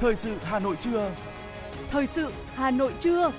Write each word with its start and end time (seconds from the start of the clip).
Thời 0.00 0.16
sự 0.16 0.36
Hà 0.42 0.58
Nội 0.58 0.76
trưa. 0.80 1.14
Thời 1.90 2.06
sự 2.06 2.32
Hà 2.54 2.70
Nội 2.70 2.94
trưa. 3.00 3.32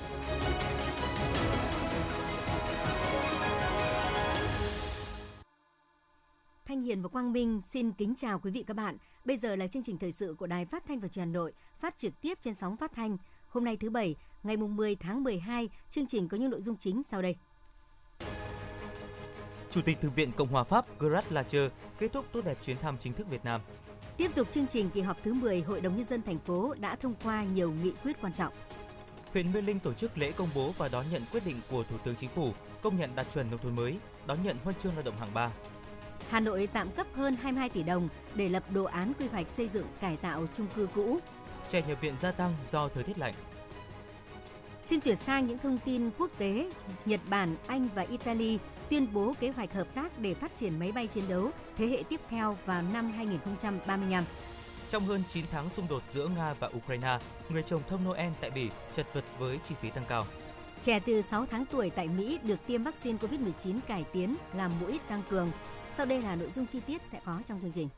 Thanh 6.64 6.82
Hiền 6.82 7.02
và 7.02 7.08
Quang 7.08 7.32
Minh 7.32 7.60
xin 7.72 7.92
kính 7.92 8.14
chào 8.14 8.38
quý 8.38 8.50
vị 8.50 8.64
các 8.66 8.74
bạn. 8.74 8.96
Bây 9.24 9.36
giờ 9.36 9.56
là 9.56 9.66
chương 9.66 9.82
trình 9.82 9.98
thời 9.98 10.12
sự 10.12 10.34
của 10.38 10.46
Đài 10.46 10.64
Phát 10.64 10.84
thanh 10.88 11.00
và 11.00 11.08
Truyền 11.08 11.24
hình 11.24 11.34
Hà 11.34 11.38
Nội, 11.38 11.52
phát 11.80 11.98
trực 11.98 12.20
tiếp 12.20 12.38
trên 12.40 12.54
sóng 12.54 12.76
phát 12.76 12.92
thanh. 12.94 13.16
Hôm 13.48 13.64
nay 13.64 13.76
thứ 13.76 13.90
bảy, 13.90 14.16
ngày 14.42 14.56
mùng 14.56 14.76
10 14.76 14.96
tháng 14.96 15.22
12, 15.22 15.68
chương 15.90 16.06
trình 16.06 16.28
có 16.28 16.36
những 16.36 16.50
nội 16.50 16.62
dung 16.62 16.76
chính 16.76 17.02
sau 17.02 17.22
đây. 17.22 17.36
Chủ 19.70 19.80
tịch 19.82 20.00
Thượng 20.00 20.14
viện 20.14 20.32
Cộng 20.36 20.48
hòa 20.48 20.64
Pháp 20.64 21.00
Gerard 21.00 21.26
Larcher 21.30 21.72
kết 21.98 22.12
thúc 22.12 22.26
tốt 22.32 22.40
đẹp 22.44 22.58
chuyến 22.62 22.78
thăm 22.78 22.96
chính 23.00 23.12
thức 23.12 23.26
Việt 23.30 23.44
Nam. 23.44 23.60
Tiếp 24.20 24.30
tục 24.34 24.48
chương 24.50 24.66
trình 24.66 24.90
kỳ 24.90 25.00
họp 25.00 25.16
thứ 25.22 25.34
10, 25.34 25.60
Hội 25.60 25.80
đồng 25.80 25.96
Nhân 25.96 26.06
dân 26.06 26.22
thành 26.22 26.38
phố 26.38 26.74
đã 26.80 26.96
thông 26.96 27.14
qua 27.24 27.44
nhiều 27.44 27.72
nghị 27.82 27.92
quyết 28.04 28.16
quan 28.22 28.32
trọng. 28.32 28.52
Huyện 29.32 29.52
Mê 29.52 29.60
Linh 29.60 29.78
tổ 29.78 29.92
chức 29.92 30.18
lễ 30.18 30.32
công 30.32 30.48
bố 30.54 30.72
và 30.78 30.88
đón 30.88 31.04
nhận 31.12 31.22
quyết 31.32 31.46
định 31.46 31.60
của 31.70 31.82
Thủ 31.82 31.96
tướng 32.04 32.14
Chính 32.14 32.30
phủ 32.30 32.52
công 32.82 32.96
nhận 32.96 33.10
đạt 33.14 33.26
chuẩn 33.34 33.50
nông 33.50 33.60
thôn 33.62 33.76
mới, 33.76 33.96
đón 34.26 34.42
nhận 34.42 34.56
huân 34.64 34.76
chương 34.78 34.94
lao 34.94 35.02
động 35.02 35.16
hạng 35.20 35.34
3. 35.34 35.50
Hà 36.28 36.40
Nội 36.40 36.68
tạm 36.72 36.90
cấp 36.90 37.06
hơn 37.14 37.36
22 37.42 37.68
tỷ 37.68 37.82
đồng 37.82 38.08
để 38.34 38.48
lập 38.48 38.62
đồ 38.74 38.84
án 38.84 39.12
quy 39.18 39.26
hoạch 39.26 39.46
xây 39.56 39.68
dựng 39.68 39.86
cải 40.00 40.16
tạo 40.16 40.46
chung 40.54 40.66
cư 40.76 40.88
cũ. 40.94 41.18
Trẻ 41.68 41.82
nhập 41.88 41.98
viện 42.00 42.14
gia 42.20 42.32
tăng 42.32 42.52
do 42.70 42.88
thời 42.88 43.02
tiết 43.04 43.18
lạnh. 43.18 43.34
Xin 44.86 45.00
chuyển 45.00 45.16
sang 45.16 45.46
những 45.46 45.58
thông 45.58 45.78
tin 45.84 46.10
quốc 46.18 46.30
tế. 46.38 46.70
Nhật 47.04 47.20
Bản, 47.30 47.56
Anh 47.66 47.88
và 47.94 48.02
Italy 48.02 48.58
tuyên 48.90 49.06
bố 49.12 49.34
kế 49.40 49.50
hoạch 49.50 49.72
hợp 49.72 49.94
tác 49.94 50.18
để 50.18 50.34
phát 50.34 50.56
triển 50.56 50.78
máy 50.78 50.92
bay 50.92 51.06
chiến 51.06 51.24
đấu 51.28 51.50
thế 51.76 51.86
hệ 51.86 52.02
tiếp 52.08 52.20
theo 52.28 52.56
vào 52.66 52.82
năm 52.82 53.12
2035. 53.12 54.24
Trong 54.90 55.04
hơn 55.04 55.22
9 55.28 55.44
tháng 55.50 55.70
xung 55.70 55.88
đột 55.88 56.02
giữa 56.08 56.28
Nga 56.36 56.54
và 56.54 56.70
Ukraine, 56.76 57.18
người 57.48 57.62
trồng 57.62 57.82
thông 57.88 58.04
Noel 58.04 58.32
tại 58.40 58.50
Bỉ 58.50 58.70
chật 58.96 59.06
vật 59.12 59.24
với 59.38 59.58
chi 59.68 59.74
phí 59.80 59.90
tăng 59.90 60.04
cao. 60.08 60.26
Trẻ 60.82 61.00
từ 61.00 61.22
6 61.22 61.46
tháng 61.46 61.64
tuổi 61.66 61.90
tại 61.90 62.08
Mỹ 62.08 62.38
được 62.42 62.66
tiêm 62.66 62.82
vaccine 62.82 63.18
COVID-19 63.18 63.80
cải 63.88 64.04
tiến 64.12 64.36
làm 64.54 64.72
mũi 64.80 65.00
tăng 65.08 65.22
cường. 65.30 65.50
Sau 65.96 66.06
đây 66.06 66.22
là 66.22 66.36
nội 66.36 66.50
dung 66.54 66.66
chi 66.66 66.80
tiết 66.86 67.02
sẽ 67.10 67.20
có 67.24 67.42
trong 67.46 67.60
chương 67.60 67.72
trình. 67.72 67.88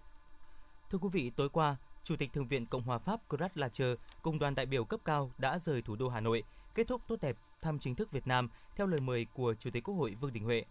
Thưa 0.91 0.98
quý 0.98 1.09
vị, 1.13 1.31
tối 1.31 1.48
qua, 1.48 1.77
Chủ 2.05 2.17
tịch 2.17 2.33
Thượng 2.33 2.48
viện 2.48 2.67
Cộng 2.67 2.83
hòa 2.83 2.98
Pháp 2.98 3.20
Gerard 3.31 3.53
Larcher 3.55 3.95
cùng 4.23 4.39
đoàn 4.39 4.55
đại 4.55 4.67
biểu 4.67 4.85
cấp 4.85 5.01
cao 5.05 5.31
đã 5.39 5.59
rời 5.59 5.83
thủ 5.83 5.97
đô 5.97 6.09
Hà 6.09 6.20
Nội, 6.20 6.43
kết 6.75 6.89
thúc 6.89 7.03
tốt 7.09 7.17
đẹp 7.20 7.37
thăm 7.63 7.79
chính 7.79 7.95
thức 7.95 8.13
Việt 8.13 8.27
Nam 8.27 8.48
theo 8.77 8.87
lời 8.87 9.01
mời 9.01 9.27
của 9.35 9.55
Chủ 9.55 9.70
tịch 9.70 9.85
Quốc 9.85 9.95
hội 9.95 10.15
Vương 10.20 10.33
Đình 10.33 10.45
Huệ. 10.45 10.65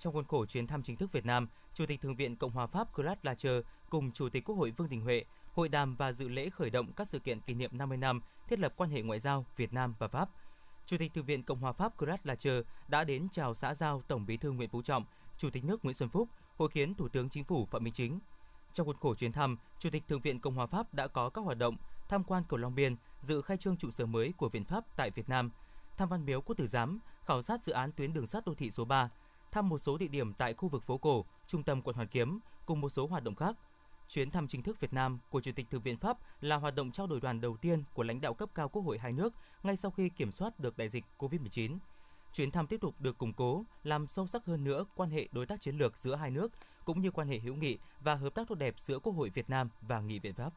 Trong 0.00 0.12
khuôn 0.12 0.24
khổ 0.24 0.46
chuyến 0.46 0.66
thăm 0.66 0.82
chính 0.82 0.96
thức 0.96 1.12
Việt 1.12 1.26
Nam, 1.26 1.48
Chủ 1.74 1.86
tịch 1.86 2.00
Thượng 2.00 2.16
viện 2.16 2.36
Cộng 2.36 2.50
hòa 2.50 2.66
Pháp 2.66 2.94
Claude 2.94 3.20
Lacher 3.22 3.62
cùng 3.90 4.12
Chủ 4.12 4.28
tịch 4.28 4.44
Quốc 4.44 4.54
hội 4.54 4.70
Vương 4.70 4.88
Đình 4.88 5.00
Huệ 5.00 5.24
hội 5.52 5.68
đàm 5.68 5.96
và 5.96 6.12
dự 6.12 6.28
lễ 6.28 6.50
khởi 6.50 6.70
động 6.70 6.92
các 6.92 7.08
sự 7.08 7.18
kiện 7.18 7.40
kỷ 7.40 7.54
niệm 7.54 7.78
50 7.78 7.98
năm 7.98 8.20
thiết 8.48 8.58
lập 8.58 8.72
quan 8.76 8.90
hệ 8.90 9.02
ngoại 9.02 9.20
giao 9.20 9.46
Việt 9.56 9.72
Nam 9.72 9.94
và 9.98 10.08
Pháp. 10.08 10.30
Chủ 10.86 10.96
tịch 10.98 11.14
Thượng 11.14 11.24
viện 11.24 11.42
Cộng 11.42 11.58
hòa 11.58 11.72
Pháp 11.72 11.98
Claude 11.98 12.22
Lacher 12.24 12.62
đã 12.88 13.04
đến 13.04 13.28
chào 13.32 13.54
xã 13.54 13.74
giao 13.74 14.02
Tổng 14.08 14.26
Bí 14.26 14.36
thư 14.36 14.50
Nguyễn 14.50 14.70
Phú 14.70 14.82
Trọng, 14.82 15.04
Chủ 15.38 15.50
tịch 15.50 15.64
nước 15.64 15.84
Nguyễn 15.84 15.94
Xuân 15.94 16.08
Phúc, 16.08 16.28
hội 16.56 16.68
kiến 16.68 16.94
Thủ 16.94 17.08
tướng 17.08 17.28
Chính 17.28 17.44
phủ 17.44 17.66
Phạm 17.66 17.84
Minh 17.84 17.92
Chính. 17.92 18.20
Trong 18.72 18.86
khuôn 18.86 18.96
khổ 19.00 19.14
chuyến 19.14 19.32
thăm, 19.32 19.56
Chủ 19.78 19.90
tịch 19.90 20.08
Thượng 20.08 20.20
viện 20.20 20.40
Cộng 20.40 20.54
hòa 20.54 20.66
Pháp 20.66 20.94
đã 20.94 21.08
có 21.08 21.30
các 21.30 21.44
hoạt 21.44 21.58
động 21.58 21.76
tham 22.08 22.24
quan 22.24 22.42
cầu 22.48 22.58
Long 22.58 22.74
Biên, 22.74 22.96
dự 23.22 23.42
khai 23.42 23.56
trương 23.56 23.76
trụ 23.76 23.90
sở 23.90 24.06
mới 24.06 24.32
của 24.36 24.48
Viện 24.48 24.64
Pháp 24.64 24.84
tại 24.96 25.10
Việt 25.10 25.28
Nam, 25.28 25.50
thăm 25.96 26.08
Văn 26.08 26.24
Miếu 26.24 26.40
Quốc 26.40 26.54
Tử 26.58 26.66
Giám, 26.66 27.00
khảo 27.24 27.42
sát 27.42 27.64
dự 27.64 27.72
án 27.72 27.92
tuyến 27.92 28.12
đường 28.12 28.26
sắt 28.26 28.46
đô 28.46 28.54
thị 28.54 28.70
số 28.70 28.84
3, 28.84 29.10
thăm 29.52 29.68
một 29.68 29.78
số 29.78 29.98
địa 29.98 30.08
điểm 30.08 30.34
tại 30.34 30.54
khu 30.54 30.68
vực 30.68 30.82
phố 30.82 30.98
cổ, 30.98 31.24
trung 31.46 31.62
tâm 31.62 31.82
quận 31.82 31.96
Hoàn 31.96 32.08
Kiếm 32.08 32.40
cùng 32.66 32.80
một 32.80 32.88
số 32.88 33.06
hoạt 33.06 33.24
động 33.24 33.34
khác. 33.34 33.56
Chuyến 34.08 34.30
thăm 34.30 34.48
chính 34.48 34.62
thức 34.62 34.80
Việt 34.80 34.92
Nam 34.92 35.18
của 35.30 35.40
Chủ 35.40 35.52
tịch 35.56 35.70
Thượng 35.70 35.82
viện 35.82 35.96
Pháp 35.96 36.18
là 36.40 36.56
hoạt 36.56 36.74
động 36.74 36.92
trao 36.92 37.06
đổi 37.06 37.20
đoàn 37.20 37.40
đầu 37.40 37.56
tiên 37.56 37.84
của 37.94 38.02
lãnh 38.02 38.20
đạo 38.20 38.34
cấp 38.34 38.50
cao 38.54 38.68
Quốc 38.68 38.82
hội 38.82 38.98
hai 38.98 39.12
nước 39.12 39.34
ngay 39.62 39.76
sau 39.76 39.90
khi 39.90 40.08
kiểm 40.08 40.32
soát 40.32 40.60
được 40.60 40.76
đại 40.76 40.88
dịch 40.88 41.04
COVID-19. 41.18 41.78
Chuyến 42.32 42.50
thăm 42.50 42.66
tiếp 42.66 42.80
tục 42.80 42.94
được 42.98 43.18
củng 43.18 43.32
cố, 43.32 43.64
làm 43.82 44.06
sâu 44.06 44.26
sắc 44.26 44.46
hơn 44.46 44.64
nữa 44.64 44.84
quan 44.94 45.10
hệ 45.10 45.28
đối 45.32 45.46
tác 45.46 45.60
chiến 45.60 45.76
lược 45.76 45.98
giữa 45.98 46.14
hai 46.14 46.30
nước 46.30 46.52
cũng 46.84 47.00
như 47.00 47.10
quan 47.10 47.28
hệ 47.28 47.38
hữu 47.38 47.54
nghị 47.54 47.78
và 48.00 48.14
hợp 48.14 48.34
tác 48.34 48.48
tốt 48.48 48.54
đẹp 48.54 48.74
giữa 48.78 48.98
Quốc 48.98 49.12
hội 49.12 49.30
Việt 49.30 49.50
Nam 49.50 49.68
và 49.80 50.00
Nghị 50.00 50.18
viện 50.18 50.34
Pháp. 50.34 50.52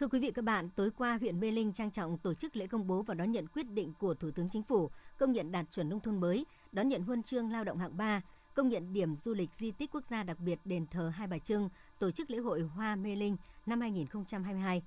Thưa 0.00 0.08
quý 0.08 0.18
vị 0.18 0.30
các 0.30 0.44
bạn, 0.44 0.70
tối 0.70 0.90
qua 0.90 1.16
huyện 1.20 1.40
Mê 1.40 1.50
Linh 1.50 1.72
trang 1.72 1.90
trọng 1.90 2.18
tổ 2.18 2.34
chức 2.34 2.56
lễ 2.56 2.66
công 2.66 2.86
bố 2.86 3.02
và 3.02 3.14
đón 3.14 3.32
nhận 3.32 3.46
quyết 3.46 3.70
định 3.70 3.92
của 3.98 4.14
Thủ 4.14 4.30
tướng 4.30 4.48
Chính 4.50 4.62
phủ 4.62 4.90
công 5.18 5.32
nhận 5.32 5.52
đạt 5.52 5.70
chuẩn 5.70 5.88
nông 5.88 6.00
thôn 6.00 6.20
mới, 6.20 6.46
đón 6.72 6.88
nhận 6.88 7.02
huân 7.02 7.22
chương 7.22 7.50
lao 7.50 7.64
động 7.64 7.78
hạng 7.78 7.96
3, 7.96 8.20
công 8.54 8.68
nhận 8.68 8.92
điểm 8.92 9.16
du 9.16 9.34
lịch 9.34 9.54
di 9.54 9.70
tích 9.70 9.90
quốc 9.92 10.06
gia 10.06 10.22
đặc 10.22 10.38
biệt 10.40 10.58
đền 10.64 10.86
thờ 10.86 11.12
Hai 11.14 11.26
Bà 11.26 11.38
Trưng, 11.38 11.68
tổ 11.98 12.10
chức 12.10 12.30
lễ 12.30 12.38
hội 12.38 12.60
Hoa 12.60 12.96
Mê 12.96 13.16
Linh 13.16 13.36
năm 13.66 13.80
2022. 13.80 14.82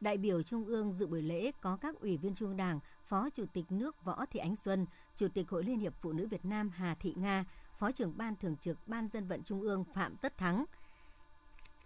Đại 0.00 0.16
biểu 0.16 0.42
Trung 0.42 0.64
ương 0.64 0.92
dự 0.92 1.06
buổi 1.06 1.22
lễ 1.22 1.52
có 1.60 1.76
các 1.76 2.00
ủy 2.00 2.16
viên 2.16 2.34
Trung 2.34 2.56
Đảng, 2.56 2.80
Phó 3.04 3.30
Chủ 3.30 3.44
tịch 3.52 3.64
nước 3.72 4.04
Võ 4.04 4.26
Thị 4.26 4.40
Ánh 4.40 4.56
Xuân, 4.56 4.86
Chủ 5.16 5.28
tịch 5.28 5.50
Hội 5.50 5.64
Liên 5.64 5.78
hiệp 5.78 5.94
Phụ 6.00 6.12
nữ 6.12 6.26
Việt 6.26 6.44
Nam 6.44 6.70
Hà 6.70 6.94
Thị 6.94 7.14
Nga, 7.16 7.44
Phó 7.78 7.92
trưởng 7.92 8.16
Ban 8.16 8.36
Thường 8.36 8.56
trực 8.56 8.88
Ban 8.88 9.08
Dân 9.08 9.26
vận 9.26 9.42
Trung 9.42 9.60
ương 9.60 9.84
Phạm 9.94 10.16
Tất 10.16 10.38
Thắng. 10.38 10.64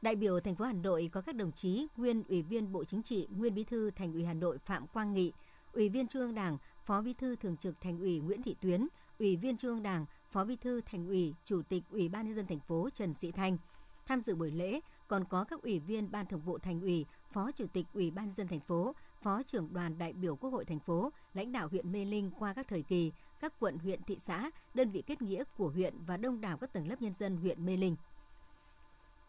Đại 0.03 0.17
biểu 0.17 0.41
thành 0.41 0.55
phố 0.55 0.65
Hà 0.65 0.73
Nội 0.73 1.11
có 1.13 1.21
các 1.21 1.35
đồng 1.35 1.53
chí 1.53 1.87
nguyên 1.97 2.23
Ủy 2.29 2.43
viên 2.43 2.73
Bộ 2.73 2.85
Chính 2.85 3.03
trị, 3.03 3.29
nguyên 3.37 3.55
Bí 3.55 3.65
thư 3.65 3.91
Thành 3.91 4.13
ủy 4.13 4.25
Hà 4.25 4.35
Nội 4.35 4.59
Phạm 4.59 4.87
Quang 4.87 5.15
Nghị, 5.15 5.33
Ủy 5.73 5.89
viên 5.89 6.07
Trung 6.07 6.23
ương 6.23 6.35
Đảng, 6.35 6.59
Phó 6.85 7.01
Bí 7.01 7.13
thư 7.15 7.37
Thường 7.37 7.57
trực 7.57 7.81
Thành 7.81 7.99
ủy 7.99 8.21
Nguyễn 8.21 8.43
Thị 8.43 8.57
Tuyến, 8.61 8.89
Ủy 9.19 9.37
viên 9.37 9.57
Trung 9.57 9.71
ương 9.71 9.83
Đảng, 9.83 10.07
Phó 10.31 10.45
Bí 10.45 10.57
thư 10.57 10.81
Thành 10.81 11.07
ủy, 11.07 11.35
Chủ 11.45 11.63
tịch 11.63 11.83
Ủy 11.91 12.09
ban 12.09 12.27
nhân 12.27 12.37
dân 12.37 12.47
thành 12.47 12.61
phố 12.61 12.89
Trần 12.95 13.15
Sĩ 13.15 13.33
Thanh. 13.33 13.59
Tham 14.07 14.23
dự 14.23 14.37
buổi 14.37 14.51
lễ 14.51 14.81
còn 15.09 15.25
có 15.25 15.45
các 15.45 15.63
ủy 15.63 15.79
viên 15.79 16.11
Ban 16.11 16.27
Thường 16.27 16.41
vụ 16.41 16.59
Thành 16.59 16.81
ủy, 16.81 17.07
Phó 17.31 17.51
Chủ 17.53 17.67
tịch 17.73 17.87
Ủy 17.95 18.11
ban 18.11 18.25
nhân 18.25 18.35
dân 18.35 18.49
thành 18.49 18.61
phố, 18.61 18.95
Phó 19.23 19.43
trưởng 19.43 19.73
đoàn 19.73 19.99
đại 19.99 20.13
biểu 20.13 20.37
Quốc 20.37 20.51
hội 20.51 20.65
thành 20.65 20.81
phố, 20.81 21.13
lãnh 21.35 21.53
đạo 21.53 21.69
huyện 21.69 21.93
Mê 21.93 22.05
Linh 22.05 22.31
qua 22.39 22.53
các 22.55 22.69
thời 22.69 22.83
kỳ, 22.83 23.13
các 23.41 23.55
quận 23.61 23.79
huyện 23.79 24.03
thị 24.03 24.19
xã, 24.19 24.51
đơn 24.75 24.91
vị 24.91 25.03
kết 25.07 25.23
nghĩa 25.23 25.45
của 25.57 25.69
huyện 25.69 25.95
và 26.07 26.17
đông 26.17 26.41
đảo 26.41 26.57
các 26.57 26.73
tầng 26.73 26.89
lớp 26.89 27.03
nhân 27.03 27.15
dân 27.15 27.37
huyện 27.37 27.67
Mê 27.67 27.77
Linh. 27.77 27.97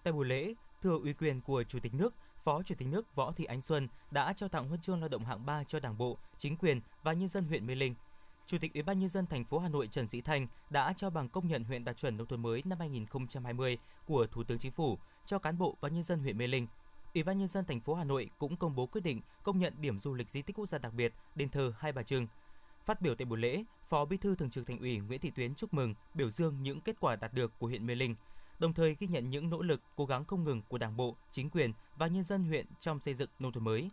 Tại 0.04 0.14
buổi 0.14 0.26
lễ, 0.26 0.54
thừa 0.82 1.00
ủy 1.04 1.14
quyền 1.14 1.42
của 1.42 1.64
Chủ 1.64 1.80
tịch 1.80 1.94
nước, 1.94 2.14
Phó 2.44 2.64
Chủ 2.64 2.76
tịch 2.78 2.88
nước 2.88 3.16
Võ 3.16 3.32
Thị 3.32 3.46
Ánh 3.46 3.62
Xuân 3.62 3.88
đã 4.12 4.34
trao 4.34 4.50
tặng 4.50 4.68
huân 4.68 4.82
chương 4.82 5.00
lao 5.00 5.10
động 5.10 5.26
hạng 5.26 5.46
3 5.46 5.64
cho 5.64 5.80
Đảng 5.80 5.98
bộ, 5.98 6.18
chính 6.38 6.58
quyền 6.58 6.82
và 7.04 7.14
nhân 7.14 7.30
dân 7.30 7.44
huyện 7.44 7.68
Mê 7.68 7.76
Linh. 7.76 7.96
Chủ 8.48 8.58
tịch 8.62 8.74
Ủy 8.74 8.84
ban 8.84 9.00
nhân 9.00 9.10
dân 9.10 9.26
thành 9.26 9.46
phố 9.46 9.60
Hà 9.60 9.70
Nội 9.70 9.88
Trần 9.88 10.08
Sĩ 10.08 10.22
Thanh 10.22 10.48
đã 10.70 10.94
trao 10.94 11.10
bằng 11.10 11.30
công 11.30 11.48
nhận 11.48 11.64
huyện 11.64 11.84
đạt 11.84 11.98
chuẩn 11.98 12.18
nông 12.18 12.28
thôn 12.28 12.42
mới 12.42 12.64
năm 12.66 12.80
2020 12.80 13.78
của 14.06 14.28
Thủ 14.28 14.44
tướng 14.44 14.60
Chính 14.60 14.72
phủ 14.72 14.98
cho 15.26 15.40
cán 15.40 15.58
bộ 15.58 15.78
và 15.82 15.90
nhân 15.90 16.04
dân 16.04 16.20
huyện 16.20 16.38
Mê 16.38 16.48
Linh. 16.48 16.68
Ủy 17.14 17.24
ban 17.24 17.38
nhân 17.38 17.48
dân 17.48 17.66
thành 17.66 17.80
phố 17.80 17.96
Hà 17.96 18.04
Nội 18.04 18.30
cũng 18.38 18.58
công 18.58 18.76
bố 18.76 18.86
quyết 18.86 19.02
định 19.02 19.22
công 19.44 19.60
nhận 19.60 19.74
điểm 19.82 20.00
du 20.00 20.14
lịch 20.14 20.30
di 20.30 20.42
tích 20.42 20.56
quốc 20.56 20.66
gia 20.66 20.78
đặc 20.78 20.94
biệt 20.94 21.14
đền 21.36 21.50
thờ 21.50 21.74
Hai 21.80 21.92
Bà 21.92 22.04
Trưng. 22.04 22.28
Phát 22.86 23.02
biểu 23.02 23.16
tại 23.16 23.26
buổi 23.26 23.40
lễ, 23.40 23.64
Phó 23.90 24.06
Bí 24.06 24.18
thư 24.18 24.36
Thường 24.36 24.50
trực 24.50 24.68
Thành 24.68 24.80
ủy 24.80 24.98
Nguyễn 24.98 25.22
Thị 25.22 25.32
Tuyến 25.36 25.56
chúc 25.56 25.74
mừng, 25.74 25.94
biểu 26.14 26.32
dương 26.32 26.64
những 26.64 26.82
kết 26.82 26.96
quả 27.00 27.16
đạt 27.16 27.34
được 27.34 27.60
của 27.60 27.68
huyện 27.68 27.86
Mê 27.86 27.96
Linh, 27.96 28.16
đồng 28.60 28.74
thời 28.74 28.96
ghi 29.00 29.08
nhận 29.08 29.30
những 29.30 29.50
nỗ 29.50 29.62
lực, 29.62 29.82
cố 29.96 30.06
gắng 30.06 30.26
không 30.26 30.44
ngừng 30.44 30.62
của 30.68 30.78
Đảng 30.78 30.98
bộ, 30.98 31.16
chính 31.32 31.50
quyền 31.50 31.72
và 31.98 32.08
nhân 32.08 32.24
dân 32.24 32.44
huyện 32.44 32.66
trong 32.80 33.00
xây 33.00 33.14
dựng 33.14 33.30
nông 33.40 33.52
thôn 33.52 33.64
mới. 33.64 33.90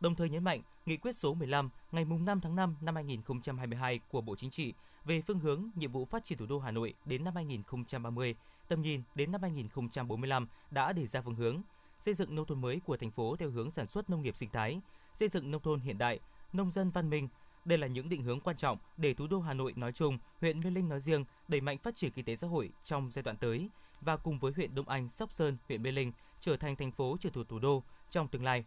Đồng 0.00 0.14
thời 0.14 0.30
nhấn 0.30 0.44
mạnh, 0.44 0.62
nghị 0.86 0.96
quyết 0.96 1.16
số 1.16 1.34
15 1.34 1.70
ngày 1.92 2.04
5 2.04 2.40
tháng 2.40 2.56
5 2.56 2.76
năm 2.80 2.94
2022 2.94 4.00
của 4.10 4.20
Bộ 4.20 4.36
Chính 4.36 4.50
trị 4.50 4.74
về 5.04 5.22
phương 5.26 5.38
hướng 5.38 5.70
nhiệm 5.74 5.92
vụ 5.92 6.04
phát 6.04 6.24
triển 6.24 6.38
thủ 6.38 6.46
đô 6.46 6.58
Hà 6.58 6.70
Nội 6.70 6.94
đến 7.04 7.24
năm 7.24 7.34
2030, 7.34 8.34
tầm 8.68 8.82
nhìn 8.82 9.02
đến 9.14 9.32
năm 9.32 9.42
2045 9.42 10.48
đã 10.70 10.92
đề 10.92 11.06
ra 11.06 11.20
phương 11.20 11.34
hướng 11.34 11.62
xây 12.00 12.14
dựng 12.14 12.34
nông 12.34 12.46
thôn 12.46 12.60
mới 12.60 12.80
của 12.86 12.96
thành 12.96 13.10
phố 13.10 13.36
theo 13.36 13.50
hướng 13.50 13.70
sản 13.70 13.86
xuất 13.86 14.10
nông 14.10 14.22
nghiệp 14.22 14.36
sinh 14.36 14.48
thái, 14.52 14.80
xây 15.14 15.28
dựng 15.28 15.50
nông 15.50 15.62
thôn 15.62 15.80
hiện 15.80 15.98
đại, 15.98 16.20
nông 16.52 16.70
dân 16.70 16.90
văn 16.90 17.10
minh. 17.10 17.28
Đây 17.64 17.78
là 17.78 17.86
những 17.86 18.08
định 18.08 18.22
hướng 18.22 18.40
quan 18.40 18.56
trọng 18.56 18.78
để 18.96 19.14
thủ 19.14 19.26
đô 19.26 19.40
Hà 19.40 19.54
Nội 19.54 19.72
nói 19.76 19.92
chung, 19.92 20.18
huyện 20.40 20.60
Mê 20.60 20.70
Linh 20.70 20.88
nói 20.88 21.00
riêng 21.00 21.24
đẩy 21.48 21.60
mạnh 21.60 21.78
phát 21.78 21.96
triển 21.96 22.12
kinh 22.12 22.24
tế 22.24 22.36
xã 22.36 22.46
hội 22.46 22.70
trong 22.84 23.10
giai 23.10 23.22
đoạn 23.22 23.36
tới 23.36 23.70
và 24.00 24.16
cùng 24.16 24.38
với 24.38 24.52
huyện 24.56 24.74
Đông 24.74 24.88
Anh, 24.88 25.08
Sóc 25.08 25.32
Sơn, 25.32 25.56
huyện 25.68 25.82
Mê 25.82 25.92
Linh 25.92 26.12
trở 26.40 26.56
thành 26.56 26.76
thành 26.76 26.92
phố 26.92 27.16
trực 27.20 27.32
thuộc 27.32 27.48
thủ 27.48 27.58
đô 27.58 27.82
trong 28.10 28.28
tương 28.28 28.44
lai. 28.44 28.64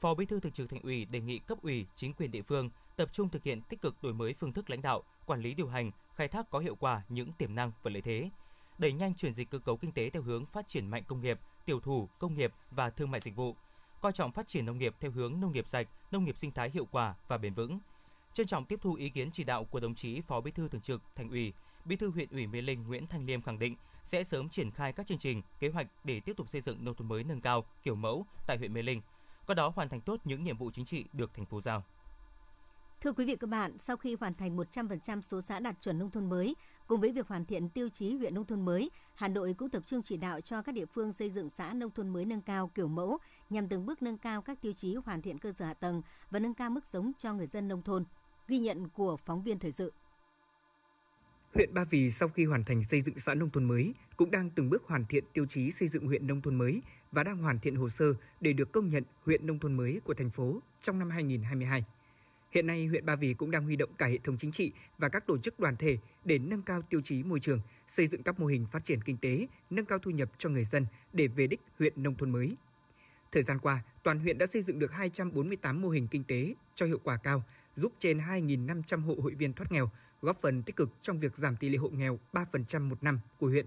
Phó 0.00 0.14
Bí 0.14 0.26
thư 0.26 0.40
Thường 0.40 0.52
trực 0.52 0.70
Thành 0.70 0.82
ủy 0.82 1.04
đề 1.04 1.20
nghị 1.20 1.38
cấp 1.38 1.58
ủy, 1.62 1.86
chính 1.96 2.14
quyền 2.14 2.30
địa 2.30 2.42
phương 2.42 2.70
tập 2.96 3.08
trung 3.12 3.28
thực 3.28 3.42
hiện 3.42 3.60
tích 3.62 3.80
cực 3.82 4.02
đổi 4.02 4.14
mới 4.14 4.34
phương 4.34 4.52
thức 4.52 4.70
lãnh 4.70 4.82
đạo, 4.82 5.02
quản 5.26 5.40
lý 5.40 5.54
điều 5.54 5.68
hành, 5.68 5.90
khai 6.14 6.28
thác 6.28 6.50
có 6.50 6.58
hiệu 6.58 6.74
quả 6.74 7.02
những 7.08 7.32
tiềm 7.32 7.54
năng 7.54 7.72
và 7.82 7.90
lợi 7.90 8.02
thế, 8.02 8.30
đẩy 8.78 8.92
nhanh 8.92 9.14
chuyển 9.14 9.32
dịch 9.32 9.50
cơ 9.50 9.58
cấu 9.58 9.76
kinh 9.76 9.92
tế 9.92 10.10
theo 10.10 10.22
hướng 10.22 10.46
phát 10.46 10.68
triển 10.68 10.86
mạnh 10.86 11.02
công 11.08 11.20
nghiệp, 11.20 11.40
tiểu 11.64 11.80
thủ, 11.80 12.08
công 12.18 12.34
nghiệp 12.34 12.52
và 12.70 12.90
thương 12.90 13.10
mại 13.10 13.20
dịch 13.20 13.36
vụ, 13.36 13.56
coi 14.00 14.12
trọng 14.12 14.32
phát 14.32 14.48
triển 14.48 14.66
nông 14.66 14.78
nghiệp 14.78 14.94
theo 15.00 15.10
hướng 15.10 15.40
nông 15.40 15.52
nghiệp 15.52 15.68
sạch, 15.68 15.88
nông 16.10 16.24
nghiệp 16.24 16.38
sinh 16.38 16.52
thái 16.52 16.70
hiệu 16.70 16.86
quả 16.90 17.14
và 17.28 17.38
bền 17.38 17.54
vững. 17.54 17.78
Trân 18.34 18.46
trọng 18.46 18.64
tiếp 18.64 18.78
thu 18.82 18.94
ý 18.94 19.08
kiến 19.08 19.30
chỉ 19.32 19.44
đạo 19.44 19.64
của 19.64 19.80
đồng 19.80 19.94
chí 19.94 20.20
Phó 20.20 20.40
Bí 20.40 20.50
thư 20.50 20.68
Thường 20.68 20.80
trực 20.80 21.02
Thành 21.16 21.30
ủy, 21.30 21.52
Bí 21.84 21.96
thư 21.96 22.10
huyện 22.10 22.28
ủy 22.30 22.46
Mê 22.46 22.62
Linh 22.62 22.86
Nguyễn 22.86 23.06
Thanh 23.06 23.26
Liêm 23.26 23.42
khẳng 23.42 23.58
định 23.58 23.76
sẽ 24.04 24.24
sớm 24.24 24.48
triển 24.48 24.70
khai 24.70 24.92
các 24.92 25.06
chương 25.06 25.18
trình, 25.18 25.42
kế 25.58 25.68
hoạch 25.68 25.86
để 26.04 26.20
tiếp 26.20 26.36
tục 26.36 26.48
xây 26.48 26.60
dựng 26.60 26.84
nông 26.84 26.94
thôn 26.94 27.08
mới 27.08 27.24
nâng 27.24 27.40
cao, 27.40 27.64
kiểu 27.82 27.94
mẫu 27.94 28.26
tại 28.46 28.56
huyện 28.56 28.72
Mê 28.72 28.82
Linh, 28.82 29.00
qua 29.46 29.54
đó 29.54 29.72
hoàn 29.76 29.88
thành 29.88 30.00
tốt 30.00 30.20
những 30.24 30.44
nhiệm 30.44 30.56
vụ 30.56 30.70
chính 30.70 30.84
trị 30.84 31.04
được 31.12 31.34
thành 31.34 31.46
phố 31.46 31.60
giao. 31.60 31.84
Thưa 33.00 33.12
quý 33.12 33.24
vị 33.24 33.36
các 33.36 33.46
bạn, 33.46 33.78
sau 33.78 33.96
khi 33.96 34.16
hoàn 34.20 34.34
thành 34.34 34.56
100% 34.56 35.20
số 35.20 35.40
xã 35.40 35.60
đạt 35.60 35.80
chuẩn 35.80 35.98
nông 35.98 36.10
thôn 36.10 36.28
mới, 36.28 36.56
cùng 36.86 37.00
với 37.00 37.12
việc 37.12 37.28
hoàn 37.28 37.44
thiện 37.44 37.68
tiêu 37.68 37.88
chí 37.88 38.16
huyện 38.16 38.34
nông 38.34 38.46
thôn 38.46 38.64
mới, 38.64 38.90
Hà 39.14 39.28
Nội 39.28 39.54
cũng 39.58 39.70
tập 39.70 39.82
trung 39.86 40.02
chỉ 40.02 40.16
đạo 40.16 40.40
cho 40.40 40.62
các 40.62 40.72
địa 40.72 40.86
phương 40.86 41.12
xây 41.12 41.30
dựng 41.30 41.50
xã 41.50 41.72
nông 41.72 41.90
thôn 41.90 42.08
mới 42.08 42.24
nâng 42.24 42.40
cao 42.40 42.70
kiểu 42.74 42.88
mẫu 42.88 43.18
nhằm 43.50 43.68
từng 43.68 43.86
bước 43.86 44.02
nâng 44.02 44.18
cao 44.18 44.42
các 44.42 44.60
tiêu 44.60 44.72
chí 44.72 44.94
hoàn 44.94 45.22
thiện 45.22 45.38
cơ 45.38 45.52
sở 45.52 45.64
hạ 45.64 45.74
tầng 45.74 46.02
và 46.30 46.38
nâng 46.38 46.54
cao 46.54 46.70
mức 46.70 46.86
sống 46.86 47.12
cho 47.18 47.34
người 47.34 47.46
dân 47.46 47.68
nông 47.68 47.82
thôn. 47.82 48.04
Ghi 48.48 48.58
nhận 48.58 48.88
của 48.88 49.16
phóng 49.16 49.42
viên 49.42 49.58
thời 49.58 49.72
sự. 49.72 49.92
Huyện 51.54 51.74
Ba 51.74 51.84
Vì 51.84 52.10
sau 52.10 52.28
khi 52.28 52.44
hoàn 52.44 52.64
thành 52.64 52.84
xây 52.84 53.00
dựng 53.00 53.18
xã 53.18 53.34
nông 53.34 53.50
thôn 53.50 53.64
mới 53.64 53.94
cũng 54.16 54.30
đang 54.30 54.50
từng 54.50 54.70
bước 54.70 54.82
hoàn 54.86 55.04
thiện 55.04 55.24
tiêu 55.32 55.46
chí 55.46 55.70
xây 55.70 55.88
dựng 55.88 56.06
huyện 56.06 56.26
nông 56.26 56.40
thôn 56.40 56.54
mới 56.54 56.82
và 57.12 57.24
đang 57.24 57.38
hoàn 57.38 57.58
thiện 57.58 57.76
hồ 57.76 57.88
sơ 57.88 58.14
để 58.40 58.52
được 58.52 58.72
công 58.72 58.88
nhận 58.88 59.02
huyện 59.24 59.46
nông 59.46 59.58
thôn 59.58 59.72
mới 59.72 60.00
của 60.04 60.14
thành 60.14 60.30
phố 60.30 60.60
trong 60.80 60.98
năm 60.98 61.10
2022. 61.10 61.84
Hiện 62.50 62.66
nay, 62.66 62.86
huyện 62.86 63.06
Ba 63.06 63.16
Vì 63.16 63.34
cũng 63.34 63.50
đang 63.50 63.64
huy 63.64 63.76
động 63.76 63.90
cả 63.98 64.06
hệ 64.06 64.18
thống 64.18 64.36
chính 64.38 64.52
trị 64.52 64.72
và 64.98 65.08
các 65.08 65.26
tổ 65.26 65.38
chức 65.38 65.60
đoàn 65.60 65.76
thể 65.76 65.98
để 66.24 66.38
nâng 66.38 66.62
cao 66.62 66.82
tiêu 66.82 67.00
chí 67.04 67.22
môi 67.22 67.40
trường, 67.40 67.60
xây 67.86 68.06
dựng 68.06 68.22
các 68.22 68.40
mô 68.40 68.46
hình 68.46 68.66
phát 68.72 68.84
triển 68.84 69.02
kinh 69.02 69.16
tế, 69.16 69.46
nâng 69.70 69.84
cao 69.84 69.98
thu 69.98 70.10
nhập 70.10 70.30
cho 70.38 70.48
người 70.48 70.64
dân 70.64 70.86
để 71.12 71.28
về 71.28 71.46
đích 71.46 71.60
huyện 71.78 72.02
nông 72.02 72.14
thôn 72.14 72.30
mới. 72.30 72.56
Thời 73.32 73.42
gian 73.42 73.58
qua, 73.58 73.82
toàn 74.02 74.18
huyện 74.18 74.38
đã 74.38 74.46
xây 74.46 74.62
dựng 74.62 74.78
được 74.78 74.92
248 74.92 75.82
mô 75.82 75.88
hình 75.88 76.08
kinh 76.10 76.24
tế 76.24 76.54
cho 76.74 76.86
hiệu 76.86 77.00
quả 77.04 77.16
cao, 77.16 77.44
giúp 77.76 77.92
trên 77.98 78.18
2.500 78.18 79.02
hộ 79.02 79.14
hội 79.22 79.34
viên 79.34 79.52
thoát 79.52 79.72
nghèo, 79.72 79.90
góp 80.22 80.40
phần 80.40 80.62
tích 80.62 80.76
cực 80.76 80.90
trong 81.00 81.20
việc 81.20 81.36
giảm 81.36 81.56
tỷ 81.56 81.68
lệ 81.68 81.76
hộ 81.78 81.88
nghèo 81.88 82.18
3% 82.32 82.88
một 82.88 83.02
năm 83.02 83.20
của 83.38 83.46
huyện. 83.46 83.66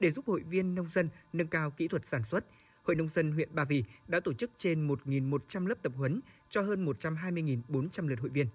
Để 0.00 0.10
giúp 0.10 0.24
hội 0.26 0.42
viên 0.42 0.74
nông 0.74 0.86
dân 0.90 1.08
nâng 1.32 1.48
cao 1.48 1.70
kỹ 1.70 1.88
thuật 1.88 2.04
sản 2.04 2.24
xuất, 2.24 2.44
Hội 2.82 2.96
Nông 2.96 3.08
dân 3.08 3.32
huyện 3.32 3.48
Ba 3.54 3.64
Vì 3.64 3.84
đã 4.08 4.20
tổ 4.20 4.32
chức 4.32 4.50
trên 4.56 4.88
1.100 4.88 5.66
lớp 5.66 5.82
tập 5.82 5.92
huấn 5.96 6.20
cho 6.48 6.62
hơn 6.62 6.86
120.400 6.86 8.08
lượt 8.08 8.20
hội 8.20 8.30
viên. 8.30 8.46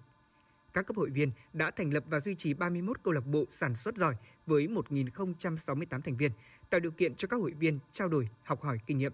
Các 0.73 0.87
cấp 0.87 0.97
hội 0.97 1.09
viên 1.09 1.31
đã 1.53 1.71
thành 1.71 1.93
lập 1.93 2.03
và 2.07 2.19
duy 2.19 2.35
trì 2.35 2.53
31 2.53 3.03
câu 3.03 3.13
lạc 3.13 3.25
bộ 3.25 3.45
sản 3.49 3.75
xuất 3.75 3.95
giỏi 3.97 4.15
với 4.45 4.67
1.068 4.67 6.01
thành 6.01 6.17
viên, 6.17 6.31
tạo 6.69 6.79
điều 6.79 6.91
kiện 6.91 7.15
cho 7.15 7.27
các 7.27 7.37
hội 7.37 7.51
viên 7.51 7.79
trao 7.91 8.07
đổi, 8.07 8.29
học 8.43 8.61
hỏi 8.61 8.79
kinh 8.85 8.97
nghiệm. 8.97 9.13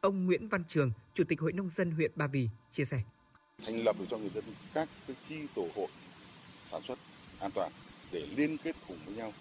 Ông 0.00 0.26
Nguyễn 0.26 0.48
Văn 0.48 0.64
Trường, 0.64 0.92
Chủ 1.14 1.24
tịch 1.24 1.40
Hội 1.40 1.52
Nông 1.52 1.70
dân 1.70 1.90
huyện 1.90 2.12
Ba 2.14 2.26
Vì 2.26 2.48
chia 2.70 2.84
sẻ. 2.84 3.02
Thành 3.66 3.84
lập 3.84 3.96
cho 4.10 4.18
người 4.18 4.30
dân 4.34 4.44
các 4.74 4.88
cái 5.06 5.16
chi 5.28 5.46
tổ 5.54 5.68
hội 5.74 5.88
sản 6.70 6.82
xuất 6.82 6.98
an 7.40 7.50
toàn 7.54 7.72
để 8.12 8.26
liên 8.36 8.56
kết 8.64 8.76
cùng 8.88 8.96
với 9.06 9.14
nhau 9.14 9.32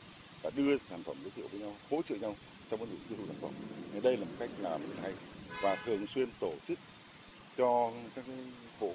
và 0.42 0.50
đưa 0.56 0.78
sản 0.90 1.04
phẩm 1.04 1.16
giới 1.22 1.32
thiệu 1.36 1.46
với 1.52 1.62
nhau, 1.62 1.74
hỗ 1.90 2.02
trợ 2.02 2.16
nhau 2.16 2.36
trong 2.70 2.80
vấn 2.80 2.90
đề 2.90 2.96
tiêu 3.10 3.18
thụ 3.18 3.24
sản 3.28 3.38
phẩm. 3.42 3.52
Nên 3.94 4.04
đây 4.04 4.18
là 4.18 4.26
một 4.26 4.32
cách 4.40 4.50
làm 4.62 4.82
rất 4.82 5.04
hay 5.04 5.14
và 5.62 5.76
thường 5.76 6.08
xuyên 6.08 6.30
tổ 6.40 6.54
chức 6.68 6.80
cho 7.58 7.92
các 8.16 8.26
hộ 8.80 8.92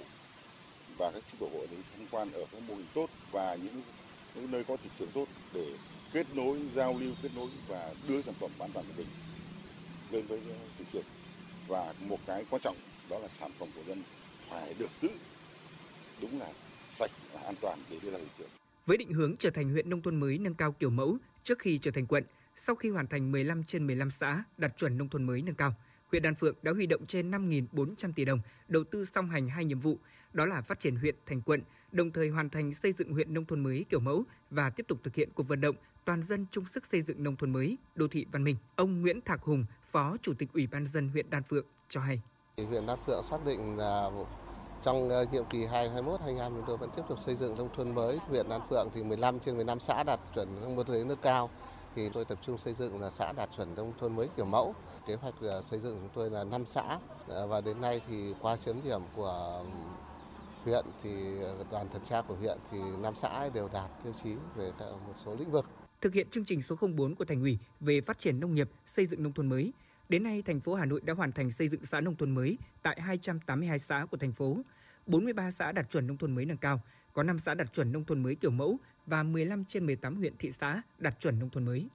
và 0.99 1.11
các 1.15 1.23
chi 1.27 1.37
tổ 1.41 1.49
hội 1.53 1.67
đến 1.71 1.81
tham 1.97 2.07
quan 2.11 2.33
ở 2.33 2.45
các 2.53 2.63
mô 2.69 2.75
hình 2.75 2.87
tốt 2.95 3.07
và 3.33 3.55
những, 3.55 3.83
những 4.35 4.51
nơi 4.51 4.65
có 4.65 4.77
thị 4.77 4.91
trường 4.99 5.11
tốt 5.15 5.27
để 5.55 5.67
kết 6.13 6.27
nối 6.35 6.59
giao 6.75 6.99
lưu 6.99 7.13
kết 7.23 7.29
nối 7.37 7.49
và 7.69 7.95
đưa 8.09 8.23
sản 8.23 8.35
phẩm 8.41 8.51
an 8.59 8.71
toàn 8.75 8.87
của 8.87 8.93
mình 8.97 9.07
lên 10.11 10.27
với 10.27 10.41
thị 10.79 10.85
trường 10.93 11.05
và 11.69 11.95
một 12.01 12.19
cái 12.27 12.45
quan 12.51 12.63
trọng 12.63 12.77
đó 13.11 13.19
là 13.19 13.29
sản 13.29 13.51
phẩm 13.59 13.69
của 13.75 13.83
dân 13.89 14.03
phải 14.49 14.75
được 14.79 14.91
giữ 15.01 15.09
đúng 16.21 16.41
là 16.41 16.47
sạch 16.89 17.11
và 17.33 17.41
an 17.41 17.55
toàn 17.61 17.79
để 17.91 17.99
đưa 18.03 18.11
ra 18.11 18.19
thị 18.19 18.29
trường. 18.39 18.49
Với 18.87 18.97
định 18.97 19.13
hướng 19.13 19.37
trở 19.37 19.51
thành 19.51 19.71
huyện 19.71 19.91
nông 19.91 20.03
thôn 20.03 20.17
mới 20.17 20.39
nâng 20.39 20.55
cao 20.55 20.73
kiểu 20.73 20.91
mẫu 20.91 21.17
trước 21.43 21.59
khi 21.59 21.79
trở 21.79 21.91
thành 21.91 22.07
quận, 22.07 22.25
sau 22.57 22.77
khi 22.77 22.89
hoàn 22.89 23.07
thành 23.07 23.33
15 23.33 23.65
trên 23.65 23.87
15 23.87 24.11
xã 24.11 24.45
đạt 24.57 24.77
chuẩn 24.77 24.99
nông 24.99 25.09
thôn 25.09 25.25
mới 25.25 25.43
nâng 25.43 25.55
cao, 25.55 25.75
huyện 26.11 26.23
Đan 26.23 26.35
Phượng 26.35 26.57
đã 26.63 26.73
huy 26.73 26.87
động 26.87 27.07
trên 27.07 27.31
5.400 27.31 28.13
tỷ 28.13 28.25
đồng 28.25 28.41
đầu 28.69 28.85
tư 28.85 29.05
song 29.05 29.29
hành 29.29 29.49
hai 29.49 29.65
nhiệm 29.65 29.81
vụ, 29.81 29.99
đó 30.33 30.47
là 30.47 30.61
phát 30.61 30.81
triển 30.81 30.97
huyện 30.97 31.15
thành 31.27 31.41
quận, 31.41 31.63
đồng 31.93 32.11
thời 32.11 32.29
hoàn 32.29 32.51
thành 32.51 32.75
xây 32.75 32.93
dựng 32.93 33.13
huyện 33.13 33.35
nông 33.35 33.45
thôn 33.45 33.61
mới 33.61 33.85
kiểu 33.91 34.01
mẫu 34.01 34.25
và 34.51 34.71
tiếp 34.71 34.85
tục 34.89 34.99
thực 35.05 35.15
hiện 35.15 35.29
cuộc 35.35 35.49
vận 35.49 35.61
động 35.61 35.77
toàn 36.05 36.23
dân 36.23 36.47
chung 36.51 36.65
sức 36.67 36.87
xây 36.87 37.03
dựng 37.03 37.23
nông 37.23 37.37
thôn 37.37 37.53
mới, 37.53 37.77
đô 37.95 38.09
thị 38.09 38.27
văn 38.33 38.45
minh. 38.45 38.57
Ông 38.77 39.03
Nguyễn 39.03 39.21
Thạc 39.21 39.43
Hùng, 39.43 39.65
Phó 39.85 40.17
Chủ 40.23 40.35
tịch 40.35 40.49
Ủy 40.53 40.67
ban 40.67 40.87
dân 40.87 41.09
huyện 41.09 41.31
Đan 41.31 41.43
Phượng 41.43 41.67
cho 41.89 42.01
hay. 42.01 42.23
Huyện 42.57 42.87
Đan 42.87 42.99
Phượng 43.07 43.23
xác 43.31 43.45
định 43.47 43.77
là 43.77 44.11
trong 44.85 45.09
ờ, 45.09 45.27
nhiệm 45.33 45.45
kỳ 45.45 45.59
2021-2025 45.59 46.51
chúng 46.51 46.63
tôi 46.67 46.77
vẫn 46.77 46.91
tiếp 46.97 47.03
tục 47.09 47.19
xây 47.21 47.35
dựng 47.35 47.57
nông 47.57 47.69
thôn 47.77 47.95
mới. 47.95 48.19
Huyện 48.29 48.49
Đan 48.49 48.61
Phượng 48.71 48.89
thì 48.95 49.03
15 49.03 49.41
trên 49.41 49.57
15 49.57 49.81
xã 49.81 50.05
đạt 50.05 50.21
chuẩn 50.35 50.61
nông 50.61 50.77
thôn 50.77 50.87
mới 50.87 51.05
nước 51.05 51.23
cao 51.23 51.51
thì 51.97 52.09
tôi 52.09 52.25
tập 52.25 52.39
trung 52.47 52.59
xây 52.59 52.75
dựng 52.75 53.01
là 53.01 53.11
xã 53.11 53.33
đạt 53.33 53.49
chuẩn 53.57 53.75
nông 53.75 53.93
thôn 54.01 54.17
mới 54.17 54.29
kiểu 54.37 54.45
mẫu. 54.45 54.75
Kế 55.07 55.15
hoạch 55.15 55.35
ờ, 55.41 55.63
xây 55.63 55.81
dựng 55.81 55.99
chúng 56.01 56.09
tôi 56.15 56.31
là 56.31 56.45
5 56.45 56.67
xã 56.67 56.99
ờ, 57.29 57.47
và 57.47 57.61
đến 57.61 57.81
nay 57.81 58.01
thì 58.09 58.35
qua 58.41 58.57
chấm 58.57 58.81
điểm 58.85 59.01
của 59.17 59.65
huyện 60.65 60.85
thì 61.03 61.11
đoàn 61.71 61.89
thẩm 61.93 62.03
tra 62.11 62.23
của 62.23 62.35
huyện 62.35 62.59
thì 62.71 62.79
5 63.03 63.15
xã 63.17 63.49
đều 63.55 63.69
đạt 63.73 63.91
tiêu 64.05 64.13
chí 64.25 64.31
về 64.57 64.71
một 64.81 65.15
số 65.25 65.35
lĩnh 65.39 65.51
vực. 65.51 65.65
Thực 66.01 66.15
hiện 66.15 66.31
chương 66.31 66.45
trình 66.45 66.63
số 66.63 66.77
04 66.97 67.15
của 67.15 67.25
Thành 67.25 67.41
ủy 67.41 67.59
về 67.81 68.01
phát 68.01 68.19
triển 68.19 68.41
nông 68.41 68.55
nghiệp, 68.55 68.71
xây 68.87 69.07
dựng 69.07 69.23
nông 69.23 69.33
thôn 69.33 69.47
mới, 69.47 69.73
Đến 70.09 70.23
nay, 70.23 70.43
thành 70.43 70.61
phố 70.61 70.75
Hà 70.75 70.85
Nội 70.85 71.01
đã 71.05 71.15
hoàn 71.15 71.33
thành 71.33 71.51
xây 71.51 71.69
dựng 71.69 71.87
xã 71.87 72.01
nông 72.01 72.17
thôn 72.17 72.31
mới 72.31 72.59
tại 72.83 73.01
282 73.01 73.79
xã 73.79 74.07
của 74.11 74.17
thành 74.17 74.33
phố, 74.33 74.59
43 75.07 75.51
xã 75.51 75.73
đạt 75.73 75.91
chuẩn 75.91 76.07
nông 76.07 76.17
thôn 76.17 76.35
mới 76.35 76.45
nâng 76.45 76.57
cao, 76.57 76.81
có 77.13 77.23
5 77.23 77.39
xã 77.39 77.55
đạt 77.55 77.73
chuẩn 77.73 77.93
nông 77.93 78.05
thôn 78.05 78.23
mới 78.23 78.35
kiểu 78.35 78.51
mẫu 78.51 78.79
và 79.07 79.23
15 79.23 79.65
trên 79.65 79.87
18 79.87 80.17
huyện 80.17 80.37
thị 80.39 80.53
xã 80.53 80.83
đạt 80.99 81.21
chuẩn 81.21 81.39
nông 81.39 81.51
thôn 81.51 81.65
mới. 81.65 81.89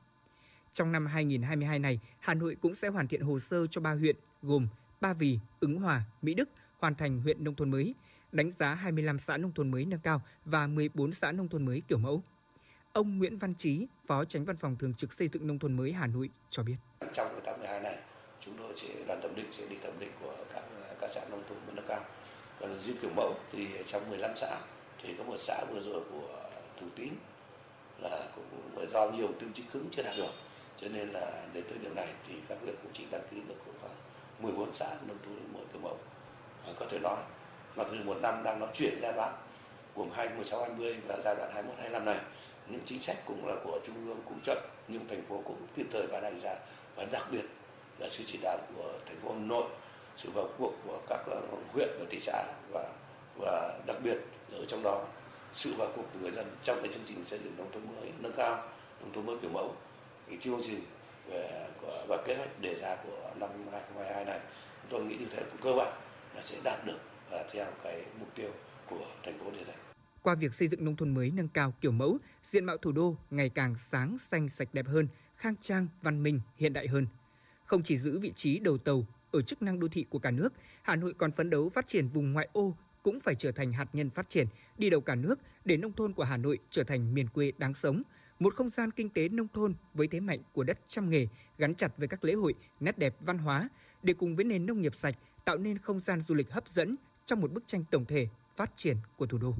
Trong 0.74 0.92
năm 0.92 1.06
2022 1.06 1.80
này, 1.80 2.00
Hà 2.20 2.34
Nội 2.34 2.58
cũng 2.62 2.76
sẽ 2.76 2.88
hoàn 2.88 3.08
thiện 3.08 3.22
hồ 3.22 3.40
sơ 3.40 3.68
cho 3.68 3.82
ba 3.82 3.94
huyện 3.94 4.16
gồm 4.42 4.68
Ba 5.02 5.14
Vì, 5.14 5.40
Ứng 5.60 5.80
Hòa, 5.80 6.02
Mỹ 6.22 6.34
Đức 6.34 6.50
hoàn 6.80 6.96
thành 6.96 7.22
huyện 7.22 7.44
nông 7.44 7.56
thôn 7.56 7.72
mới, 7.72 7.96
đánh 8.32 8.52
giá 8.52 8.74
25 8.74 9.20
xã 9.20 9.38
nông 9.38 9.52
thôn 9.52 9.72
mới 9.72 9.86
nâng 9.86 10.00
cao 10.00 10.22
và 10.46 10.68
14 10.68 11.14
xã 11.14 11.32
nông 11.32 11.48
thôn 11.48 11.66
mới 11.66 11.82
kiểu 11.88 11.98
mẫu. 11.98 12.24
Ông 12.94 13.18
Nguyễn 13.18 13.38
Văn 13.38 13.54
Trí, 13.56 13.88
Phó 14.08 14.26
Tránh 14.26 14.46
Văn 14.46 14.58
phòng 14.58 14.76
Thường 14.76 14.94
trực 14.94 15.14
Xây 15.14 15.28
dựng 15.28 15.48
Nông 15.48 15.60
thôn 15.60 15.74
mới 15.74 15.92
Hà 15.92 16.08
Nội 16.08 16.30
cho 16.50 16.64
biết. 16.64 16.76
Trong 17.14 17.28
cái 17.32 17.42
tháng 17.46 17.60
12 17.60 17.82
này, 17.82 17.98
chúng 18.40 18.58
tôi 18.58 18.69
sẽ 18.81 18.88
đoàn 19.08 19.22
thẩm 19.22 19.36
định, 19.36 19.48
sẽ 19.52 19.64
đi 19.70 19.76
thẩm 19.84 20.00
định 20.00 20.12
của 20.22 20.34
các 20.54 20.64
các 21.02 21.10
xã 21.12 21.22
nông 21.31 21.44
thôn 21.50 21.58
mới 21.66 21.76
nâng 21.76 21.86
cao. 21.88 22.00
Còn 22.60 22.80
riêng 22.80 22.98
kiểu 23.02 23.12
mẫu 23.16 23.34
thì 23.52 23.68
trong 23.88 24.10
15 24.10 24.31
xã 24.36 24.58
thì 25.04 25.14
có 25.18 25.24
một 25.24 25.38
xã 25.40 25.66
vừa 25.70 25.81
rồi 25.81 26.02
của 26.12 26.28
Thủ 26.80 26.88
Tín 26.96 27.10
là 28.02 28.28
cũng 28.36 28.86
do 28.92 29.10
nhiều 29.10 29.28
tiêu 29.40 29.50
chí 29.54 29.64
cứng 29.74 29.90
chưa 29.92 30.04
đạt 30.04 30.18
được, 30.18 30.31
cho 30.78 30.88
nên 30.88 31.10
là 31.10 31.31
đến 31.54 31.64
thời 31.70 31.78
điểm 31.78 31.96
này 31.96 32.08
thì 32.28 32.36
các 32.50 32.58
huyện 32.62 32.76
cũng 32.84 32.92
chỉ 32.94 33.04
đăng 33.12 33.22
ký 33.31 33.38
được 33.48 33.56
khoảng 33.81 33.96
14 34.40 34.74
xã 34.74 34.86
nông 35.08 35.18
thôn 35.26 35.36
mới 35.54 35.64
kiểu 35.74 35.81
mẫu 35.81 35.98
có 36.80 36.86
thể 36.90 37.00
nói, 37.00 37.18
mặc 37.76 37.88
dù 37.92 38.04
một 38.04 38.18
năm 38.22 38.44
đang 38.44 38.60
nó 38.60 38.68
chuyển 38.74 38.94
giai 39.02 39.14
đoạn 39.14 39.38
của 39.94 40.06
2016 40.14 40.62
20 40.62 40.96
và 41.08 41.18
giai 41.24 41.36
đoạn 41.36 41.52
21 41.54 41.80
25 41.80 42.06
này, 42.06 42.20
những 42.68 42.81
chính 42.86 43.00
sách 43.00 43.18
cũng 43.26 43.48
là 43.48 43.56
của 43.64 43.80
trung 43.84 44.08
ương 44.08 44.22
cũng 44.26 44.40
chậm, 44.44 44.58
nhưng 44.88 45.08
thành 45.08 45.24
phố 45.30 45.42
cũng 45.46 45.68
kịp 45.76 45.86
thời 45.92 46.08
ban 46.12 46.24
hành 46.24 46.40
ra 46.40 46.56
và 46.96 47.06
đặc 47.12 47.26
biệt 47.31 47.44
là 48.00 48.08
sự 48.12 48.24
chỉ 48.28 48.40
đạo 48.42 48.58
của 48.76 48.92
thành 49.06 49.18
phố 49.22 49.34
Hà 49.34 49.40
Nội 49.40 49.64
sự 50.16 50.30
vào 50.34 50.46
cuộc 50.58 50.74
của 50.86 51.00
các 51.10 51.20
ờ, 51.28 51.42
huyện 51.74 51.90
và 52.00 52.06
thị 52.10 52.20
xã 52.20 52.44
và 52.72 52.94
và 53.38 53.80
đặc 53.88 53.98
biệt 54.04 54.18
là 54.52 54.58
ở 54.58 54.66
trong 54.66 54.84
đó 54.84 55.06
sự 55.54 55.74
vào 55.78 55.88
cuộc 55.96 56.04
của 56.14 56.20
người 56.20 56.32
dân 56.32 56.46
trong 56.64 56.78
cái 56.84 56.94
chương 56.94 57.04
trình 57.06 57.24
xây 57.24 57.40
dựng 57.44 57.58
nông 57.58 57.72
thôn 57.72 57.84
mới 57.88 58.12
nâng 58.20 58.34
cao 58.38 58.64
nông 59.02 59.14
thôn 59.14 59.26
mới 59.26 59.38
kiểu 59.42 59.52
mẫu 59.52 59.76
thì 60.30 60.38
chương 60.42 60.62
trình 60.62 60.80
về 61.30 61.68
và 62.08 62.18
kế 62.28 62.36
hoạch 62.36 62.62
đề 62.62 62.76
ra 62.82 62.96
của 63.04 63.32
năm 63.40 63.50
2022 63.72 64.26
này 64.26 64.40
tôi 64.90 65.04
nghĩ 65.04 65.16
như 65.16 65.26
thế 65.32 65.44
cũng 65.52 65.62
cơ 65.62 65.74
bản 65.74 65.94
là 66.36 66.42
sẽ 66.46 66.58
đạt 66.64 66.86
được 66.86 67.00
và 67.32 67.44
theo 67.52 67.66
cái 67.84 68.04
mục 68.20 68.36
tiêu 68.36 68.50
của 68.90 69.06
thành 69.24 69.40
phố 69.40 69.52
đề 69.52 69.64
ra. 69.64 69.74
Qua 70.22 70.36
việc 70.36 70.54
xây 70.54 70.68
dựng 70.68 70.86
nông 70.86 70.96
thôn 70.96 71.14
mới 71.14 71.32
nâng 71.32 71.48
cao 71.48 71.74
kiểu 71.82 71.92
mẫu, 71.92 72.18
diện 72.44 72.66
mạo 72.66 72.78
thủ 72.78 72.92
đô 72.92 73.16
ngày 73.30 73.50
càng 73.50 73.76
sáng 73.78 74.18
xanh 74.18 74.50
sạch 74.50 74.74
đẹp 74.74 74.86
hơn, 74.88 75.08
khang 75.38 75.56
trang, 75.62 75.88
văn 76.02 76.24
minh, 76.24 76.42
hiện 76.56 76.74
đại 76.74 76.88
hơn. 76.88 77.08
Không 77.69 77.83
chỉ 77.83 77.97
giữ 77.97 78.19
vị 78.19 78.31
trí 78.35 78.59
đầu 78.59 78.78
tàu 78.78 79.06
ở 79.31 79.42
chức 79.42 79.61
năng 79.61 79.80
đô 79.80 79.88
thị 79.88 80.06
của 80.09 80.19
cả 80.19 80.31
nước, 80.31 80.54
Hà 80.81 80.95
Nội 80.95 81.14
còn 81.18 81.31
phấn 81.31 81.49
đấu 81.49 81.69
phát 81.69 81.88
triển 81.88 82.07
vùng 82.07 82.33
ngoại 82.33 82.47
ô 82.54 82.76
cũng 83.04 83.19
phải 83.19 83.35
trở 83.35 83.52
thành 83.52 83.73
hạt 83.73 83.85
nhân 83.94 84.09
phát 84.09 84.30
triển, 84.30 84.47
đi 84.78 84.90
đầu 84.90 85.02
cả 85.02 85.16
nước 85.16 85.40
để 85.66 85.78
nông 85.78 85.94
thôn 85.94 86.14
của 86.14 86.23
Hà 86.23 86.38
Nội 86.38 86.59
trở 86.69 86.83
thành 86.83 87.14
miền 87.14 87.28
quê 87.28 87.52
đáng 87.57 87.73
sống, 87.73 88.04
một 88.40 88.56
không 88.56 88.69
gian 88.69 88.92
kinh 88.92 89.09
tế 89.09 89.30
nông 89.30 89.47
thôn 89.54 89.73
với 89.94 90.07
thế 90.07 90.19
mạnh 90.19 90.40
của 90.54 90.64
đất 90.64 90.80
trăm 90.88 91.09
nghề 91.09 91.28
gắn 91.57 91.76
chặt 91.76 91.97
với 91.97 92.07
các 92.07 92.23
lễ 92.23 92.33
hội, 92.33 92.54
nét 92.80 92.97
đẹp 92.97 93.16
văn 93.19 93.38
hóa 93.38 93.69
để 94.04 94.14
cùng 94.14 94.35
với 94.35 94.45
nền 94.45 94.66
nông 94.66 94.81
nghiệp 94.81 94.95
sạch 94.95 95.16
tạo 95.45 95.57
nên 95.57 95.78
không 95.78 95.99
gian 95.99 96.21
du 96.21 96.35
lịch 96.35 96.52
hấp 96.52 96.68
dẫn 96.68 96.95
trong 97.26 97.42
một 97.42 97.52
bức 97.52 97.64
tranh 97.68 97.83
tổng 97.92 98.06
thể 98.06 98.28
phát 98.56 98.71
triển 98.76 98.97
của 99.18 99.26
thủ 99.26 99.38
đô. 99.38 99.54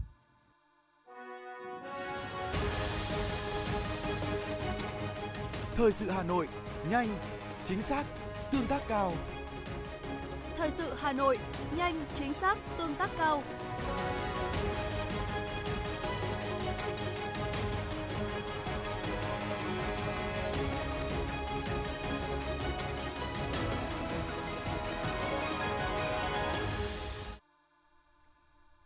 Thời 5.76 5.92
sự 5.92 6.10
Hà 6.10 6.24
Nội, 6.24 6.48
nhanh, 6.90 7.39
chính 7.70 7.82
xác, 7.82 8.06
tương 8.52 8.68
tác 8.68 8.82
cao. 8.88 9.14
Thời 10.58 10.72
sự 10.72 10.94
Hà 10.98 11.12
Nội, 11.12 11.40
nhanh, 11.78 12.06
chính 12.16 12.34
xác, 12.34 12.58
tương 12.78 12.96
tác 12.96 13.10
cao. 13.18 13.44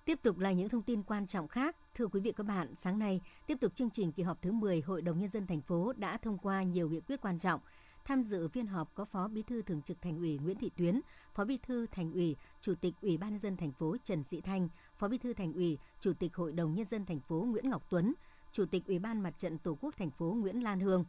Tiếp 0.06 0.20
tục 0.24 0.40
là 0.40 0.52
những 0.52 0.70
thông 0.70 0.82
tin 0.82 1.04
quan 1.04 1.28
trọng 1.28 1.48
khác. 1.48 1.75
Thưa 1.96 2.08
quý 2.08 2.20
vị 2.20 2.34
các 2.36 2.46
bạn, 2.46 2.75
sáng 2.75 3.00
nay, 3.00 3.22
tiếp 3.48 3.58
tục 3.62 3.75
chương 3.75 3.90
trình 3.90 4.12
kỳ 4.12 4.24
họp 4.24 4.42
thứ 4.42 4.52
10 4.52 4.82
Hội 4.82 5.02
đồng 5.02 5.20
Nhân 5.20 5.30
dân 5.30 5.48
thành 5.48 5.62
phố 5.62 5.94
đã 5.98 6.18
thông 6.18 6.38
qua 6.38 6.63
nhiều 6.63 6.90
nghị 6.90 7.02
quyết 7.02 7.22
quan 7.22 7.40
trọng. 7.40 7.60
Tham 8.06 8.24
dự 8.24 8.48
phiên 8.48 8.68
họp 8.68 8.96
có 8.96 9.06
Phó 9.06 9.28
Bí 9.28 9.44
thư 9.44 9.62
Thường 9.62 9.82
trực 9.82 10.02
Thành 10.02 10.18
ủy 10.18 10.40
Nguyễn 10.44 10.58
Thị 10.58 10.72
Tuyến, 10.78 11.02
Phó 11.34 11.46
Bí 11.46 11.58
thư 11.58 11.88
Thành 11.88 12.12
ủy, 12.14 12.36
Chủ 12.62 12.74
tịch 12.82 12.94
Ủy 13.02 13.18
ban 13.18 13.30
nhân 13.30 13.40
dân 13.40 13.58
thành 13.58 13.72
phố 13.72 13.98
Trần 14.04 14.24
Sĩ 14.24 14.42
Thanh, 14.42 14.70
Phó 14.96 15.08
Bí 15.08 15.18
thư 15.18 15.34
Thành 15.34 15.54
ủy, 15.54 15.78
Chủ 16.00 16.14
tịch 16.14 16.36
Hội 16.36 16.52
đồng 16.54 16.76
Nhân 16.76 16.86
dân 16.86 17.06
thành 17.06 17.20
phố 17.20 17.36
Nguyễn 17.36 17.70
Ngọc 17.70 17.84
Tuấn, 17.90 18.14
Chủ 18.52 18.66
tịch 18.66 18.86
Ủy 18.88 19.00
ban 19.00 19.22
Mặt 19.22 19.38
trận 19.38 19.58
Tổ 19.58 19.78
quốc 19.82 19.98
thành 19.98 20.12
phố 20.12 20.26
Nguyễn 20.26 20.64
Lan 20.64 20.80
Hương. 20.80 21.06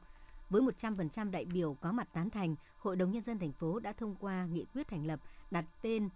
Với 0.51 0.63
100% 0.63 1.31
đại 1.31 1.45
biểu 1.45 1.75
có 1.75 1.93
mặt 1.93 2.09
tán 2.13 2.31
thành, 2.31 2.57
Hội 2.79 2.97
đồng 2.97 3.11
Nhân 3.11 3.23
dân 3.23 3.39
thành 3.39 3.53
phố 3.53 3.79
đã 3.79 3.93
thông 3.93 4.15
qua 4.15 4.47
nghị 4.47 4.65
quyết 4.75 4.89
thành 4.89 5.07
lập 5.07 5.21
đặt 5.51 5.65
tên 5.83 6.09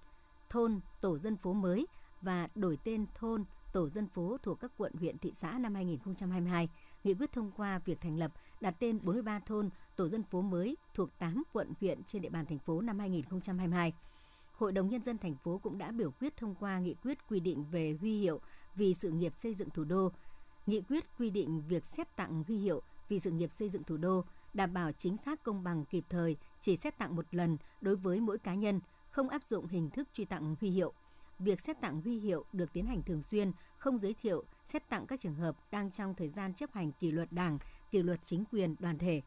thôn 0.50 0.80
tổ 1.00 1.18
dân 1.18 1.36
phố 1.36 1.52
mới 1.52 1.86
và 2.22 2.48
đổi 2.54 2.78
tên 2.84 3.06
thôn 3.14 3.44
tổ 3.72 3.88
dân 3.88 4.06
phố 4.06 4.36
thuộc 4.42 4.60
các 4.60 4.72
quận 4.76 4.92
huyện 4.98 5.18
thị 5.18 5.32
xã 5.34 5.58
năm 5.58 5.74
2022. 5.74 6.68
Nghị 7.04 7.14
quyết 7.14 7.32
thông 7.32 7.50
qua 7.56 7.78
việc 7.78 8.00
thành 8.00 8.16
lập 8.18 8.32
đặt 8.60 8.74
tên 8.78 8.98
43 9.02 9.40
thôn 9.46 9.70
tổ 9.96 10.08
dân 10.08 10.22
phố 10.22 10.42
mới 10.42 10.76
thuộc 10.94 11.18
8 11.18 11.42
quận 11.52 11.72
huyện 11.80 12.02
trên 12.04 12.22
địa 12.22 12.28
bàn 12.28 12.46
thành 12.46 12.58
phố 12.58 12.80
năm 12.80 12.98
2022. 12.98 13.92
Hội 14.52 14.72
đồng 14.72 14.88
Nhân 14.88 15.02
dân 15.02 15.18
thành 15.18 15.34
phố 15.34 15.60
cũng 15.62 15.78
đã 15.78 15.90
biểu 15.90 16.10
quyết 16.10 16.36
thông 16.36 16.54
qua 16.54 16.78
nghị 16.78 16.94
quyết 16.94 17.18
quy 17.28 17.40
định 17.40 17.64
về 17.70 17.96
huy 18.00 18.20
hiệu 18.20 18.40
vì 18.74 18.94
sự 18.94 19.10
nghiệp 19.10 19.36
xây 19.36 19.54
dựng 19.54 19.70
thủ 19.70 19.84
đô, 19.84 20.12
nghị 20.66 20.80
quyết 20.80 21.04
quy 21.18 21.30
định 21.30 21.62
việc 21.68 21.84
xét 21.84 22.16
tặng 22.16 22.44
huy 22.46 22.56
hiệu 22.56 22.82
vì 23.08 23.20
sự 23.20 23.30
nghiệp 23.30 23.52
xây 23.52 23.68
dựng 23.68 23.84
thủ 23.84 23.96
đô, 23.96 24.24
đảm 24.54 24.74
bảo 24.74 24.92
chính 24.92 25.16
xác 25.16 25.42
công 25.42 25.62
bằng 25.62 25.84
kịp 25.84 26.04
thời, 26.08 26.36
chỉ 26.60 26.76
xét 26.76 26.98
tặng 26.98 27.16
một 27.16 27.24
lần 27.30 27.56
đối 27.80 27.96
với 27.96 28.20
mỗi 28.20 28.38
cá 28.38 28.54
nhân, 28.54 28.80
không 29.10 29.28
áp 29.28 29.44
dụng 29.44 29.66
hình 29.66 29.90
thức 29.90 30.08
truy 30.12 30.24
tặng 30.24 30.56
huy 30.60 30.70
hiệu. 30.70 30.92
Việc 31.38 31.60
xét 31.60 31.80
tặng 31.80 32.00
huy 32.00 32.18
hiệu 32.18 32.44
được 32.52 32.72
tiến 32.72 32.86
hành 32.86 33.02
thường 33.02 33.22
xuyên, 33.22 33.52
không 33.76 33.98
giới 33.98 34.14
thiệu, 34.14 34.44
xét 34.64 34.88
tặng 34.88 35.06
các 35.06 35.20
trường 35.20 35.34
hợp 35.34 35.56
đang 35.70 35.90
trong 35.90 36.14
thời 36.14 36.28
gian 36.28 36.54
chấp 36.54 36.72
hành 36.72 36.92
kỷ 36.92 37.10
luật 37.10 37.32
đảng, 37.32 37.58
kỷ 37.90 38.02
luật 38.02 38.20
chính 38.22 38.44
quyền 38.52 38.74
đoàn 38.78 38.98
thể. 38.98 39.22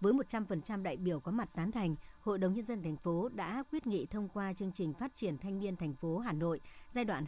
Với 0.00 0.12
100% 0.12 0.82
đại 0.82 0.96
biểu 0.96 1.20
có 1.20 1.32
mặt 1.32 1.48
tán 1.54 1.72
thành, 1.72 1.96
Hội 2.20 2.38
đồng 2.38 2.54
Nhân 2.54 2.64
dân 2.64 2.82
thành 2.82 2.96
phố 2.96 3.28
đã 3.28 3.62
quyết 3.70 3.86
nghị 3.86 4.06
thông 4.06 4.28
qua 4.28 4.52
chương 4.52 4.72
trình 4.72 4.94
phát 4.94 5.14
triển 5.14 5.38
thanh 5.38 5.58
niên 5.58 5.76
thành 5.76 5.94
phố 5.94 6.18
Hà 6.18 6.32
Nội 6.32 6.60
giai 6.90 7.04
đoạn 7.04 7.24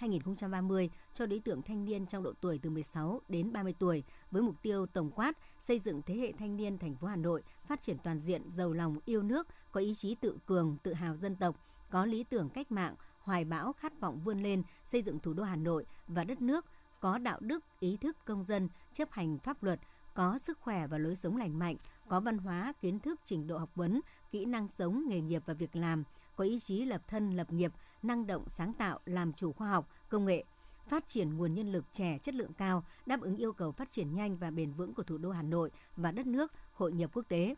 2021-2030 0.00 0.88
cho 1.12 1.26
đối 1.26 1.40
tượng 1.40 1.62
thanh 1.62 1.84
niên 1.84 2.06
trong 2.06 2.22
độ 2.22 2.32
tuổi 2.40 2.58
từ 2.62 2.70
16 2.70 3.20
đến 3.28 3.52
30 3.52 3.74
tuổi 3.78 4.04
với 4.30 4.42
mục 4.42 4.62
tiêu 4.62 4.86
tổng 4.86 5.10
quát 5.10 5.32
xây 5.58 5.78
dựng 5.78 6.02
thế 6.02 6.14
hệ 6.14 6.32
thanh 6.32 6.56
niên 6.56 6.78
thành 6.78 6.96
phố 6.96 7.06
Hà 7.06 7.16
Nội 7.16 7.42
phát 7.66 7.80
triển 7.80 7.96
toàn 8.04 8.18
diện, 8.18 8.42
giàu 8.50 8.72
lòng, 8.72 8.98
yêu 9.04 9.22
nước, 9.22 9.48
có 9.72 9.80
ý 9.80 9.94
chí 9.94 10.14
tự 10.14 10.38
cường, 10.46 10.76
tự 10.82 10.92
hào 10.92 11.16
dân 11.16 11.36
tộc, 11.36 11.56
có 11.90 12.04
lý 12.04 12.24
tưởng 12.24 12.48
cách 12.48 12.72
mạng, 12.72 12.94
hoài 13.20 13.44
bão 13.44 13.72
khát 13.72 14.00
vọng 14.00 14.20
vươn 14.24 14.42
lên 14.42 14.62
xây 14.84 15.02
dựng 15.02 15.18
thủ 15.18 15.32
đô 15.32 15.42
Hà 15.42 15.56
Nội 15.56 15.86
và 16.08 16.24
đất 16.24 16.42
nước, 16.42 16.66
có 17.00 17.18
đạo 17.18 17.38
đức, 17.40 17.64
ý 17.80 17.96
thức 17.96 18.16
công 18.24 18.44
dân, 18.44 18.68
chấp 18.92 19.10
hành 19.10 19.38
pháp 19.38 19.62
luật, 19.62 19.80
có 20.14 20.38
sức 20.38 20.58
khỏe 20.60 20.86
và 20.86 20.98
lối 20.98 21.16
sống 21.16 21.36
lành 21.36 21.58
mạnh, 21.58 21.76
có 22.08 22.20
văn 22.20 22.38
hóa, 22.38 22.72
kiến 22.80 23.00
thức, 23.00 23.20
trình 23.24 23.46
độ 23.46 23.58
học 23.58 23.70
vấn, 23.74 24.00
kỹ 24.30 24.44
năng 24.44 24.68
sống, 24.68 25.04
nghề 25.08 25.20
nghiệp 25.20 25.42
và 25.46 25.54
việc 25.54 25.76
làm, 25.76 26.04
có 26.36 26.44
ý 26.44 26.58
chí 26.58 26.84
lập 26.84 27.02
thân, 27.08 27.30
lập 27.30 27.52
nghiệp, 27.52 27.72
năng 28.02 28.26
động, 28.26 28.44
sáng 28.48 28.72
tạo, 28.72 29.00
làm 29.04 29.32
chủ 29.32 29.52
khoa 29.52 29.68
học, 29.68 29.88
công 30.08 30.24
nghệ, 30.24 30.44
phát 30.88 31.06
triển 31.06 31.36
nguồn 31.36 31.54
nhân 31.54 31.72
lực 31.72 31.84
trẻ 31.92 32.18
chất 32.22 32.34
lượng 32.34 32.52
cao, 32.52 32.84
đáp 33.06 33.20
ứng 33.20 33.36
yêu 33.36 33.52
cầu 33.52 33.72
phát 33.72 33.90
triển 33.90 34.14
nhanh 34.14 34.36
và 34.36 34.50
bền 34.50 34.72
vững 34.72 34.94
của 34.94 35.02
thủ 35.02 35.18
đô 35.18 35.30
Hà 35.30 35.42
Nội 35.42 35.70
và 35.96 36.12
đất 36.12 36.26
nước, 36.26 36.52
hội 36.72 36.92
nhập 36.92 37.10
quốc 37.14 37.24
tế 37.28 37.54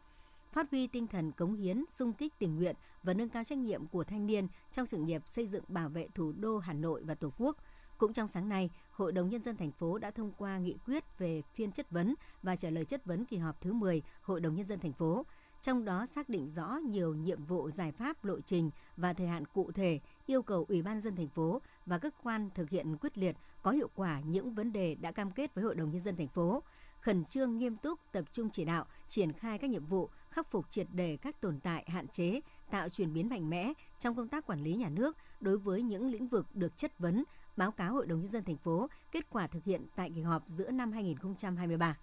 phát 0.53 0.71
huy 0.71 0.87
tinh 0.87 1.07
thần 1.07 1.33
cống 1.33 1.55
hiến, 1.55 1.85
sung 1.91 2.13
kích 2.13 2.39
tình 2.39 2.57
nguyện 2.57 2.77
và 3.03 3.15
nâng 3.15 3.29
cao 3.29 3.45
trách 3.45 3.59
nhiệm 3.59 3.87
của 3.87 4.05
thanh 4.05 4.27
niên 4.27 4.49
trong 4.73 4.87
sự 4.87 4.97
nghiệp 4.97 5.23
xây 5.29 5.47
dựng 5.47 5.65
bảo 5.69 5.89
vệ 5.89 6.09
thủ 6.15 6.33
đô 6.33 6.59
Hà 6.59 6.73
Nội 6.73 7.03
và 7.05 7.15
Tổ 7.15 7.33
quốc. 7.39 7.57
Cũng 7.99 8.13
trong 8.13 8.29
sáng 8.29 8.49
nay, 8.49 8.71
Hội 8.91 9.13
đồng 9.13 9.29
Nhân 9.29 9.43
dân 9.43 9.57
thành 9.57 9.73
phố 9.73 9.99
đã 9.99 10.11
thông 10.11 10.33
qua 10.39 10.59
nghị 10.59 10.77
quyết 10.87 11.19
về 11.19 11.43
phiên 11.55 11.73
chất 11.73 11.91
vấn 11.91 12.15
và 12.43 12.57
trả 12.57 12.71
lời 12.71 12.85
chất 12.85 13.05
vấn 13.05 13.25
kỳ 13.25 13.37
họp 13.37 13.61
thứ 13.61 13.73
10 13.73 14.03
Hội 14.23 14.41
đồng 14.41 14.55
Nhân 14.55 14.67
dân 14.67 14.81
thành 14.81 14.93
phố 14.93 15.25
trong 15.63 15.85
đó 15.85 16.07
xác 16.07 16.29
định 16.29 16.49
rõ 16.49 16.79
nhiều 16.89 17.15
nhiệm 17.15 17.45
vụ 17.45 17.71
giải 17.71 17.93
pháp 17.93 18.25
lộ 18.25 18.41
trình 18.41 18.71
và 18.97 19.13
thời 19.13 19.27
hạn 19.27 19.45
cụ 19.47 19.73
thể, 19.73 20.01
yêu 20.27 20.43
cầu 20.43 20.67
Ủy 20.69 20.83
ban 20.83 21.01
dân 21.01 21.17
thành 21.17 21.29
phố 21.29 21.61
và 21.87 21.99
các 21.99 22.15
quan 22.23 22.51
thực 22.55 22.71
hiện 22.71 22.97
quyết 22.97 23.19
liệt 23.19 23.37
có 23.63 23.71
hiệu 23.71 23.91
quả 23.95 24.21
những 24.21 24.55
vấn 24.55 24.73
đề 24.73 24.95
đã 24.95 25.13
cam 25.13 25.31
kết 25.31 25.55
với 25.55 25.65
Hội 25.65 25.75
đồng 25.75 25.91
nhân 25.91 26.01
dân 26.01 26.17
thành 26.17 26.29
phố, 26.29 26.63
khẩn 27.01 27.25
trương 27.25 27.59
nghiêm 27.59 27.77
túc 27.77 28.01
tập 28.13 28.25
trung 28.33 28.51
chỉ 28.51 28.65
đạo 28.65 28.87
triển 29.09 29.33
khai 29.33 29.59
các 29.59 29.71
nhiệm 29.71 29.87
vụ 29.87 30.11
khắc 30.31 30.51
phục 30.51 30.71
triệt 30.71 30.87
đề 30.93 31.17
các 31.17 31.41
tồn 31.41 31.61
tại 31.61 31.85
hạn 31.89 32.09
chế, 32.09 32.41
tạo 32.71 32.89
chuyển 32.89 33.13
biến 33.13 33.29
mạnh 33.29 33.51
mẽ 33.51 33.73
trong 33.99 34.15
công 34.15 34.29
tác 34.29 34.47
quản 34.47 34.63
lý 34.63 34.75
nhà 34.75 34.89
nước 34.89 35.17
đối 35.41 35.59
với 35.59 35.83
những 35.83 36.11
lĩnh 36.11 36.29
vực 36.29 36.47
được 36.55 36.77
chất 36.77 36.99
vấn, 36.99 37.25
báo 37.57 37.71
cáo 37.71 37.95
Hội 37.95 38.07
đồng 38.07 38.21
nhân 38.21 38.31
dân 38.31 38.45
thành 38.45 38.57
phố 38.57 38.89
kết 39.13 39.27
quả 39.31 39.47
thực 39.47 39.65
hiện 39.65 39.87
tại 39.97 40.11
kỳ 40.15 40.21
họp 40.21 40.43
giữa 40.49 40.71
năm 40.71 40.93
2023. 40.93 41.97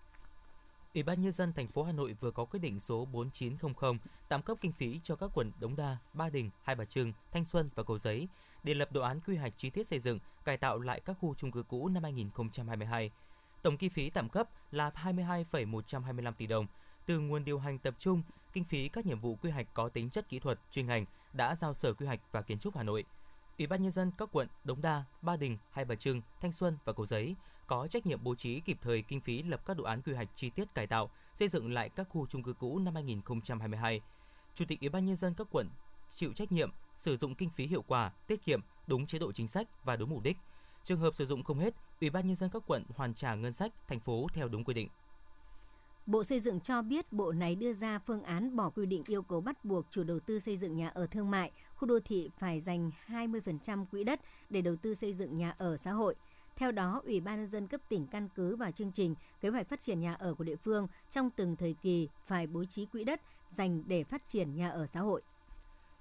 Ủy 0.93 1.03
ban 1.03 1.21
nhân 1.21 1.31
dân 1.31 1.53
thành 1.53 1.67
phố 1.67 1.83
Hà 1.83 1.91
Nội 1.91 2.15
vừa 2.19 2.31
có 2.31 2.45
quyết 2.45 2.59
định 2.59 2.79
số 2.79 3.05
4900 3.05 3.97
tạm 4.29 4.41
cấp 4.41 4.57
kinh 4.61 4.71
phí 4.71 4.99
cho 5.03 5.15
các 5.15 5.31
quận 5.33 5.51
Đống 5.59 5.75
Đa, 5.75 5.97
Ba 6.13 6.29
Đình, 6.29 6.49
Hai 6.63 6.75
Bà 6.75 6.85
Trưng, 6.85 7.13
Thanh 7.31 7.45
Xuân 7.45 7.69
và 7.75 7.83
Cầu 7.83 7.97
Giấy 7.97 8.27
để 8.63 8.73
lập 8.73 8.91
đồ 8.91 9.01
án 9.01 9.19
quy 9.27 9.35
hoạch 9.35 9.53
chi 9.57 9.69
tiết 9.69 9.87
xây 9.87 9.99
dựng, 9.99 10.19
cải 10.45 10.57
tạo 10.57 10.79
lại 10.79 11.01
các 11.05 11.17
khu 11.19 11.33
chung 11.33 11.51
cư 11.51 11.63
cũ 11.63 11.87
năm 11.87 12.03
2022. 12.03 13.11
Tổng 13.67 13.77
kinh 13.77 13.89
phí 13.89 14.09
tạm 14.09 14.29
cấp 14.29 14.49
là 14.71 14.91
22,125 14.95 16.33
tỷ 16.33 16.47
đồng 16.47 16.67
từ 17.05 17.19
nguồn 17.19 17.45
điều 17.45 17.59
hành 17.59 17.79
tập 17.79 17.95
trung, 17.99 18.21
kinh 18.53 18.63
phí 18.63 18.89
các 18.89 19.05
nhiệm 19.05 19.19
vụ 19.19 19.35
quy 19.35 19.49
hoạch 19.49 19.73
có 19.73 19.89
tính 19.89 20.09
chất 20.09 20.29
kỹ 20.29 20.39
thuật, 20.39 20.59
chuyên 20.71 20.87
ngành 20.87 21.05
đã 21.33 21.55
giao 21.55 21.73
Sở 21.73 21.93
Quy 21.93 22.05
hoạch 22.05 22.19
và 22.31 22.41
Kiến 22.41 22.59
trúc 22.59 22.77
Hà 22.77 22.83
Nội. 22.83 23.03
Ủy 23.57 23.67
ban 23.67 23.83
nhân 23.83 23.91
dân 23.91 24.11
các 24.17 24.29
quận 24.31 24.47
Đống 24.63 24.81
Đa, 24.81 25.03
Ba 25.21 25.35
Đình, 25.35 25.57
Hai 25.71 25.85
Bà 25.85 25.95
Trưng, 25.95 26.21
Thanh 26.41 26.51
Xuân 26.51 26.77
và 26.85 26.93
Cầu 26.93 27.05
Giấy 27.05 27.35
có 27.67 27.87
trách 27.87 28.05
nhiệm 28.05 28.23
bố 28.23 28.35
trí 28.35 28.59
kịp 28.59 28.77
thời 28.81 29.01
kinh 29.01 29.21
phí 29.21 29.43
lập 29.43 29.61
các 29.65 29.77
đồ 29.77 29.83
án 29.83 30.01
quy 30.01 30.13
hoạch 30.13 30.29
chi 30.35 30.49
tiết 30.49 30.73
cải 30.73 30.87
tạo, 30.87 31.09
xây 31.35 31.49
dựng 31.49 31.73
lại 31.73 31.89
các 31.89 32.07
khu 32.09 32.25
chung 32.25 32.43
cư 32.43 32.53
cũ 32.53 32.79
năm 32.79 32.93
2022. 32.95 34.01
Chủ 34.55 34.65
tịch 34.67 34.81
Ủy 34.81 34.89
ban 34.89 35.05
nhân 35.05 35.15
dân 35.15 35.33
các 35.33 35.47
quận 35.51 35.69
chịu 36.15 36.33
trách 36.33 36.51
nhiệm 36.51 36.71
sử 36.95 37.17
dụng 37.17 37.35
kinh 37.35 37.49
phí 37.49 37.67
hiệu 37.67 37.83
quả, 37.87 38.11
tiết 38.27 38.43
kiệm, 38.43 38.61
đúng 38.87 39.05
chế 39.05 39.19
độ 39.19 39.31
chính 39.31 39.47
sách 39.47 39.67
và 39.83 39.95
đúng 39.95 40.09
mục 40.09 40.23
đích. 40.23 40.37
Trường 40.87 40.99
hợp 40.99 41.15
sử 41.15 41.25
dụng 41.25 41.43
không 41.43 41.59
hết, 41.59 41.73
Ủy 42.01 42.09
ban 42.09 42.27
nhân 42.27 42.35
dân 42.35 42.49
các 42.49 42.63
quận 42.67 42.83
hoàn 42.95 43.13
trả 43.13 43.35
ngân 43.35 43.53
sách 43.53 43.71
thành 43.87 43.99
phố 43.99 44.27
theo 44.33 44.47
đúng 44.47 44.63
quy 44.63 44.73
định. 44.73 44.87
Bộ 46.05 46.23
Xây 46.23 46.39
dựng 46.39 46.59
cho 46.59 46.81
biết 46.81 47.13
bộ 47.13 47.31
này 47.31 47.55
đưa 47.55 47.73
ra 47.73 47.99
phương 47.99 48.23
án 48.23 48.55
bỏ 48.55 48.69
quy 48.69 48.85
định 48.85 49.03
yêu 49.07 49.21
cầu 49.21 49.41
bắt 49.41 49.65
buộc 49.65 49.85
chủ 49.91 50.03
đầu 50.03 50.19
tư 50.19 50.39
xây 50.39 50.57
dựng 50.57 50.75
nhà 50.75 50.89
ở 50.89 51.07
thương 51.07 51.31
mại, 51.31 51.51
khu 51.75 51.87
đô 51.87 51.99
thị 51.99 52.29
phải 52.37 52.61
dành 52.61 52.91
20% 53.07 53.85
quỹ 53.85 54.03
đất 54.03 54.21
để 54.49 54.61
đầu 54.61 54.75
tư 54.75 54.95
xây 54.95 55.13
dựng 55.13 55.37
nhà 55.37 55.55
ở 55.57 55.77
xã 55.77 55.91
hội. 55.91 56.15
Theo 56.55 56.71
đó, 56.71 57.01
Ủy 57.05 57.19
ban 57.19 57.39
nhân 57.39 57.49
dân 57.49 57.67
cấp 57.67 57.81
tỉnh 57.89 58.07
căn 58.07 58.29
cứ 58.35 58.55
vào 58.55 58.71
chương 58.71 58.91
trình 58.91 59.15
kế 59.41 59.49
hoạch 59.49 59.69
phát 59.69 59.81
triển 59.81 59.99
nhà 59.99 60.13
ở 60.13 60.33
của 60.33 60.43
địa 60.43 60.55
phương 60.55 60.87
trong 61.09 61.29
từng 61.29 61.55
thời 61.55 61.75
kỳ 61.81 62.09
phải 62.25 62.47
bố 62.47 62.65
trí 62.65 62.85
quỹ 62.85 63.03
đất 63.03 63.21
dành 63.49 63.83
để 63.87 64.03
phát 64.03 64.27
triển 64.27 64.55
nhà 64.55 64.69
ở 64.69 64.85
xã 64.87 64.99
hội. 64.99 65.21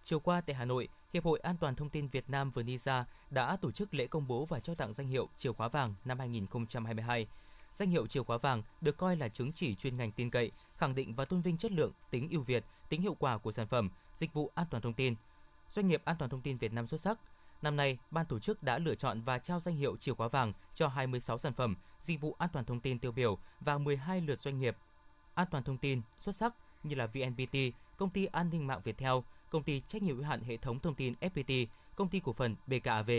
Chiều 0.05 0.21
qua 0.21 0.41
tại 0.41 0.57
Hà 0.57 0.65
Nội, 0.65 0.89
Hiệp 1.17 1.25
hội 1.25 1.39
An 1.39 1.57
toàn 1.57 1.75
thông 1.75 1.91
tin 1.91 2.09
Việt 2.09 2.31
Nam 2.31 2.51
VNISA 2.51 3.05
đã 3.31 3.57
tổ 3.57 3.71
chức 3.71 3.95
lễ 3.95 4.07
công 4.07 4.29
bố 4.29 4.47
và 4.47 4.61
trao 4.61 4.77
tặng 4.77 4.95
danh 4.95 5.09
hiệu 5.09 5.29
chìa 5.37 5.53
khóa 5.53 5.69
vàng 5.69 5.95
năm 6.05 6.19
2022. 6.19 7.27
Danh 7.75 7.91
hiệu 7.91 8.07
chìa 8.07 8.23
khóa 8.23 8.39
vàng 8.39 8.63
được 8.81 8.97
coi 8.97 9.17
là 9.17 9.29
chứng 9.29 9.53
chỉ 9.53 9.75
chuyên 9.75 9.97
ngành 9.97 10.13
tin 10.13 10.31
cậy, 10.31 10.51
khẳng 10.77 10.95
định 10.95 11.15
và 11.15 11.25
tôn 11.25 11.41
vinh 11.41 11.59
chất 11.59 11.73
lượng, 11.73 11.93
tính 12.11 12.29
ưu 12.31 12.43
việt, 12.43 12.65
tính 12.89 13.03
hiệu 13.03 13.17
quả 13.19 13.39
của 13.39 13.53
sản 13.53 13.67
phẩm, 13.67 13.91
dịch 14.15 14.33
vụ 14.33 14.51
an 14.55 14.67
toàn 14.71 14.83
thông 14.83 14.93
tin. 14.93 15.15
Doanh 15.71 15.89
nghiệp 15.89 16.03
an 16.05 16.17
toàn 16.19 16.31
thông 16.31 16.41
tin 16.41 16.59
Việt 16.59 16.73
Nam 16.73 16.87
xuất 16.87 17.01
sắc. 17.01 17.19
Năm 17.63 17.77
nay, 17.77 17.99
ban 18.11 18.27
tổ 18.27 18.39
chức 18.39 18.63
đã 18.63 18.79
lựa 18.79 18.95
chọn 18.95 19.21
và 19.21 19.39
trao 19.39 19.61
danh 19.61 19.77
hiệu 19.77 19.97
chìa 19.97 20.15
khóa 20.15 20.29
vàng 20.29 20.53
cho 20.75 20.89
26 20.89 21.39
sản 21.39 21.53
phẩm, 21.53 21.77
dịch 22.01 22.21
vụ 22.21 22.35
an 22.39 22.49
toàn 22.53 22.65
thông 22.65 22.81
tin 22.81 22.99
tiêu 22.99 23.13
biểu 23.13 23.39
và 23.61 23.79
12 23.79 24.21
lượt 24.21 24.39
doanh 24.39 24.59
nghiệp 24.59 24.77
an 25.35 25.47
toàn 25.51 25.65
thông 25.65 25.79
tin 25.79 26.03
xuất 26.19 26.37
sắc 26.37 26.55
như 26.83 26.95
là 26.95 27.07
VNPT, 27.07 27.57
công 27.97 28.11
ty 28.11 28.25
an 28.27 28.51
ninh 28.51 28.67
mạng 28.67 28.81
Viettel, 28.85 29.15
công 29.51 29.63
ty 29.63 29.83
trách 29.89 30.03
nhiệm 30.03 30.17
hữu 30.17 30.25
hạn 30.25 30.43
hệ 30.43 30.57
thống 30.57 30.81
thông 30.81 30.95
tin 30.95 31.15
FPT, 31.21 31.67
công 31.97 32.09
ty 32.09 32.21
cổ 32.21 32.33
phần 32.33 32.57
BKAV. 32.67 33.11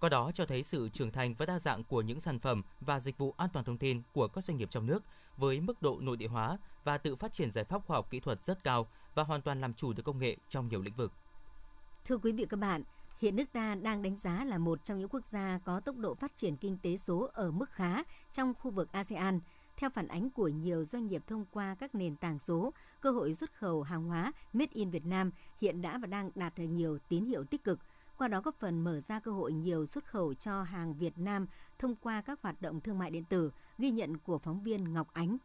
Qua 0.00 0.08
đó 0.08 0.30
cho 0.34 0.46
thấy 0.46 0.62
sự 0.62 0.88
trưởng 0.88 1.12
thành 1.12 1.34
và 1.34 1.46
đa 1.46 1.58
dạng 1.58 1.84
của 1.84 2.00
những 2.00 2.20
sản 2.20 2.38
phẩm 2.38 2.62
và 2.80 3.00
dịch 3.00 3.18
vụ 3.18 3.34
an 3.36 3.48
toàn 3.52 3.64
thông 3.64 3.78
tin 3.78 4.02
của 4.12 4.28
các 4.28 4.44
doanh 4.44 4.56
nghiệp 4.56 4.70
trong 4.70 4.86
nước 4.86 5.02
với 5.36 5.60
mức 5.60 5.82
độ 5.82 5.98
nội 6.00 6.16
địa 6.16 6.28
hóa 6.28 6.58
và 6.84 6.98
tự 6.98 7.16
phát 7.16 7.32
triển 7.32 7.50
giải 7.50 7.64
pháp 7.64 7.86
khoa 7.86 7.96
học 7.96 8.10
kỹ 8.10 8.20
thuật 8.20 8.42
rất 8.42 8.64
cao 8.64 8.88
và 9.14 9.22
hoàn 9.22 9.42
toàn 9.42 9.60
làm 9.60 9.74
chủ 9.74 9.92
được 9.92 10.02
công 10.02 10.18
nghệ 10.18 10.36
trong 10.48 10.68
nhiều 10.68 10.82
lĩnh 10.82 10.94
vực. 10.94 11.12
Thưa 12.04 12.18
quý 12.18 12.32
vị 12.32 12.46
các 12.48 12.56
bạn, 12.56 12.82
hiện 13.20 13.36
nước 13.36 13.52
ta 13.52 13.74
đang 13.74 14.02
đánh 14.02 14.16
giá 14.16 14.44
là 14.44 14.58
một 14.58 14.84
trong 14.84 14.98
những 14.98 15.08
quốc 15.08 15.24
gia 15.24 15.58
có 15.64 15.80
tốc 15.80 15.96
độ 15.96 16.14
phát 16.14 16.36
triển 16.36 16.56
kinh 16.56 16.78
tế 16.78 16.96
số 16.96 17.30
ở 17.32 17.50
mức 17.50 17.70
khá 17.70 18.02
trong 18.32 18.54
khu 18.54 18.70
vực 18.70 18.92
ASEAN. 18.92 19.40
Theo 19.76 19.90
phản 19.90 20.08
ánh 20.08 20.30
của 20.30 20.48
nhiều 20.48 20.84
doanh 20.84 21.06
nghiệp 21.06 21.22
thông 21.26 21.44
qua 21.50 21.76
các 21.78 21.94
nền 21.94 22.16
tảng 22.16 22.38
số, 22.38 22.72
cơ 23.00 23.10
hội 23.10 23.34
xuất 23.34 23.52
khẩu 23.54 23.82
hàng 23.82 24.04
hóa 24.04 24.32
Made 24.52 24.72
in 24.72 24.90
Việt 24.90 25.06
Nam 25.06 25.30
hiện 25.60 25.82
đã 25.82 25.98
và 25.98 26.06
đang 26.06 26.30
đạt 26.34 26.58
được 26.58 26.64
nhiều 26.64 26.98
tín 27.08 27.24
hiệu 27.24 27.44
tích 27.44 27.64
cực– 27.64 27.78
qua 28.18 28.28
đó 28.28 28.40
góp 28.40 28.54
phần 28.58 28.84
mở 28.84 29.00
ra 29.00 29.20
cơ 29.20 29.30
hội 29.30 29.52
nhiều 29.52 29.86
xuất 29.86 30.04
khẩu 30.04 30.34
cho 30.34 30.62
hàng 30.62 30.94
Việt 30.94 31.18
Nam 31.18 31.46
thông 31.78 31.96
qua 31.96 32.22
các 32.22 32.42
hoạt 32.42 32.62
động 32.62 32.80
thương 32.80 32.98
mại 32.98 33.10
điện 33.10 33.24
tử, 33.24 33.50
ghi 33.78 33.90
nhận 33.90 34.18
của 34.18 34.38
phóng 34.38 34.62
viên 34.62 34.92
Ngọc 34.92 35.08
Ánh. 35.12 35.36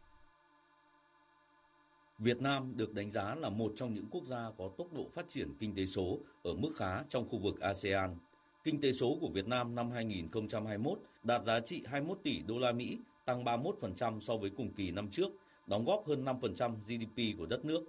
Việt 2.18 2.40
Nam 2.40 2.76
được 2.76 2.94
đánh 2.94 3.10
giá 3.10 3.34
là 3.34 3.48
một 3.48 3.72
trong 3.76 3.94
những 3.94 4.06
quốc 4.10 4.24
gia 4.24 4.50
có 4.58 4.70
tốc 4.78 4.92
độ 4.92 5.08
phát 5.12 5.28
triển 5.28 5.54
kinh 5.58 5.74
tế 5.74 5.86
số 5.86 6.18
ở 6.42 6.54
mức 6.54 6.70
khá 6.76 7.02
trong 7.08 7.28
khu 7.28 7.38
vực 7.38 7.60
ASEAN. 7.60 8.16
Kinh 8.64 8.80
tế 8.80 8.92
số 8.92 9.18
của 9.20 9.28
Việt 9.28 9.46
Nam 9.48 9.74
năm 9.74 9.90
2021 9.90 10.98
đạt 11.22 11.44
giá 11.44 11.60
trị 11.60 11.82
21 11.86 12.18
tỷ 12.22 12.42
đô 12.42 12.58
la 12.58 12.72
Mỹ, 12.72 12.98
tăng 13.30 13.44
31% 13.44 14.20
so 14.20 14.36
với 14.36 14.50
cùng 14.50 14.72
kỳ 14.72 14.90
năm 14.90 15.08
trước, 15.10 15.28
đóng 15.66 15.84
góp 15.84 16.06
hơn 16.06 16.24
5% 16.24 16.74
GDP 16.74 17.38
của 17.38 17.46
đất 17.46 17.64
nước. 17.64 17.84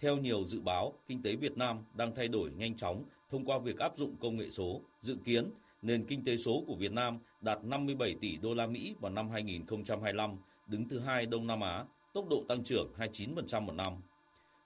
Theo 0.00 0.16
nhiều 0.16 0.44
dự 0.46 0.60
báo, 0.60 0.92
kinh 1.06 1.22
tế 1.22 1.36
Việt 1.36 1.56
Nam 1.56 1.84
đang 1.94 2.14
thay 2.14 2.28
đổi 2.28 2.50
nhanh 2.56 2.76
chóng 2.76 3.04
thông 3.30 3.44
qua 3.44 3.58
việc 3.58 3.78
áp 3.78 3.96
dụng 3.96 4.16
công 4.20 4.36
nghệ 4.36 4.50
số. 4.50 4.80
Dự 5.00 5.16
kiến, 5.24 5.50
nền 5.82 6.04
kinh 6.04 6.24
tế 6.24 6.36
số 6.36 6.64
của 6.66 6.74
Việt 6.74 6.92
Nam 6.92 7.18
đạt 7.40 7.64
57 7.64 8.14
tỷ 8.20 8.36
đô 8.36 8.54
la 8.54 8.66
Mỹ 8.66 8.94
vào 9.00 9.12
năm 9.12 9.30
2025, 9.30 10.36
đứng 10.66 10.88
thứ 10.88 10.98
hai 10.98 11.26
Đông 11.26 11.46
Nam 11.46 11.60
Á, 11.60 11.84
tốc 12.12 12.28
độ 12.28 12.44
tăng 12.48 12.64
trưởng 12.64 12.92
29% 12.98 13.60
một 13.60 13.72
năm. 13.72 13.92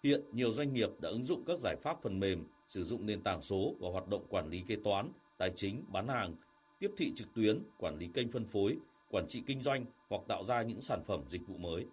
Hiện, 0.02 0.20
nhiều 0.32 0.52
doanh 0.52 0.72
nghiệp 0.72 0.90
đã 1.00 1.08
ứng 1.08 1.24
dụng 1.24 1.44
các 1.46 1.58
giải 1.58 1.76
pháp 1.82 2.02
phần 2.02 2.20
mềm, 2.20 2.46
sử 2.66 2.84
dụng 2.84 3.06
nền 3.06 3.22
tảng 3.22 3.42
số 3.42 3.74
và 3.80 3.88
hoạt 3.90 4.08
động 4.08 4.26
quản 4.28 4.48
lý 4.48 4.60
kế 4.60 4.76
toán, 4.76 5.08
tài 5.38 5.50
chính, 5.50 5.84
bán 5.88 6.08
hàng, 6.08 6.34
tiếp 6.78 6.90
thị 6.96 7.12
trực 7.16 7.34
tuyến, 7.34 7.58
quản 7.78 7.98
lý 7.98 8.08
kênh 8.14 8.30
phân 8.30 8.44
phối, 8.44 8.76
quản 9.10 9.26
trị 9.28 9.42
kinh 9.46 9.62
doanh 9.62 9.84
hoặc 10.14 10.28
tạo 10.28 10.44
ra 10.44 10.62
những 10.62 10.80
sản 10.80 11.02
phẩm 11.04 11.20
dịch 11.30 11.46
vụ 11.46 11.56
mới. 11.56 11.86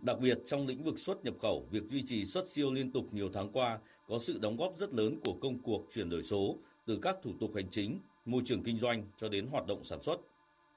Đặc 0.00 0.18
biệt 0.20 0.38
trong 0.44 0.66
lĩnh 0.66 0.84
vực 0.84 0.98
xuất 0.98 1.24
nhập 1.24 1.34
khẩu, 1.42 1.66
việc 1.70 1.82
duy 1.88 2.02
trì 2.06 2.24
xuất 2.24 2.48
siêu 2.48 2.72
liên 2.72 2.92
tục 2.92 3.04
nhiều 3.12 3.30
tháng 3.32 3.52
qua 3.52 3.78
có 4.08 4.18
sự 4.18 4.38
đóng 4.42 4.56
góp 4.56 4.74
rất 4.78 4.94
lớn 4.94 5.20
của 5.24 5.34
công 5.40 5.58
cuộc 5.58 5.86
chuyển 5.90 6.10
đổi 6.10 6.22
số 6.22 6.56
từ 6.86 6.98
các 7.02 7.16
thủ 7.22 7.30
tục 7.40 7.50
hành 7.54 7.68
chính, 7.70 7.98
môi 8.24 8.42
trường 8.44 8.62
kinh 8.62 8.78
doanh 8.78 9.04
cho 9.16 9.28
đến 9.28 9.46
hoạt 9.46 9.66
động 9.66 9.84
sản 9.84 10.02
xuất. 10.02 10.20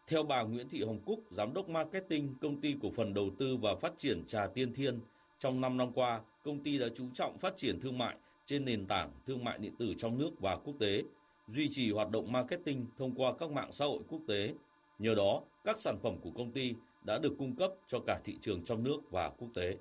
Theo 0.08 0.24
bà 0.24 0.44
Nguyễn 0.44 0.70
Thị 0.70 0.84
Hồng 0.84 1.00
Cúc, 1.06 1.20
giám 1.30 1.54
đốc 1.54 1.70
marketing 1.70 2.36
công 2.42 2.62
ty 2.62 2.76
cổ 2.82 2.92
phần 2.92 3.14
đầu 3.14 3.30
tư 3.40 3.58
và 3.58 3.76
phát 3.76 3.94
triển 3.98 4.26
Trà 4.26 4.48
Tiên 4.48 4.74
Thiên, 4.74 5.00
trong 5.40 5.62
5 5.62 5.78
năm 5.78 5.92
qua, 5.92 6.22
công 6.44 6.64
ty 6.64 6.80
đã 6.80 6.88
chú 6.96 7.06
trọng 7.14 7.38
phát 7.38 7.58
triển 7.58 7.80
thương 7.82 7.98
mại 7.98 8.16
trên 8.46 8.66
nền 8.66 8.86
tảng 8.86 9.12
thương 9.26 9.44
mại 9.44 9.58
điện 9.58 9.74
tử 9.80 9.94
trong 9.98 10.18
nước 10.18 10.32
và 10.40 10.56
quốc 10.56 10.74
tế, 10.80 11.04
duy 11.48 11.70
trì 11.70 11.92
hoạt 11.92 12.10
động 12.12 12.32
marketing 12.32 12.86
thông 12.98 13.16
qua 13.16 13.34
các 13.40 13.52
mạng 13.52 13.72
xã 13.72 13.86
hội 13.86 14.00
quốc 14.10 14.22
tế. 14.28 14.54
Nhờ 15.00 15.16
đó, 15.16 15.42
các 15.64 15.80
sản 15.80 16.00
phẩm 16.04 16.18
của 16.24 16.30
công 16.38 16.52
ty 16.52 16.76
đã 17.04 17.18
được 17.18 17.34
cung 17.40 17.56
cấp 17.56 17.72
cho 17.88 18.00
cả 18.08 18.20
thị 18.24 18.38
trường 18.42 18.64
trong 18.64 18.84
nước 18.84 18.98
và 19.12 19.30
quốc 19.30 19.48
tế. 19.56 19.76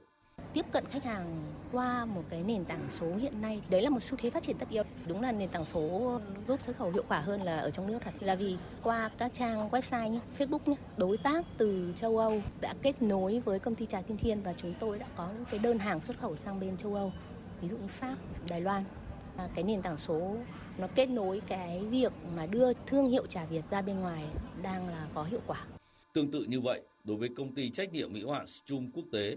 Tiếp 0.52 0.66
cận 0.72 0.84
khách 0.90 1.04
hàng 1.04 1.42
qua 1.72 2.04
một 2.04 2.22
cái 2.28 2.42
nền 2.42 2.64
tảng 2.64 2.86
số 2.90 3.16
hiện 3.16 3.40
nay 3.40 3.62
đấy 3.70 3.82
là 3.82 3.90
một 3.90 4.02
xu 4.02 4.16
thế 4.16 4.30
phát 4.30 4.42
triển 4.42 4.58
tất 4.58 4.68
yếu. 4.68 4.82
Đúng 5.06 5.22
là 5.22 5.32
nền 5.32 5.48
tảng 5.48 5.64
số 5.64 6.20
giúp 6.46 6.62
xuất 6.62 6.76
khẩu 6.76 6.90
hiệu 6.90 7.04
quả 7.08 7.20
hơn 7.20 7.42
là 7.42 7.58
ở 7.58 7.70
trong 7.70 7.86
nước 7.86 7.98
thật 8.04 8.10
là 8.20 8.34
vì 8.34 8.56
qua 8.82 9.10
các 9.18 9.32
trang 9.32 9.68
website 9.68 10.08
nhé 10.08 10.20
Facebook 10.38 10.58
nhé 10.66 10.74
đối 10.96 11.16
tác 11.16 11.44
từ 11.58 11.92
châu 11.96 12.18
Âu 12.18 12.42
đã 12.60 12.74
kết 12.82 13.02
nối 13.02 13.40
với 13.40 13.58
công 13.58 13.74
ty 13.74 13.86
trà 13.86 14.02
thiên 14.02 14.18
Thiên 14.18 14.42
và 14.42 14.54
chúng 14.56 14.74
tôi 14.80 14.98
đã 14.98 15.06
có 15.16 15.28
những 15.34 15.44
cái 15.50 15.60
đơn 15.62 15.78
hàng 15.78 16.00
xuất 16.00 16.18
khẩu 16.18 16.36
sang 16.36 16.60
bên 16.60 16.76
châu 16.76 16.94
Âu, 16.94 17.12
ví 17.60 17.68
dụ 17.68 17.76
như 17.76 17.88
Pháp, 17.88 18.16
Đài 18.48 18.60
Loan. 18.60 18.84
Cái 19.54 19.64
nền 19.64 19.82
tảng 19.82 19.96
số 19.96 20.36
nó 20.78 20.88
kết 20.94 21.06
nối 21.06 21.42
cái 21.46 21.84
việc 21.90 22.12
mà 22.36 22.46
đưa 22.46 22.72
thương 22.86 23.08
hiệu 23.08 23.26
trà 23.26 23.44
Việt 23.44 23.66
ra 23.66 23.82
bên 23.82 24.00
ngoài 24.00 24.24
đang 24.62 24.88
là 24.88 25.08
có 25.14 25.24
hiệu 25.24 25.40
quả. 25.46 25.66
Tương 26.12 26.30
tự 26.30 26.44
như 26.48 26.60
vậy, 26.60 26.82
đối 27.04 27.16
với 27.16 27.28
công 27.36 27.54
ty 27.54 27.70
trách 27.70 27.92
nhiệm 27.92 28.14
hữu 28.14 28.30
hạn 28.30 28.46
Stum 28.46 28.90
Quốc 28.94 29.04
tế, 29.12 29.36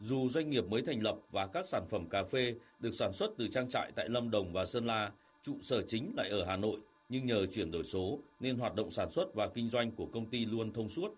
dù 0.00 0.28
doanh 0.28 0.50
nghiệp 0.50 0.64
mới 0.68 0.82
thành 0.82 1.02
lập 1.02 1.16
và 1.32 1.46
các 1.46 1.66
sản 1.66 1.84
phẩm 1.90 2.08
cà 2.10 2.24
phê 2.24 2.54
được 2.80 2.92
sản 2.92 3.12
xuất 3.12 3.30
từ 3.38 3.48
trang 3.48 3.68
trại 3.70 3.92
tại 3.96 4.08
Lâm 4.08 4.30
Đồng 4.30 4.52
và 4.52 4.66
Sơn 4.66 4.86
La, 4.86 5.12
trụ 5.42 5.56
sở 5.60 5.82
chính 5.82 6.14
lại 6.16 6.28
ở 6.30 6.44
Hà 6.44 6.56
Nội, 6.56 6.76
nhưng 7.08 7.26
nhờ 7.26 7.46
chuyển 7.46 7.70
đổi 7.70 7.84
số 7.84 8.18
nên 8.40 8.56
hoạt 8.56 8.74
động 8.74 8.90
sản 8.90 9.10
xuất 9.10 9.34
và 9.34 9.48
kinh 9.48 9.68
doanh 9.68 9.90
của 9.90 10.06
công 10.06 10.26
ty 10.26 10.46
luôn 10.46 10.72
thông 10.72 10.88
suốt. 10.88 11.14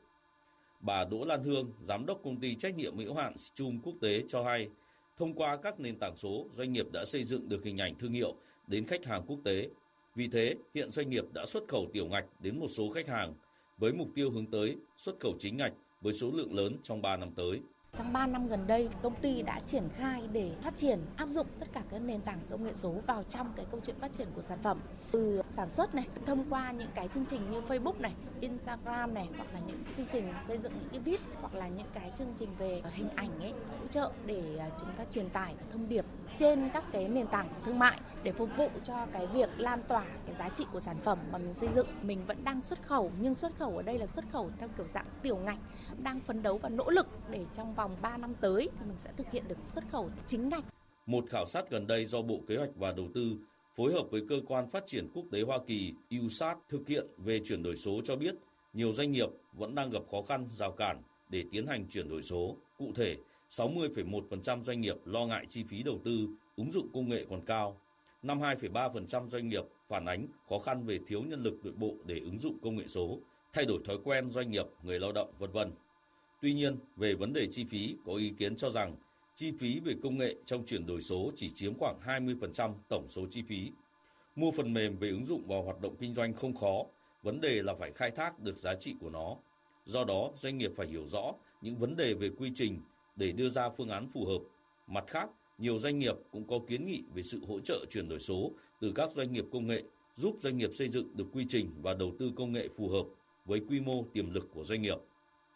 Bà 0.81 1.05
Đỗ 1.05 1.25
Lan 1.25 1.45
Hương, 1.45 1.73
giám 1.83 2.07
đốc 2.07 2.21
công 2.25 2.41
ty 2.41 2.55
trách 2.55 2.75
nhiệm 2.75 2.99
hữu 2.99 3.15
hạn 3.15 3.39
Stum 3.39 3.81
Quốc 3.81 3.95
tế 4.01 4.23
cho 4.29 4.43
hay, 4.43 4.69
thông 5.17 5.35
qua 5.35 5.57
các 5.57 5.81
nền 5.81 5.99
tảng 5.99 6.17
số, 6.17 6.47
doanh 6.53 6.73
nghiệp 6.73 6.87
đã 6.93 7.05
xây 7.05 7.25
dựng 7.25 7.49
được 7.49 7.65
hình 7.65 7.79
ảnh 7.79 7.95
thương 7.99 8.13
hiệu 8.13 8.35
đến 8.71 8.87
khách 8.87 9.05
hàng 9.05 9.23
quốc 9.27 9.39
tế. 9.45 9.69
Vì 10.15 10.29
thế, 10.29 10.55
hiện 10.75 10.91
doanh 10.91 11.11
nghiệp 11.11 11.25
đã 11.33 11.47
xuất 11.47 11.69
khẩu 11.69 11.91
tiểu 11.93 12.07
ngạch 12.07 12.25
đến 12.41 12.61
một 12.61 12.69
số 12.69 12.91
khách 12.91 13.09
hàng 13.09 13.35
với 13.79 13.93
mục 13.93 14.09
tiêu 14.15 14.31
hướng 14.31 14.47
tới 14.47 14.77
xuất 14.97 15.21
khẩu 15.21 15.35
chính 15.39 15.57
ngạch 15.57 15.73
với 16.01 16.13
số 16.13 16.31
lượng 16.35 16.55
lớn 16.55 16.77
trong 16.83 17.03
3 17.03 17.17
năm 17.17 17.31
tới. 17.37 17.61
Trong 17.95 18.13
3 18.13 18.27
năm 18.27 18.49
gần 18.49 18.67
đây, 18.67 18.89
công 19.03 19.15
ty 19.15 19.43
đã 19.43 19.61
triển 19.67 19.89
khai 19.97 20.23
để 20.33 20.53
phát 20.63 20.77
triển, 20.77 21.01
áp 21.17 21.29
dụng 21.29 21.47
tất 21.59 21.67
cả 21.73 21.83
các 21.91 21.99
nền 21.99 22.21
tảng 22.21 22.39
công 22.51 22.65
nghệ 22.65 22.71
số 22.75 22.95
vào 23.07 23.23
trong 23.23 23.53
cái 23.57 23.67
câu 23.71 23.81
chuyện 23.85 23.97
phát 24.01 24.13
triển 24.13 24.29
của 24.35 24.43
sản 24.43 24.59
phẩm. 24.63 24.81
Từ 25.11 25.43
sản 25.49 25.69
xuất 25.69 25.95
này, 25.95 26.07
thông 26.27 26.45
qua 26.51 26.73
những 26.73 26.89
cái 26.95 27.09
chương 27.09 27.27
trình 27.27 27.51
như 27.51 27.61
Facebook 27.61 28.01
này, 28.01 28.13
Instagram 28.41 29.15
này, 29.15 29.29
hoặc 29.37 29.47
là 29.55 29.61
những 29.67 29.83
chương 29.97 30.07
trình 30.07 30.33
xây 30.43 30.59
dựng 30.59 30.73
những 30.81 30.89
cái 30.91 31.01
viết 31.01 31.21
hoặc 31.41 31.55
là 31.55 31.69
những 31.69 31.87
cái 31.95 32.11
chương 32.17 32.35
trình 32.37 32.49
về 32.59 32.83
hình 32.93 33.09
ảnh 33.17 33.41
ấy, 33.41 33.53
hỗ 33.81 33.87
trợ 33.87 34.11
để 34.27 34.57
à, 34.59 34.71
chúng 34.81 34.89
ta 34.97 35.05
truyền 35.11 35.31
tải 35.31 35.55
thông 35.73 35.89
điệp 35.89 36.05
trên 36.37 36.71
các 36.73 36.85
cái 36.93 37.09
nền 37.09 37.27
tảng 37.27 37.49
thương 37.65 37.79
mại 37.79 38.01
để 38.23 38.33
phục 38.33 38.49
vụ 38.57 38.69
cho 38.85 39.07
cái 39.13 39.27
việc 39.27 39.51
lan 39.57 39.83
tỏa 39.89 40.05
cái 40.27 40.35
giá 40.35 40.49
trị 40.49 40.67
của 40.73 40.81
sản 40.81 40.97
phẩm 41.05 41.19
mà 41.33 41.39
mình 41.39 41.55
xây 41.55 41.69
dựng. 41.69 41.87
Mình 42.03 42.27
vẫn 42.27 42.45
đang 42.45 42.63
xuất 42.63 42.83
khẩu 42.83 43.11
nhưng 43.21 43.35
xuất 43.35 43.53
khẩu 43.59 43.77
ở 43.77 43.83
đây 43.83 43.99
là 43.99 44.07
xuất 44.07 44.25
khẩu 44.33 44.51
theo 44.59 44.69
kiểu 44.77 44.87
dạng 44.89 45.07
tiểu 45.23 45.37
ngạch, 45.37 45.59
đang 45.99 46.21
phấn 46.21 46.43
đấu 46.43 46.59
và 46.59 46.69
nỗ 46.69 46.91
lực 46.91 47.07
để 47.31 47.47
trong 47.53 47.75
vòng 47.81 47.97
3 48.03 48.17
năm 48.17 48.35
tới 48.41 48.69
mình 48.87 48.99
sẽ 48.99 49.11
thực 49.17 49.31
hiện 49.31 49.45
được 49.49 49.57
xuất 49.69 49.85
khẩu 49.93 50.11
chính 50.27 50.49
ngạch. 50.49 50.65
Một 51.07 51.25
khảo 51.31 51.47
sát 51.47 51.71
gần 51.71 51.87
đây 51.87 52.07
do 52.07 52.23
Bộ 52.23 52.41
Kế 52.49 52.57
hoạch 52.57 52.71
và 52.77 52.93
Đầu 52.93 53.09
tư 53.15 53.37
phối 53.77 53.93
hợp 53.93 54.05
với 54.11 54.23
cơ 54.29 54.41
quan 54.47 54.69
phát 54.69 54.87
triển 54.87 55.09
quốc 55.15 55.25
tế 55.33 55.43
Hoa 55.43 55.59
Kỳ 55.67 55.95
USAT 56.25 56.59
thực 56.69 56.89
hiện 56.89 57.07
về 57.17 57.41
chuyển 57.45 57.63
đổi 57.63 57.77
số 57.77 58.01
cho 58.05 58.17
biết 58.17 58.35
nhiều 58.73 58.93
doanh 58.93 59.11
nghiệp 59.11 59.29
vẫn 59.53 59.75
đang 59.75 59.91
gặp 59.91 60.03
khó 60.11 60.23
khăn 60.23 60.47
rào 60.51 60.73
cản 60.73 61.03
để 61.29 61.45
tiến 61.53 61.67
hành 61.67 61.87
chuyển 61.91 62.09
đổi 62.09 62.23
số. 62.23 62.57
Cụ 62.79 62.93
thể, 62.95 63.17
60,1% 63.51 64.63
doanh 64.63 64.81
nghiệp 64.81 64.97
lo 65.05 65.27
ngại 65.27 65.47
chi 65.49 65.65
phí 65.65 65.83
đầu 65.83 65.99
tư, 66.05 66.29
ứng 66.57 66.73
dụng 66.73 66.89
công 66.95 67.09
nghệ 67.09 67.27
còn 67.31 67.45
cao. 67.47 67.81
52,3% 68.23 69.29
doanh 69.29 69.49
nghiệp 69.49 69.65
phản 69.89 70.07
ánh 70.07 70.27
khó 70.49 70.59
khăn 70.59 70.87
về 70.87 70.99
thiếu 71.07 71.23
nhân 71.23 71.43
lực 71.43 71.55
nội 71.65 71.75
bộ 71.77 71.95
để 72.05 72.19
ứng 72.19 72.39
dụng 72.39 72.59
công 72.63 72.77
nghệ 72.77 72.85
số, 72.87 73.19
thay 73.53 73.65
đổi 73.65 73.79
thói 73.85 73.97
quen 74.05 74.31
doanh 74.31 74.51
nghiệp, 74.51 74.67
người 74.83 75.01
lao 75.01 75.13
động, 75.13 75.33
vân 75.39 75.51
vân. 75.51 75.73
Tuy 76.41 76.55
nhiên, 76.55 76.77
về 76.97 77.15
vấn 77.15 77.33
đề 77.33 77.47
chi 77.47 77.65
phí, 77.65 77.97
có 78.07 78.15
ý 78.15 78.33
kiến 78.39 78.57
cho 78.57 78.71
rằng 78.71 78.97
chi 79.35 79.53
phí 79.59 79.81
về 79.81 79.95
công 80.03 80.19
nghệ 80.19 80.35
trong 80.45 80.65
chuyển 80.65 80.87
đổi 80.87 81.03
số 81.03 81.31
chỉ 81.37 81.51
chiếm 81.51 81.79
khoảng 81.79 82.01
20% 82.07 82.75
tổng 82.89 83.07
số 83.09 83.27
chi 83.31 83.43
phí. 83.43 83.71
Mua 84.37 84.51
phần 84.51 84.73
mềm 84.73 84.99
về 84.99 85.09
ứng 85.09 85.27
dụng 85.27 85.47
vào 85.47 85.63
hoạt 85.63 85.81
động 85.81 85.97
kinh 85.99 86.15
doanh 86.15 86.35
không 86.35 86.55
khó, 86.55 86.85
vấn 87.23 87.41
đề 87.41 87.63
là 87.63 87.75
phải 87.75 87.93
khai 87.93 88.11
thác 88.11 88.41
được 88.41 88.57
giá 88.57 88.75
trị 88.75 88.95
của 89.01 89.11
nó. 89.11 89.37
Do 89.85 90.05
đó, 90.05 90.31
doanh 90.37 90.59
nghiệp 90.59 90.73
phải 90.77 90.87
hiểu 90.87 91.07
rõ 91.07 91.33
những 91.63 91.79
vấn 91.79 91.97
đề 91.97 92.15
về 92.15 92.31
quy 92.39 92.51
trình 92.55 92.81
để 93.17 93.33
đưa 93.33 93.49
ra 93.49 93.71
phương 93.71 93.89
án 93.89 94.09
phù 94.09 94.27
hợp. 94.27 94.39
Mặt 94.87 95.05
khác, 95.09 95.29
nhiều 95.59 95.79
doanh 95.79 95.99
nghiệp 95.99 96.15
cũng 96.31 96.47
có 96.47 96.59
kiến 96.69 96.87
nghị 96.87 97.03
về 97.15 97.23
sự 97.23 97.41
hỗ 97.49 97.61
trợ 97.61 97.85
chuyển 97.91 98.09
đổi 98.09 98.19
số 98.19 98.51
từ 98.81 98.93
các 98.95 99.11
doanh 99.11 99.33
nghiệp 99.33 99.45
công 99.53 99.67
nghệ, 99.67 99.83
giúp 100.17 100.37
doanh 100.39 100.59
nghiệp 100.59 100.71
xây 100.73 100.89
dựng 100.89 101.17
được 101.17 101.27
quy 101.33 101.45
trình 101.49 101.71
và 101.83 101.95
đầu 101.95 102.13
tư 102.19 102.33
công 102.37 102.53
nghệ 102.53 102.69
phù 102.69 102.89
hợp 102.89 103.07
với 103.45 103.61
quy 103.69 103.81
mô 103.81 104.05
tiềm 104.13 104.35
lực 104.35 104.49
của 104.55 104.65
doanh 104.65 104.83
nghiệp. 104.83 104.97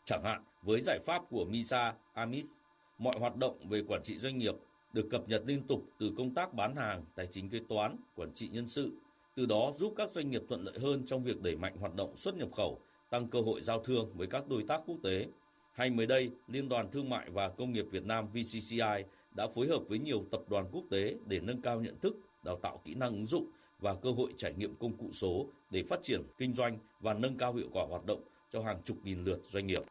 Chẳng 0.07 0.25
hạn, 0.25 0.45
với 0.62 0.81
giải 0.81 0.99
pháp 0.99 1.23
của 1.31 1.45
MISA, 1.45 1.95
AMIS, 2.12 2.59
mọi 2.99 3.14
hoạt 3.19 3.37
động 3.37 3.69
về 3.69 3.83
quản 3.88 4.03
trị 4.03 4.19
doanh 4.19 4.38
nghiệp 4.38 4.55
được 4.93 5.09
cập 5.11 5.29
nhật 5.29 5.43
liên 5.47 5.67
tục 5.67 5.85
từ 5.99 6.12
công 6.17 6.35
tác 6.35 6.55
bán 6.55 6.77
hàng, 6.77 7.05
tài 7.14 7.27
chính 7.27 7.51
kế 7.51 7.61
toán, 7.69 7.97
quản 8.17 8.33
trị 8.35 8.49
nhân 8.49 8.69
sự, 8.69 8.93
từ 9.35 9.47
đó 9.47 9.73
giúp 9.77 9.95
các 9.97 10.11
doanh 10.11 10.31
nghiệp 10.31 10.43
thuận 10.49 10.64
lợi 10.64 10.79
hơn 10.79 11.03
trong 11.07 11.25
việc 11.25 11.43
đẩy 11.43 11.57
mạnh 11.57 11.77
hoạt 11.77 11.95
động 11.95 12.17
xuất 12.17 12.37
nhập 12.37 12.49
khẩu, 12.57 12.81
tăng 13.11 13.29
cơ 13.29 13.40
hội 13.40 13.61
giao 13.62 13.81
thương 13.81 14.11
với 14.14 14.27
các 14.27 14.49
đối 14.49 14.62
tác 14.62 14.81
quốc 14.87 14.97
tế. 15.03 15.27
Hay 15.73 15.90
mới 15.90 16.07
đây, 16.07 16.31
Liên 16.49 16.69
đoàn 16.69 16.90
Thương 16.90 17.11
mại 17.11 17.31
và 17.31 17.49
Công 17.49 17.73
nghiệp 17.73 17.87
Việt 17.90 18.05
Nam 18.05 18.29
VCCI 18.29 19.05
đã 19.37 19.47
phối 19.55 19.69
hợp 19.69 19.83
với 19.88 19.99
nhiều 19.99 20.25
tập 20.31 20.40
đoàn 20.49 20.67
quốc 20.73 20.85
tế 20.90 21.17
để 21.27 21.40
nâng 21.40 21.62
cao 21.62 21.81
nhận 21.81 22.01
thức, 22.01 22.17
đào 22.45 22.59
tạo 22.62 22.81
kỹ 22.85 22.95
năng 22.95 23.12
ứng 23.12 23.27
dụng 23.27 23.47
và 23.79 23.95
cơ 23.95 24.11
hội 24.11 24.33
trải 24.37 24.55
nghiệm 24.55 24.77
công 24.77 24.97
cụ 24.97 25.09
số 25.12 25.47
để 25.71 25.83
phát 25.88 26.01
triển 26.03 26.23
kinh 26.38 26.55
doanh 26.55 26.79
và 27.01 27.14
nâng 27.14 27.38
cao 27.38 27.55
hiệu 27.55 27.69
quả 27.73 27.85
hoạt 27.88 28.05
động 28.07 28.25
cho 28.51 28.62
hàng 28.62 28.83
chục 28.85 28.97
nghìn 29.05 29.25
lượt 29.25 29.40
doanh 29.45 29.67
nghiệp. 29.67 29.83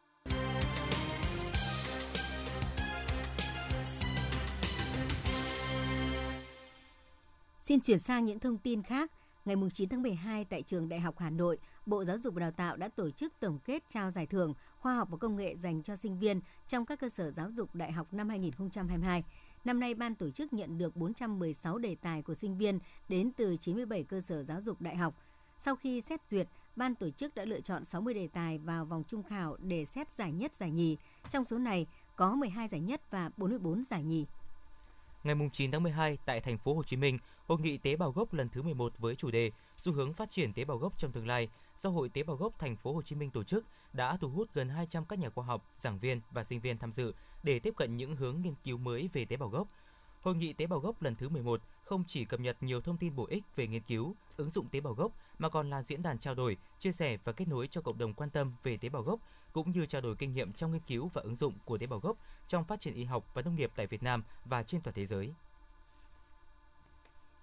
Xin 7.74 7.80
chuyển 7.80 7.98
sang 7.98 8.24
những 8.24 8.38
thông 8.38 8.58
tin 8.58 8.82
khác. 8.82 9.10
Ngày 9.44 9.56
9 9.72 9.88
tháng 9.88 10.02
12 10.02 10.44
tại 10.44 10.62
trường 10.62 10.88
Đại 10.88 11.00
học 11.00 11.14
Hà 11.18 11.30
Nội, 11.30 11.58
Bộ 11.86 12.04
Giáo 12.04 12.18
dục 12.18 12.34
và 12.34 12.40
Đào 12.40 12.50
tạo 12.50 12.76
đã 12.76 12.88
tổ 12.88 13.10
chức 13.10 13.32
tổng 13.40 13.58
kết 13.64 13.82
trao 13.88 14.10
giải 14.10 14.26
thưởng 14.26 14.54
khoa 14.78 14.94
học 14.94 15.08
và 15.10 15.16
công 15.16 15.36
nghệ 15.36 15.56
dành 15.56 15.82
cho 15.82 15.96
sinh 15.96 16.18
viên 16.18 16.40
trong 16.68 16.86
các 16.86 17.00
cơ 17.00 17.08
sở 17.08 17.30
giáo 17.30 17.50
dục 17.50 17.74
đại 17.74 17.92
học 17.92 18.06
năm 18.12 18.28
2022. 18.28 19.24
Năm 19.64 19.80
nay, 19.80 19.94
ban 19.94 20.14
tổ 20.14 20.30
chức 20.30 20.52
nhận 20.52 20.78
được 20.78 20.96
416 20.96 21.78
đề 21.78 21.94
tài 21.94 22.22
của 22.22 22.34
sinh 22.34 22.58
viên 22.58 22.78
đến 23.08 23.30
từ 23.36 23.56
97 23.56 24.04
cơ 24.04 24.20
sở 24.20 24.42
giáo 24.42 24.60
dục 24.60 24.80
đại 24.80 24.96
học. 24.96 25.14
Sau 25.58 25.76
khi 25.76 26.00
xét 26.00 26.20
duyệt, 26.28 26.48
ban 26.76 26.94
tổ 26.94 27.10
chức 27.10 27.34
đã 27.34 27.44
lựa 27.44 27.60
chọn 27.60 27.84
60 27.84 28.14
đề 28.14 28.28
tài 28.28 28.58
vào 28.58 28.84
vòng 28.84 29.04
trung 29.08 29.22
khảo 29.22 29.56
để 29.60 29.84
xét 29.84 30.12
giải 30.12 30.32
nhất 30.32 30.54
giải 30.54 30.70
nhì. 30.70 30.96
Trong 31.30 31.44
số 31.44 31.58
này 31.58 31.86
có 32.16 32.34
12 32.34 32.68
giải 32.68 32.80
nhất 32.80 33.10
và 33.10 33.30
44 33.36 33.84
giải 33.84 34.02
nhì. 34.02 34.26
Ngày 35.24 35.36
9 35.52 35.70
tháng 35.70 35.82
12 35.82 36.18
tại 36.24 36.40
thành 36.40 36.58
phố 36.58 36.74
Hồ 36.74 36.82
Chí 36.82 36.96
Minh, 36.96 37.18
hội 37.46 37.58
nghị 37.60 37.78
tế 37.78 37.96
bào 37.96 38.12
gốc 38.12 38.32
lần 38.32 38.48
thứ 38.48 38.62
11 38.62 38.98
với 38.98 39.16
chủ 39.16 39.30
đề 39.30 39.50
xu 39.78 39.92
hướng 39.92 40.12
phát 40.12 40.30
triển 40.30 40.52
tế 40.52 40.64
bào 40.64 40.78
gốc 40.78 40.98
trong 40.98 41.12
tương 41.12 41.26
lai 41.26 41.48
do 41.78 41.90
Hội 41.90 42.08
tế 42.08 42.22
bào 42.22 42.36
gốc 42.36 42.58
thành 42.58 42.76
phố 42.76 42.92
Hồ 42.92 43.02
Chí 43.02 43.16
Minh 43.16 43.30
tổ 43.30 43.44
chức 43.44 43.64
đã 43.92 44.16
thu 44.16 44.28
hút 44.28 44.48
gần 44.54 44.68
200 44.68 45.04
các 45.04 45.18
nhà 45.18 45.30
khoa 45.30 45.44
học, 45.44 45.64
giảng 45.76 45.98
viên 45.98 46.20
và 46.30 46.44
sinh 46.44 46.60
viên 46.60 46.78
tham 46.78 46.92
dự 46.92 47.14
để 47.42 47.58
tiếp 47.58 47.74
cận 47.76 47.96
những 47.96 48.16
hướng 48.16 48.42
nghiên 48.42 48.54
cứu 48.64 48.78
mới 48.78 49.08
về 49.12 49.24
tế 49.24 49.36
bào 49.36 49.48
gốc. 49.48 49.68
Hội 50.22 50.34
nghị 50.34 50.52
tế 50.52 50.66
bào 50.66 50.80
gốc 50.80 51.02
lần 51.02 51.16
thứ 51.16 51.28
11 51.28 51.60
không 51.84 52.04
chỉ 52.08 52.24
cập 52.24 52.40
nhật 52.40 52.56
nhiều 52.60 52.80
thông 52.80 52.96
tin 52.96 53.16
bổ 53.16 53.26
ích 53.26 53.44
về 53.56 53.66
nghiên 53.66 53.82
cứu, 53.82 54.14
ứng 54.36 54.50
dụng 54.50 54.68
tế 54.68 54.80
bào 54.80 54.94
gốc 54.94 55.12
mà 55.38 55.48
còn 55.48 55.70
là 55.70 55.82
diễn 55.82 56.02
đàn 56.02 56.18
trao 56.18 56.34
đổi, 56.34 56.56
chia 56.78 56.92
sẻ 56.92 57.18
và 57.24 57.32
kết 57.32 57.48
nối 57.48 57.68
cho 57.68 57.80
cộng 57.80 57.98
đồng 57.98 58.14
quan 58.14 58.30
tâm 58.30 58.52
về 58.62 58.76
tế 58.76 58.88
bào 58.88 59.02
gốc 59.02 59.20
cũng 59.54 59.72
như 59.72 59.86
trao 59.86 60.00
đổi 60.00 60.16
kinh 60.16 60.32
nghiệm 60.32 60.52
trong 60.52 60.72
nghiên 60.72 60.82
cứu 60.86 61.10
và 61.14 61.22
ứng 61.22 61.36
dụng 61.36 61.54
của 61.64 61.78
tế 61.78 61.86
bào 61.86 61.98
gốc 61.98 62.16
trong 62.48 62.64
phát 62.64 62.80
triển 62.80 62.94
y 62.94 63.04
học 63.04 63.34
và 63.34 63.42
nông 63.42 63.54
nghiệp 63.54 63.70
tại 63.76 63.86
Việt 63.86 64.02
Nam 64.02 64.22
và 64.44 64.62
trên 64.62 64.80
toàn 64.80 64.94
thế 64.94 65.06
giới. 65.06 65.34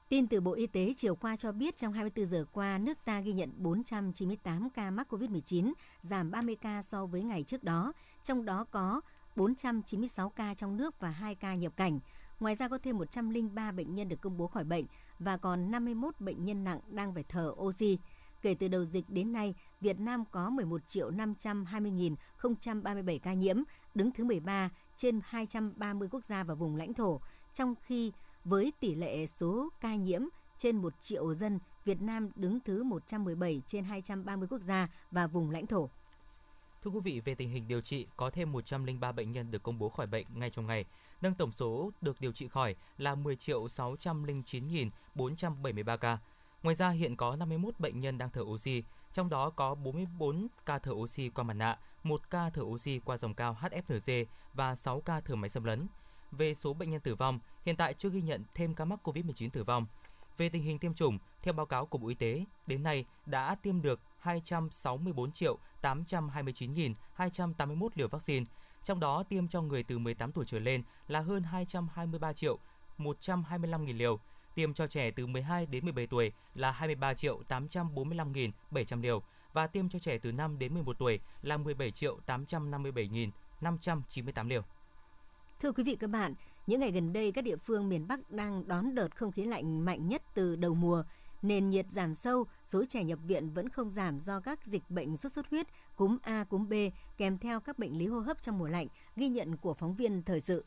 Tin 0.10 0.28
từ 0.28 0.41
Bộ 0.41 0.54
Y 0.54 0.67
tế 0.67 0.93
chiều 0.97 1.15
qua 1.15 1.36
cho 1.36 1.52
biết 1.52 1.78
trong 1.78 1.93
24 1.93 2.26
giờ 2.26 2.45
qua, 2.52 2.78
nước 2.78 2.97
ta 3.06 3.21
ghi 3.21 3.34
nhận 3.34 3.52
498 3.58 4.69
ca 4.69 4.91
mắc 4.91 5.13
COVID-19, 5.13 5.74
giảm 6.02 6.32
30 6.32 6.56
ca 6.56 6.82
so 6.82 7.06
với 7.06 7.24
ngày 7.24 7.43
trước 7.43 7.63
đó, 7.63 7.93
trong 8.24 8.45
đó 8.45 8.65
có 8.71 9.02
496 9.36 10.30
ca 10.30 10.54
trong 10.54 10.78
nước 10.78 11.00
và 11.00 11.10
2 11.10 11.36
ca 11.36 11.56
nhập 11.56 11.74
cảnh. 11.76 12.00
Ngoài 12.39 12.56
ra 12.56 12.67
có 12.67 12.78
thêm 12.78 12.97
103 12.97 13.71
bệnh 13.71 13.95
nhân 13.95 14.10
được 14.10 14.21
công 14.21 14.38
bố 14.38 14.47
khỏi 14.47 14.63
bệnh 14.63 14.86
và 15.19 15.38
còn 15.38 15.71
51 15.71 16.19
bệnh 16.19 16.45
nhân 16.45 16.63
nặng 16.63 16.80
đang 16.88 17.13
phải 17.13 17.24
thở 17.30 17.54
oxy. 17.58 17.97
Kể 18.42 18.56
từ 18.56 18.68
đầu 18.68 18.86
dịch 18.86 19.10
đến 19.10 19.32
nay, 19.32 19.56
Việt 19.82 20.00
Nam 20.00 20.24
có 20.32 20.50
11 20.50 20.88
triệu 20.88 21.12
520.037 21.12 23.20
ca 23.20 23.34
nhiễm, 23.34 23.58
đứng 23.96 24.12
thứ 24.12 24.24
13 24.24 24.70
trên 24.98 25.20
230 25.24 26.08
quốc 26.12 26.26
gia 26.26 26.44
và 26.44 26.54
vùng 26.54 26.76
lãnh 26.76 26.94
thổ, 26.94 27.22
trong 27.54 27.76
khi 27.82 28.12
với 28.46 28.74
tỷ 28.80 28.96
lệ 28.96 29.28
số 29.28 29.70
ca 29.82 29.96
nhiễm 29.96 30.22
trên 30.58 30.78
1 30.78 30.94
triệu 31.00 31.34
dân, 31.34 31.60
Việt 31.86 32.02
Nam 32.02 32.30
đứng 32.36 32.60
thứ 32.60 32.84
117 32.84 33.62
trên 33.68 33.84
230 33.84 34.48
quốc 34.52 34.62
gia 34.62 34.88
và 35.12 35.28
vùng 35.28 35.52
lãnh 35.52 35.68
thổ. 35.68 35.90
Thưa 36.84 36.92
quý 36.92 37.00
vị, 37.04 37.20
về 37.20 37.36
tình 37.36 37.50
hình 37.50 37.68
điều 37.68 37.82
trị, 37.82 38.08
có 38.18 38.30
thêm 38.30 38.52
103 38.52 39.12
bệnh 39.12 39.32
nhân 39.32 39.52
được 39.52 39.64
công 39.64 39.80
bố 39.80 39.90
khỏi 39.90 40.08
bệnh 40.08 40.28
ngay 40.36 40.50
trong 40.50 40.68
ngày, 40.68 40.86
nâng 41.22 41.36
tổng 41.36 41.52
số 41.52 41.92
được 42.02 42.22
điều 42.22 42.32
trị 42.32 42.48
khỏi 42.48 42.76
là 42.98 43.16
10.609.473 43.16 45.98
ca. 45.98 46.20
Ngoài 46.63 46.76
ra, 46.76 46.89
hiện 46.89 47.15
có 47.15 47.36
51 47.36 47.80
bệnh 47.80 48.02
nhân 48.02 48.17
đang 48.17 48.30
thở 48.30 48.41
oxy, 48.41 48.84
trong 49.13 49.30
đó 49.30 49.50
có 49.50 49.76
44 49.76 50.47
ca 50.65 50.80
thở 50.80 50.91
oxy 50.91 51.30
qua 51.30 51.43
mặt 51.43 51.54
nạ, 51.54 51.80
1 52.04 52.30
ca 52.30 52.50
thở 52.50 52.62
oxy 52.62 53.00
qua 53.00 53.17
dòng 53.17 53.34
cao 53.34 53.58
HFNC 53.62 54.26
và 54.54 54.76
6 54.76 55.02
ca 55.02 55.19
thở 55.19 55.36
máy 55.36 55.50
xâm 55.50 55.63
lấn. 55.63 55.88
Về 56.32 56.54
số 56.54 56.74
bệnh 56.74 56.89
nhân 56.89 57.02
tử 57.02 57.15
vong, 57.15 57.39
hiện 57.65 57.76
tại 57.76 57.93
chưa 57.93 58.10
ghi 58.10 58.21
nhận 58.21 58.43
thêm 58.54 58.74
ca 58.74 58.86
mắc 58.86 59.08
COVID-19 59.08 59.50
tử 59.50 59.63
vong. 59.63 59.86
Về 60.38 60.50
tình 60.50 60.63
hình 60.63 60.80
tiêm 60.80 60.93
chủng, 60.93 61.17
theo 61.41 61.54
báo 61.54 61.65
cáo 61.65 61.86
của 61.86 61.97
Bộ 61.97 62.08
Y 62.08 62.15
tế, 62.15 62.45
đến 62.67 62.84
nay 62.84 63.06
đã 63.26 63.56
tiêm 63.56 63.82
được 63.82 64.00
264 64.19 65.32
triệu 65.32 65.58
829.281 65.82 67.89
liều 67.95 68.08
vaccine, 68.08 68.45
trong 68.84 69.00
đó 69.00 69.24
tiêm 69.24 69.47
cho 69.47 69.62
người 69.62 69.84
từ 69.84 69.97
18 69.97 70.32
tuổi 70.32 70.45
trở 70.45 70.60
lên 70.60 70.84
là 71.08 71.19
hơn 71.19 71.43
223 71.43 72.34
triệu 72.34 72.58
125.000 72.97 73.97
liều, 73.97 74.19
tiêm 74.56 74.74
cho 74.74 74.88
trẻ 74.88 75.12
từ 75.12 75.28
12 75.28 75.66
đến 75.66 75.84
17 75.84 76.08
tuổi 76.08 76.32
là 76.56 76.72
23 76.72 77.14
triệu 77.14 77.42
845.700 77.50 79.02
liều 79.02 79.22
và 79.54 79.68
tiêm 79.68 79.90
cho 79.90 80.00
trẻ 80.00 80.18
từ 80.18 80.32
5 80.32 80.60
đến 80.60 80.74
11 80.74 81.00
tuổi 81.00 81.20
là 81.42 81.58
17 81.58 81.92
triệu 81.92 82.20
857.598 82.28 84.48
liều. 84.48 84.62
Thưa 85.60 85.72
quý 85.72 85.84
vị 85.84 85.96
các 85.96 86.10
bạn, 86.10 86.34
những 86.68 86.80
ngày 86.80 86.92
gần 86.92 87.14
đây 87.14 87.32
các 87.32 87.44
địa 87.44 87.56
phương 87.56 87.90
miền 87.90 88.08
Bắc 88.08 88.32
đang 88.32 88.68
đón 88.68 88.96
đợt 88.96 89.16
không 89.16 89.32
khí 89.32 89.44
lạnh 89.44 89.86
mạnh 89.86 90.08
nhất 90.08 90.22
từ 90.34 90.56
đầu 90.56 90.74
mùa. 90.74 91.04
Nền 91.42 91.70
nhiệt 91.70 91.86
giảm 91.90 92.14
sâu, 92.14 92.46
số 92.64 92.86
trẻ 92.86 93.04
nhập 93.04 93.20
viện 93.28 93.50
vẫn 93.50 93.70
không 93.70 93.90
giảm 93.90 94.20
do 94.20 94.40
các 94.40 94.66
dịch 94.66 94.84
bệnh 94.90 95.18
sốt 95.18 95.32
xuất 95.32 95.50
huyết, 95.50 95.68
cúm 95.96 96.18
A, 96.22 96.44
cúm 96.44 96.70
B 96.70 96.74
kèm 97.18 97.38
theo 97.38 97.60
các 97.60 97.80
bệnh 97.80 97.98
lý 97.98 98.08
hô 98.08 98.20
hấp 98.20 98.42
trong 98.42 98.58
mùa 98.58 98.68
lạnh, 98.68 98.88
ghi 99.16 99.30
nhận 99.30 99.58
của 99.58 99.74
phóng 99.74 99.96
viên 99.96 100.24
thời 100.24 100.42
sự. 100.42 100.66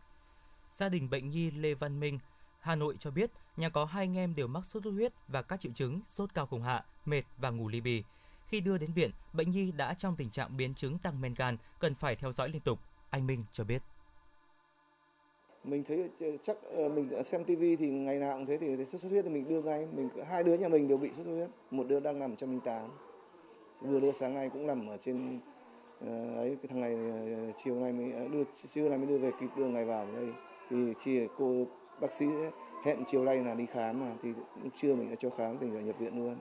Gia 0.70 0.88
đình 0.88 1.10
bệnh 1.10 1.30
nhi 1.30 1.50
Lê 1.50 1.74
Văn 1.74 2.00
Minh, 2.00 2.18
Hà 2.64 2.74
Nội 2.74 2.96
cho 2.98 3.10
biết 3.10 3.30
nhà 3.56 3.68
có 3.68 3.84
hai 3.84 4.04
anh 4.04 4.16
em 4.16 4.34
đều 4.34 4.46
mắc 4.46 4.64
sốt 4.64 4.82
xuất 4.84 4.90
huyết 4.90 5.12
và 5.28 5.42
các 5.42 5.60
triệu 5.60 5.72
chứng 5.74 6.00
sốt 6.04 6.34
cao 6.34 6.46
khủng 6.46 6.62
hạ, 6.62 6.84
mệt 7.04 7.22
và 7.36 7.50
ngủ 7.50 7.68
ly 7.68 7.80
bì. 7.80 8.02
Khi 8.46 8.60
đưa 8.60 8.78
đến 8.78 8.92
viện, 8.92 9.10
bệnh 9.32 9.50
nhi 9.50 9.72
đã 9.72 9.94
trong 9.94 10.16
tình 10.16 10.30
trạng 10.30 10.56
biến 10.56 10.74
chứng 10.74 10.98
tăng 10.98 11.20
men 11.20 11.34
gan, 11.34 11.56
cần 11.78 11.94
phải 11.94 12.16
theo 12.16 12.32
dõi 12.32 12.48
liên 12.48 12.60
tục. 12.60 12.78
Anh 13.10 13.26
Minh 13.26 13.44
cho 13.52 13.64
biết 13.64 13.82
mình 15.64 15.84
thấy 15.84 16.10
ờ, 16.20 16.26
chắc 16.42 16.56
ờ, 16.62 16.88
mình 16.88 17.24
xem 17.24 17.44
tivi 17.44 17.76
thì 17.76 17.90
ngày 17.90 18.18
nào 18.18 18.36
cũng 18.36 18.46
thế 18.46 18.58
thì 18.58 18.84
sốt 18.84 19.00
xuất 19.00 19.12
huyết 19.12 19.24
thì 19.24 19.30
mình 19.30 19.48
đưa 19.48 19.62
ngay 19.62 19.86
mình 19.92 20.08
hai 20.28 20.42
đứa 20.42 20.54
nhà 20.54 20.68
mình 20.68 20.88
đều 20.88 20.98
bị 20.98 21.08
sốt 21.08 21.26
xuất 21.26 21.32
huyết 21.32 21.50
một 21.70 21.86
đứa 21.88 22.00
đang 22.00 22.18
nằm 22.18 22.30
ở 22.30 22.46
108 22.46 22.90
vừa 23.80 24.00
đưa 24.00 24.12
sáng 24.12 24.34
nay 24.34 24.50
cũng 24.52 24.66
nằm 24.66 24.88
ở 24.88 24.96
trên 24.96 25.40
ờ, 26.00 26.34
ấy 26.36 26.56
cái 26.62 26.68
thằng 26.68 26.80
này 26.80 26.96
chiều 27.64 27.74
nay 27.74 27.92
mới 27.92 28.28
đưa 28.28 28.44
chiều 28.54 28.88
nay 28.88 28.98
mới 28.98 29.06
đưa 29.06 29.18
về 29.18 29.30
kịp 29.40 29.48
đưa 29.56 29.66
ngày 29.66 29.84
vào 29.84 30.06
đây 30.12 30.32
thì 30.70 30.76
chỉ 31.04 31.20
cô 31.38 31.66
bác 32.00 32.12
sĩ 32.12 32.26
hẹn 32.84 33.04
chiều 33.06 33.24
nay 33.24 33.36
là 33.36 33.54
đi 33.54 33.66
khám 33.66 34.00
mà 34.00 34.12
thì 34.22 34.30
trưa 34.76 34.94
mình 34.94 35.10
đã 35.10 35.16
cho 35.20 35.30
khám 35.30 35.58
thì 35.60 35.66
nhập 35.66 35.96
viện 35.98 36.18
luôn 36.18 36.36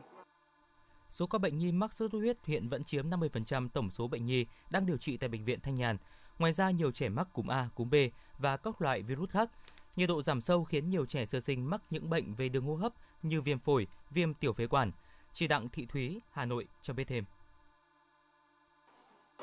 Số 1.09 1.27
ca 1.27 1.37
bệnh 1.37 1.57
nhi 1.57 1.71
mắc 1.71 1.93
sốt 1.93 2.11
xuất 2.11 2.19
huyết 2.19 2.37
hiện 2.45 2.69
vẫn 2.69 2.83
chiếm 2.83 3.09
50% 3.09 3.67
tổng 3.73 3.89
số 3.89 4.07
bệnh 4.07 4.25
nhi 4.25 4.45
đang 4.69 4.85
điều 4.85 4.97
trị 4.97 5.17
tại 5.17 5.29
bệnh 5.29 5.45
viện 5.45 5.59
Thanh 5.59 5.75
Nhàn. 5.75 5.97
Ngoài 6.39 6.53
ra, 6.53 6.71
nhiều 6.71 6.91
trẻ 6.91 7.09
mắc 7.09 7.27
cúm 7.33 7.47
A, 7.47 7.69
cúm 7.75 7.89
B 7.89 7.95
và 8.37 8.57
các 8.57 8.81
loại 8.81 9.01
virus 9.01 9.29
khác. 9.29 9.49
Nhiệt 9.95 10.09
độ 10.09 10.21
giảm 10.21 10.41
sâu 10.41 10.63
khiến 10.63 10.89
nhiều 10.89 11.05
trẻ 11.05 11.25
sơ 11.25 11.39
sinh 11.39 11.69
mắc 11.69 11.81
những 11.89 12.09
bệnh 12.09 12.33
về 12.33 12.49
đường 12.49 12.65
hô 12.65 12.75
hấp 12.75 12.93
như 13.23 13.41
viêm 13.41 13.59
phổi, 13.59 13.87
viêm 14.11 14.33
tiểu 14.33 14.53
phế 14.53 14.67
quản. 14.67 14.91
Chị 15.33 15.47
Đặng 15.47 15.69
Thị 15.69 15.85
Thúy, 15.85 16.21
Hà 16.31 16.45
Nội 16.45 16.67
cho 16.81 16.93
biết 16.93 17.03
thêm. 17.07 17.23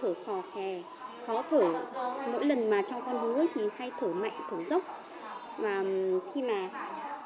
Thở 0.01 0.15
khò 0.27 0.43
khè, 0.55 0.83
khó 1.27 1.45
thở. 1.51 1.85
Mỗi 2.33 2.45
lần 2.45 2.71
mà 2.71 2.83
trong 2.91 3.03
con 3.07 3.21
bú 3.23 3.47
thì 3.55 3.63
hay 3.77 3.91
thở 4.01 4.09
mạnh, 4.13 4.41
thở 4.51 4.65
dốc. 4.71 4.83
Và 5.59 5.83
khi 6.35 6.43
mà 6.43 6.71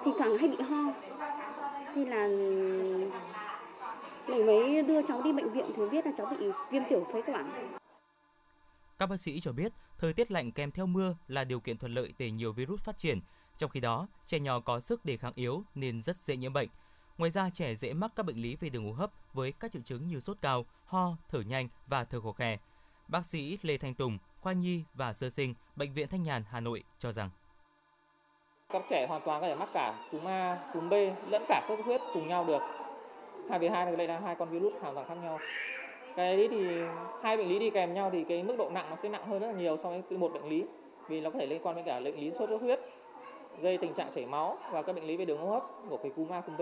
thỉnh 0.04 0.14
thoảng 0.18 0.38
hay 0.38 0.48
bị 0.48 0.56
ho. 0.56 0.92
Thì 1.94 2.04
là 2.04 2.26
mình 4.28 4.46
mới 4.46 4.82
đưa 4.82 5.02
cháu 5.02 5.22
đi 5.22 5.32
bệnh 5.32 5.52
viện 5.52 5.64
thì 5.76 5.82
biết 5.90 6.06
là 6.06 6.12
cháu 6.16 6.26
bị 6.26 6.46
viêm 6.70 6.82
tiểu 6.90 7.06
phế 7.12 7.22
quản. 7.22 7.74
Các 8.98 9.06
bác 9.06 9.16
sĩ 9.16 9.40
cho 9.40 9.52
biết, 9.52 9.72
thời 9.98 10.12
tiết 10.12 10.30
lạnh 10.30 10.52
kèm 10.52 10.70
theo 10.70 10.86
mưa 10.86 11.16
là 11.28 11.44
điều 11.44 11.60
kiện 11.60 11.78
thuận 11.78 11.94
lợi 11.94 12.14
để 12.18 12.30
nhiều 12.30 12.52
virus 12.52 12.80
phát 12.80 12.98
triển. 12.98 13.20
Trong 13.58 13.70
khi 13.70 13.80
đó, 13.80 14.06
trẻ 14.26 14.38
nhỏ 14.38 14.60
có 14.60 14.80
sức 14.80 15.04
đề 15.04 15.16
kháng 15.16 15.32
yếu 15.34 15.62
nên 15.74 16.02
rất 16.02 16.16
dễ 16.22 16.36
nhiễm 16.36 16.52
bệnh. 16.52 16.68
Ngoài 17.18 17.30
ra, 17.30 17.50
trẻ 17.50 17.74
dễ 17.74 17.92
mắc 17.92 18.12
các 18.16 18.26
bệnh 18.26 18.42
lý 18.42 18.56
về 18.56 18.68
đường 18.68 18.86
hô 18.86 18.92
hấp 18.92 19.10
với 19.32 19.52
các 19.52 19.72
triệu 19.72 19.82
chứng 19.82 20.08
như 20.08 20.20
sốt 20.20 20.36
cao, 20.40 20.66
ho, 20.84 21.16
thở 21.28 21.40
nhanh 21.40 21.68
và 21.86 22.04
thở 22.04 22.20
khò 22.20 22.32
khè. 22.32 22.58
Bác 23.08 23.26
sĩ 23.26 23.58
Lê 23.62 23.78
Thanh 23.78 23.94
Tùng, 23.94 24.18
khoa 24.40 24.52
nhi 24.52 24.82
và 24.94 25.12
sơ 25.12 25.30
sinh, 25.30 25.54
Bệnh 25.76 25.92
viện 25.92 26.08
Thanh 26.08 26.22
Nhàn, 26.22 26.44
Hà 26.50 26.60
Nội 26.60 26.84
cho 26.98 27.12
rằng 27.12 27.30
các 28.74 28.82
trẻ 28.88 29.06
hoàn 29.06 29.20
toàn 29.24 29.40
có 29.40 29.46
thể 29.46 29.54
mắc 29.54 29.68
cả 29.72 29.92
cúm 30.12 30.20
A, 30.28 30.58
cúm 30.74 30.88
B 30.88 30.94
lẫn 31.30 31.42
cả 31.48 31.62
sốt 31.68 31.78
xuất 31.78 31.86
huyết 31.86 32.00
cùng 32.14 32.28
nhau 32.28 32.44
được. 32.48 32.62
Hai 33.50 33.58
vì 33.58 33.68
hai 33.68 33.96
đây 33.96 34.08
là 34.08 34.18
hai 34.18 34.34
con 34.34 34.48
virus 34.48 34.72
hoàn 34.80 34.94
toàn 34.94 35.06
khác 35.08 35.14
nhau. 35.24 35.38
Cái 36.16 36.36
đấy 36.36 36.48
thì 36.50 36.66
hai 37.22 37.36
bệnh 37.36 37.48
lý 37.48 37.58
đi 37.58 37.70
kèm 37.70 37.94
nhau 37.94 38.10
thì 38.12 38.24
cái 38.24 38.42
mức 38.42 38.54
độ 38.58 38.70
nặng 38.70 38.86
nó 38.90 38.96
sẽ 38.96 39.08
nặng 39.08 39.26
hơn 39.26 39.40
rất 39.40 39.46
là 39.46 39.52
nhiều 39.52 39.76
so 39.76 39.88
với 39.88 40.18
một 40.18 40.32
bệnh 40.32 40.48
lý 40.48 40.64
vì 41.08 41.20
nó 41.20 41.30
có 41.30 41.38
thể 41.38 41.46
liên 41.46 41.60
quan 41.62 41.76
đến 41.76 41.84
cả 41.84 42.00
bệnh 42.00 42.16
lý 42.16 42.30
sốt 42.30 42.48
xuất 42.48 42.60
huyết 42.60 42.80
gây 43.62 43.78
tình 43.78 43.94
trạng 43.94 44.08
chảy 44.14 44.26
máu 44.26 44.58
và 44.70 44.82
các 44.82 44.92
bệnh 44.92 45.04
lý 45.04 45.16
về 45.16 45.24
đường 45.24 45.38
hô 45.38 45.50
hấp 45.50 45.62
của 45.88 45.96
cái 45.96 46.12
cúm 46.16 46.32
A 46.32 46.40
cúm 46.40 46.56
B. 46.56 46.60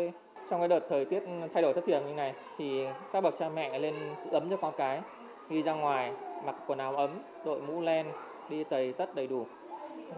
Trong 0.50 0.60
cái 0.60 0.68
đợt 0.68 0.80
thời 0.88 1.04
tiết 1.04 1.22
thay 1.54 1.62
đổi 1.62 1.74
thất 1.74 1.84
thường 1.86 2.06
như 2.06 2.14
này 2.14 2.34
thì 2.58 2.86
các 3.12 3.20
bậc 3.20 3.34
cha 3.38 3.48
mẹ 3.48 3.78
lên 3.78 3.94
giữ 4.24 4.30
ấm 4.30 4.50
cho 4.50 4.56
con 4.56 4.72
cái 4.76 5.00
đi 5.48 5.62
ra 5.62 5.72
ngoài 5.72 6.12
mặc 6.44 6.54
quần 6.66 6.78
áo 6.78 6.96
ấm 6.96 7.10
đội 7.44 7.60
mũ 7.60 7.80
len 7.80 8.06
đi 8.48 8.64
tầy 8.64 8.92
tất 8.92 9.14
đầy 9.14 9.26
đủ. 9.26 9.46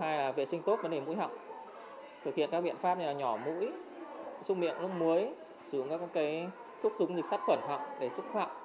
Hai 0.01 0.19
là 0.19 0.33
vệ 0.33 0.47
sinh 0.47 0.63
tốt 0.63 0.79
vấn 0.83 0.91
đề 0.91 1.01
mũi 1.01 1.17
họng 1.17 1.31
thực 2.25 2.35
hiện 2.35 2.49
các 2.53 2.61
biện 2.61 2.77
pháp 2.83 2.99
như 2.99 3.07
là 3.07 3.13
nhỏ 3.13 3.39
mũi 3.45 3.69
xúc 4.45 4.57
miệng 4.57 4.83
nước 4.83 4.91
muối 4.99 5.29
sử 5.67 5.79
dụng 5.79 5.89
các 5.91 6.01
cái 6.15 6.47
thuốc 6.83 6.93
dùng 6.99 7.17
dịch 7.17 7.25
sát 7.31 7.41
khuẩn 7.47 7.59
họng 7.69 7.83
để 8.01 8.11
xúc 8.11 8.25
họng 8.35 8.65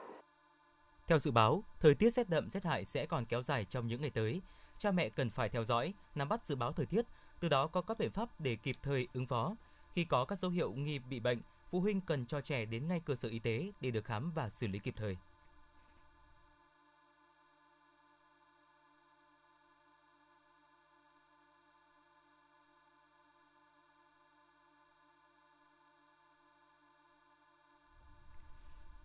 theo 1.10 1.19
dự 1.19 1.32
báo, 1.32 1.63
thời 1.80 1.95
tiết 1.95 2.10
rét 2.10 2.30
đậm 2.30 2.50
rét 2.50 2.63
hại 2.63 2.86
sẽ 2.86 3.06
còn 3.06 3.26
kéo 3.26 3.41
dài 3.41 3.65
trong 3.65 3.88
những 3.88 4.02
ngày 4.02 4.10
tới. 4.10 4.41
Cha 4.78 4.91
mẹ 4.91 5.10
cần 5.10 5.30
phải 5.30 5.50
theo 5.50 5.63
dõi, 5.63 5.93
nắm 6.15 6.30
bắt 6.30 6.45
dự 6.45 6.56
báo 6.56 6.74
thời 6.74 6.86
tiết, 6.86 7.06
từ 7.39 7.50
đó 7.50 7.67
có 7.67 7.82
các 7.82 7.98
biện 8.00 8.12
pháp 8.12 8.41
để 8.41 8.56
kịp 8.56 8.76
thời 8.84 9.08
ứng 9.13 9.26
phó. 9.26 9.56
Khi 9.95 10.04
có 10.04 10.26
các 10.26 10.39
dấu 10.39 10.52
hiệu 10.52 10.72
nghi 10.72 11.00
bị 11.00 11.19
bệnh, 11.19 11.41
phụ 11.72 11.80
huynh 11.80 12.02
cần 12.02 12.26
cho 12.26 12.41
trẻ 12.41 12.65
đến 12.65 12.88
ngay 12.88 13.02
cơ 13.06 13.15
sở 13.15 13.30
y 13.30 13.39
tế 13.39 13.72
để 13.82 13.91
được 13.91 14.06
khám 14.06 14.32
và 14.36 14.50
xử 14.50 14.67
lý 14.67 14.80
kịp 14.80 14.93
thời. 14.98 15.17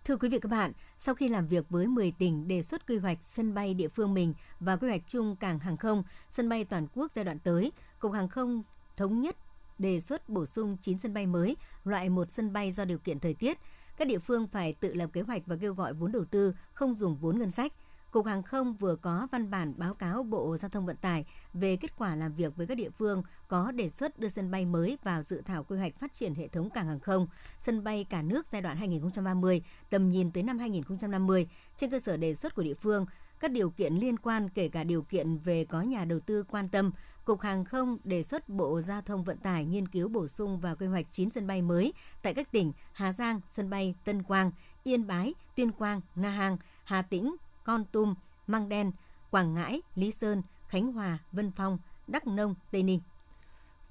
Thưa 0.04 0.16
quý 0.16 0.28
vị 0.28 0.38
các 0.38 0.48
bạn, 0.48 0.72
sau 0.98 1.14
khi 1.14 1.28
làm 1.28 1.46
việc 1.46 1.70
với 1.70 1.86
10 1.86 2.12
tỉnh 2.18 2.48
đề 2.48 2.62
xuất 2.62 2.86
quy 2.86 2.98
hoạch 2.98 3.18
sân 3.22 3.54
bay 3.54 3.74
địa 3.74 3.88
phương 3.88 4.14
mình 4.14 4.34
và 4.60 4.76
quy 4.76 4.88
hoạch 4.88 5.02
chung 5.08 5.36
cảng 5.36 5.58
hàng 5.58 5.76
không, 5.76 6.02
sân 6.30 6.48
bay 6.48 6.64
toàn 6.64 6.86
quốc 6.94 7.12
giai 7.14 7.24
đoạn 7.24 7.38
tới, 7.38 7.72
Cục 7.98 8.12
Hàng 8.12 8.28
không 8.28 8.62
thống 8.96 9.20
nhất 9.20 9.36
đề 9.78 10.00
xuất 10.00 10.28
bổ 10.28 10.46
sung 10.46 10.76
9 10.82 10.98
sân 10.98 11.14
bay 11.14 11.26
mới, 11.26 11.56
loại 11.84 12.08
một 12.08 12.30
sân 12.30 12.52
bay 12.52 12.72
do 12.72 12.84
điều 12.84 12.98
kiện 12.98 13.18
thời 13.18 13.34
tiết. 13.34 13.58
Các 13.96 14.08
địa 14.08 14.18
phương 14.18 14.46
phải 14.46 14.72
tự 14.72 14.94
lập 14.94 15.10
kế 15.12 15.20
hoạch 15.20 15.42
và 15.46 15.56
kêu 15.60 15.74
gọi 15.74 15.92
vốn 15.92 16.12
đầu 16.12 16.24
tư, 16.24 16.54
không 16.72 16.94
dùng 16.94 17.16
vốn 17.16 17.38
ngân 17.38 17.50
sách. 17.50 17.72
Cục 18.14 18.26
Hàng 18.26 18.42
không 18.42 18.74
vừa 18.74 18.96
có 18.96 19.28
văn 19.32 19.50
bản 19.50 19.74
báo 19.76 19.94
cáo 19.94 20.22
Bộ 20.22 20.56
Giao 20.56 20.68
thông 20.68 20.86
Vận 20.86 20.96
tải 20.96 21.24
về 21.54 21.76
kết 21.76 21.96
quả 21.96 22.16
làm 22.16 22.34
việc 22.34 22.56
với 22.56 22.66
các 22.66 22.74
địa 22.74 22.90
phương 22.90 23.22
có 23.48 23.70
đề 23.70 23.88
xuất 23.88 24.18
đưa 24.18 24.28
sân 24.28 24.50
bay 24.50 24.66
mới 24.66 24.98
vào 25.02 25.22
dự 25.22 25.42
thảo 25.44 25.64
quy 25.64 25.78
hoạch 25.78 25.98
phát 25.98 26.12
triển 26.12 26.34
hệ 26.34 26.48
thống 26.48 26.70
cảng 26.70 26.86
hàng 26.86 27.00
không, 27.00 27.26
sân 27.58 27.84
bay 27.84 28.06
cả 28.10 28.22
nước 28.22 28.46
giai 28.46 28.62
đoạn 28.62 28.76
2030, 28.76 29.62
tầm 29.90 30.10
nhìn 30.10 30.30
tới 30.30 30.42
năm 30.42 30.58
2050. 30.58 31.48
Trên 31.76 31.90
cơ 31.90 32.00
sở 32.00 32.16
đề 32.16 32.34
xuất 32.34 32.54
của 32.54 32.62
địa 32.62 32.74
phương, 32.74 33.06
các 33.40 33.50
điều 33.50 33.70
kiện 33.70 33.94
liên 33.94 34.16
quan 34.16 34.48
kể 34.48 34.68
cả 34.68 34.84
điều 34.84 35.02
kiện 35.02 35.36
về 35.36 35.64
có 35.64 35.82
nhà 35.82 36.04
đầu 36.04 36.20
tư 36.20 36.42
quan 36.42 36.68
tâm, 36.68 36.90
Cục 37.24 37.40
Hàng 37.40 37.64
không 37.64 37.98
đề 38.04 38.22
xuất 38.22 38.48
Bộ 38.48 38.80
Giao 38.80 39.02
thông 39.02 39.24
Vận 39.24 39.38
tải 39.38 39.64
nghiên 39.64 39.88
cứu 39.88 40.08
bổ 40.08 40.26
sung 40.26 40.60
vào 40.60 40.76
quy 40.76 40.86
hoạch 40.86 41.06
9 41.10 41.30
sân 41.30 41.46
bay 41.46 41.62
mới 41.62 41.92
tại 42.22 42.34
các 42.34 42.52
tỉnh 42.52 42.72
Hà 42.92 43.12
Giang, 43.12 43.40
sân 43.48 43.70
bay 43.70 43.94
Tân 44.04 44.22
Quang, 44.22 44.50
Yên 44.84 45.06
Bái, 45.06 45.34
Tuyên 45.56 45.72
Quang, 45.72 46.00
Na 46.14 46.30
Hàng, 46.30 46.56
Hà 46.84 47.02
Tĩnh, 47.02 47.36
con 47.64 47.84
Tum, 47.92 48.14
Măng 48.46 48.68
Đen, 48.68 48.92
Quảng 49.30 49.54
Ngãi, 49.54 49.80
Lý 49.94 50.10
Sơn, 50.10 50.42
Khánh 50.68 50.92
Hòa, 50.92 51.18
Vân 51.32 51.50
Phong, 51.50 51.78
Đắk 52.06 52.26
Nông, 52.26 52.54
Tây 52.70 52.82
Ninh. 52.82 53.00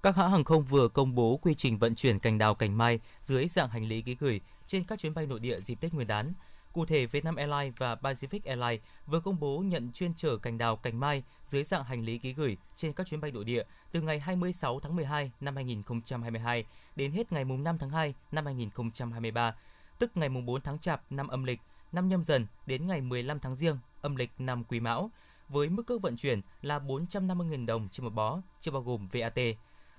Các 0.03 0.15
hãng 0.15 0.31
hàng 0.31 0.43
không 0.43 0.63
vừa 0.63 0.87
công 0.87 1.15
bố 1.15 1.39
quy 1.41 1.53
trình 1.55 1.77
vận 1.77 1.95
chuyển 1.95 2.19
cành 2.19 2.37
đào 2.37 2.55
cành 2.55 2.77
mai 2.77 2.99
dưới 3.21 3.47
dạng 3.47 3.69
hành 3.69 3.85
lý 3.87 4.01
ký 4.01 4.15
gửi 4.19 4.41
trên 4.67 4.83
các 4.83 4.99
chuyến 4.99 5.13
bay 5.13 5.27
nội 5.27 5.39
địa 5.39 5.61
dịp 5.61 5.75
Tết 5.75 5.93
Nguyên 5.93 6.07
đán. 6.07 6.33
Cụ 6.73 6.85
thể, 6.85 7.05
Vietnam 7.05 7.35
Airlines 7.35 7.73
và 7.77 7.95
Pacific 7.95 8.39
Airlines 8.45 8.81
vừa 9.07 9.19
công 9.19 9.39
bố 9.39 9.59
nhận 9.59 9.91
chuyên 9.91 10.13
chở 10.13 10.37
cành 10.37 10.57
đào 10.57 10.75
cành 10.75 10.99
mai 10.99 11.23
dưới 11.45 11.63
dạng 11.63 11.83
hành 11.83 12.03
lý 12.03 12.17
ký 12.17 12.33
gửi 12.33 12.57
trên 12.75 12.93
các 12.93 13.07
chuyến 13.07 13.21
bay 13.21 13.31
nội 13.31 13.45
địa 13.45 13.63
từ 13.91 14.01
ngày 14.01 14.19
26 14.19 14.79
tháng 14.79 14.95
12 14.95 15.31
năm 15.41 15.55
2022 15.55 16.65
đến 16.95 17.11
hết 17.11 17.31
ngày 17.31 17.45
5 17.45 17.77
tháng 17.77 17.89
2 17.89 18.13
năm 18.31 18.45
2023, 18.45 19.55
tức 19.99 20.17
ngày 20.17 20.29
4 20.29 20.61
tháng 20.61 20.79
Chạp 20.79 21.01
năm 21.09 21.27
âm 21.27 21.43
lịch, 21.43 21.59
năm 21.93 22.07
nhâm 22.07 22.23
dần 22.23 22.47
đến 22.65 22.87
ngày 22.87 23.01
15 23.01 23.39
tháng 23.39 23.55
Giêng 23.55 23.77
âm 24.01 24.15
lịch 24.15 24.31
năm 24.37 24.63
Quý 24.63 24.79
Mão, 24.79 25.11
với 25.49 25.69
mức 25.69 25.83
cước 25.87 26.01
vận 26.01 26.17
chuyển 26.17 26.41
là 26.61 26.79
450.000 26.79 27.65
đồng 27.65 27.89
trên 27.89 28.03
một 28.03 28.13
bó, 28.13 28.41
chưa 28.61 28.71
bao 28.71 28.81
gồm 28.81 29.07
VAT. 29.11 29.39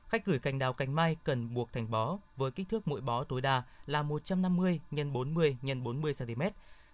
Khách 0.09 0.25
gửi 0.25 0.39
cành 0.39 0.59
đào 0.59 0.73
cành 0.73 0.95
mai 0.95 1.17
cần 1.25 1.55
buộc 1.55 1.73
thành 1.73 1.91
bó 1.91 2.19
với 2.37 2.51
kích 2.51 2.69
thước 2.69 2.89
mỗi 2.89 3.01
bó 3.01 3.25
tối 3.25 3.41
đa 3.41 3.63
là 3.87 4.03
150 4.03 4.81
x 4.91 4.95
40 5.13 5.57
x 5.63 5.67
40 5.83 6.13
cm. 6.19 6.43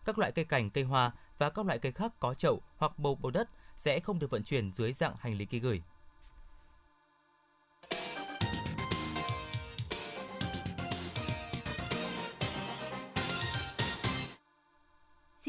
Các 0.04 0.18
loại 0.18 0.32
cây 0.32 0.44
cảnh, 0.44 0.70
cây 0.70 0.84
hoa 0.84 1.12
và 1.38 1.50
các 1.50 1.66
loại 1.66 1.78
cây 1.78 1.92
khác 1.92 2.12
có 2.20 2.34
chậu 2.34 2.62
hoặc 2.76 2.98
bầu 2.98 3.14
bầu 3.14 3.30
đất 3.30 3.48
sẽ 3.76 4.00
không 4.00 4.18
được 4.18 4.30
vận 4.30 4.44
chuyển 4.44 4.72
dưới 4.72 4.92
dạng 4.92 5.14
hành 5.18 5.34
lý 5.34 5.44
ký 5.44 5.60
gửi. 5.60 5.82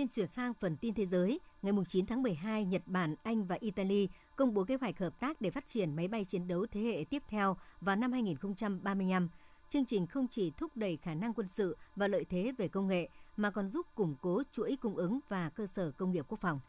Xin 0.02 0.08
chuyển 0.08 0.28
sang 0.28 0.54
phần 0.54 0.78
tin 0.78 0.94
thế 0.94 1.06
giới. 1.06 1.40
Ngày 1.62 1.74
9 1.88 2.06
tháng 2.06 2.24
12, 2.24 2.66
Nhật 2.66 2.82
Bản, 2.86 3.16
Anh 3.24 3.46
và 3.46 3.58
Italy 3.60 4.10
công 4.36 4.54
bố 4.54 4.64
kế 4.64 4.76
hoạch 4.76 5.00
hợp 5.00 5.20
tác 5.20 5.42
để 5.42 5.50
phát 5.50 5.68
triển 5.68 5.96
máy 5.96 6.08
bay 6.08 6.26
chiến 6.26 6.48
đấu 6.48 6.66
thế 6.72 6.82
hệ 6.82 7.06
tiếp 7.10 7.24
theo 7.28 7.58
vào 7.82 7.96
năm 7.96 8.12
2035. 8.12 9.30
Chương 9.70 9.86
trình 9.86 10.08
không 10.08 10.28
chỉ 10.28 10.52
thúc 10.52 10.72
đẩy 10.78 10.98
khả 10.98 11.14
năng 11.14 11.34
quân 11.34 11.48
sự 11.48 11.78
và 11.96 12.08
lợi 12.08 12.26
thế 12.26 12.52
về 12.58 12.68
công 12.68 12.88
nghệ, 12.88 13.10
mà 13.38 13.52
còn 13.52 13.68
giúp 13.68 13.88
củng 13.96 14.16
cố 14.22 14.44
chuỗi 14.52 14.78
cung 14.82 14.96
ứng 14.96 15.20
và 15.30 15.50
cơ 15.50 15.68
sở 15.68 15.92
công 15.92 16.12
nghiệp 16.12 16.26
quốc 16.28 16.40
phòng. 16.40 16.60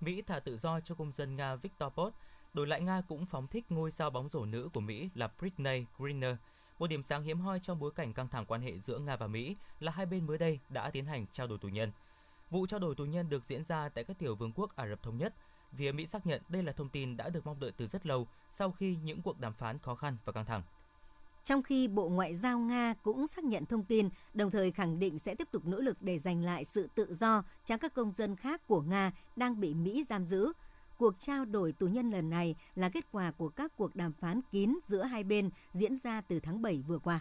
Mỹ 0.00 0.22
thả 0.22 0.40
tự 0.40 0.56
do 0.56 0.80
cho 0.80 0.94
công 0.94 1.12
dân 1.12 1.36
Nga 1.36 1.56
Viktor 1.56 1.92
Pot, 1.92 2.12
đổi 2.54 2.66
lại 2.66 2.80
Nga 2.80 3.00
cũng 3.08 3.26
phóng 3.26 3.46
thích 3.46 3.64
ngôi 3.68 3.90
sao 3.90 4.10
bóng 4.10 4.28
rổ 4.28 4.44
nữ 4.44 4.68
của 4.74 4.80
Mỹ 4.80 5.08
là 5.14 5.30
Britney 5.38 5.84
Griner. 5.98 6.36
Một 6.78 6.86
điểm 6.86 7.02
sáng 7.02 7.22
hiếm 7.22 7.40
hoi 7.40 7.60
trong 7.62 7.78
bối 7.78 7.90
cảnh 7.96 8.12
căng 8.12 8.28
thẳng 8.28 8.46
quan 8.46 8.60
hệ 8.60 8.78
giữa 8.78 8.98
Nga 8.98 9.16
và 9.16 9.26
Mỹ 9.26 9.56
là 9.80 9.92
hai 9.92 10.06
bên 10.06 10.26
mới 10.26 10.38
đây 10.38 10.60
đã 10.68 10.90
tiến 10.90 11.06
hành 11.06 11.26
trao 11.32 11.46
đổi 11.46 11.58
tù 11.58 11.68
nhân. 11.68 11.92
Vụ 12.50 12.66
trao 12.66 12.80
đổi 12.80 12.94
tù 12.94 13.04
nhân 13.04 13.28
được 13.28 13.44
diễn 13.44 13.64
ra 13.64 13.88
tại 13.88 14.04
các 14.04 14.18
tiểu 14.18 14.36
vương 14.36 14.52
quốc 14.52 14.76
Ả 14.76 14.88
Rập 14.88 15.02
Thống 15.02 15.16
Nhất. 15.16 15.34
Phía 15.72 15.92
Mỹ 15.92 16.06
xác 16.06 16.26
nhận 16.26 16.42
đây 16.48 16.62
là 16.62 16.72
thông 16.72 16.88
tin 16.88 17.16
đã 17.16 17.28
được 17.28 17.46
mong 17.46 17.60
đợi 17.60 17.72
từ 17.76 17.86
rất 17.86 18.06
lâu 18.06 18.26
sau 18.50 18.72
khi 18.72 18.96
những 19.04 19.22
cuộc 19.22 19.40
đàm 19.40 19.52
phán 19.52 19.78
khó 19.78 19.94
khăn 19.94 20.16
và 20.24 20.32
căng 20.32 20.44
thẳng. 20.44 20.62
Trong 21.44 21.62
khi 21.62 21.88
Bộ 21.88 22.08
Ngoại 22.08 22.36
giao 22.36 22.58
Nga 22.58 22.94
cũng 23.02 23.26
xác 23.26 23.44
nhận 23.44 23.66
thông 23.66 23.84
tin, 23.84 24.08
đồng 24.34 24.50
thời 24.50 24.70
khẳng 24.70 24.98
định 24.98 25.18
sẽ 25.18 25.34
tiếp 25.34 25.48
tục 25.50 25.66
nỗ 25.66 25.78
lực 25.78 26.02
để 26.02 26.18
giành 26.18 26.44
lại 26.44 26.64
sự 26.64 26.88
tự 26.94 27.14
do 27.14 27.42
cho 27.64 27.76
các 27.76 27.94
công 27.94 28.12
dân 28.12 28.36
khác 28.36 28.66
của 28.66 28.80
Nga 28.80 29.12
đang 29.36 29.60
bị 29.60 29.74
Mỹ 29.74 30.04
giam 30.08 30.26
giữ. 30.26 30.52
Cuộc 30.98 31.18
trao 31.18 31.44
đổi 31.44 31.72
tù 31.72 31.86
nhân 31.86 32.10
lần 32.10 32.30
này 32.30 32.54
là 32.74 32.88
kết 32.88 33.12
quả 33.12 33.30
của 33.30 33.48
các 33.48 33.72
cuộc 33.76 33.96
đàm 33.96 34.12
phán 34.12 34.40
kín 34.52 34.78
giữa 34.82 35.02
hai 35.02 35.24
bên 35.24 35.50
diễn 35.72 35.96
ra 35.96 36.20
từ 36.20 36.40
tháng 36.40 36.62
7 36.62 36.82
vừa 36.88 36.98
qua. 36.98 37.20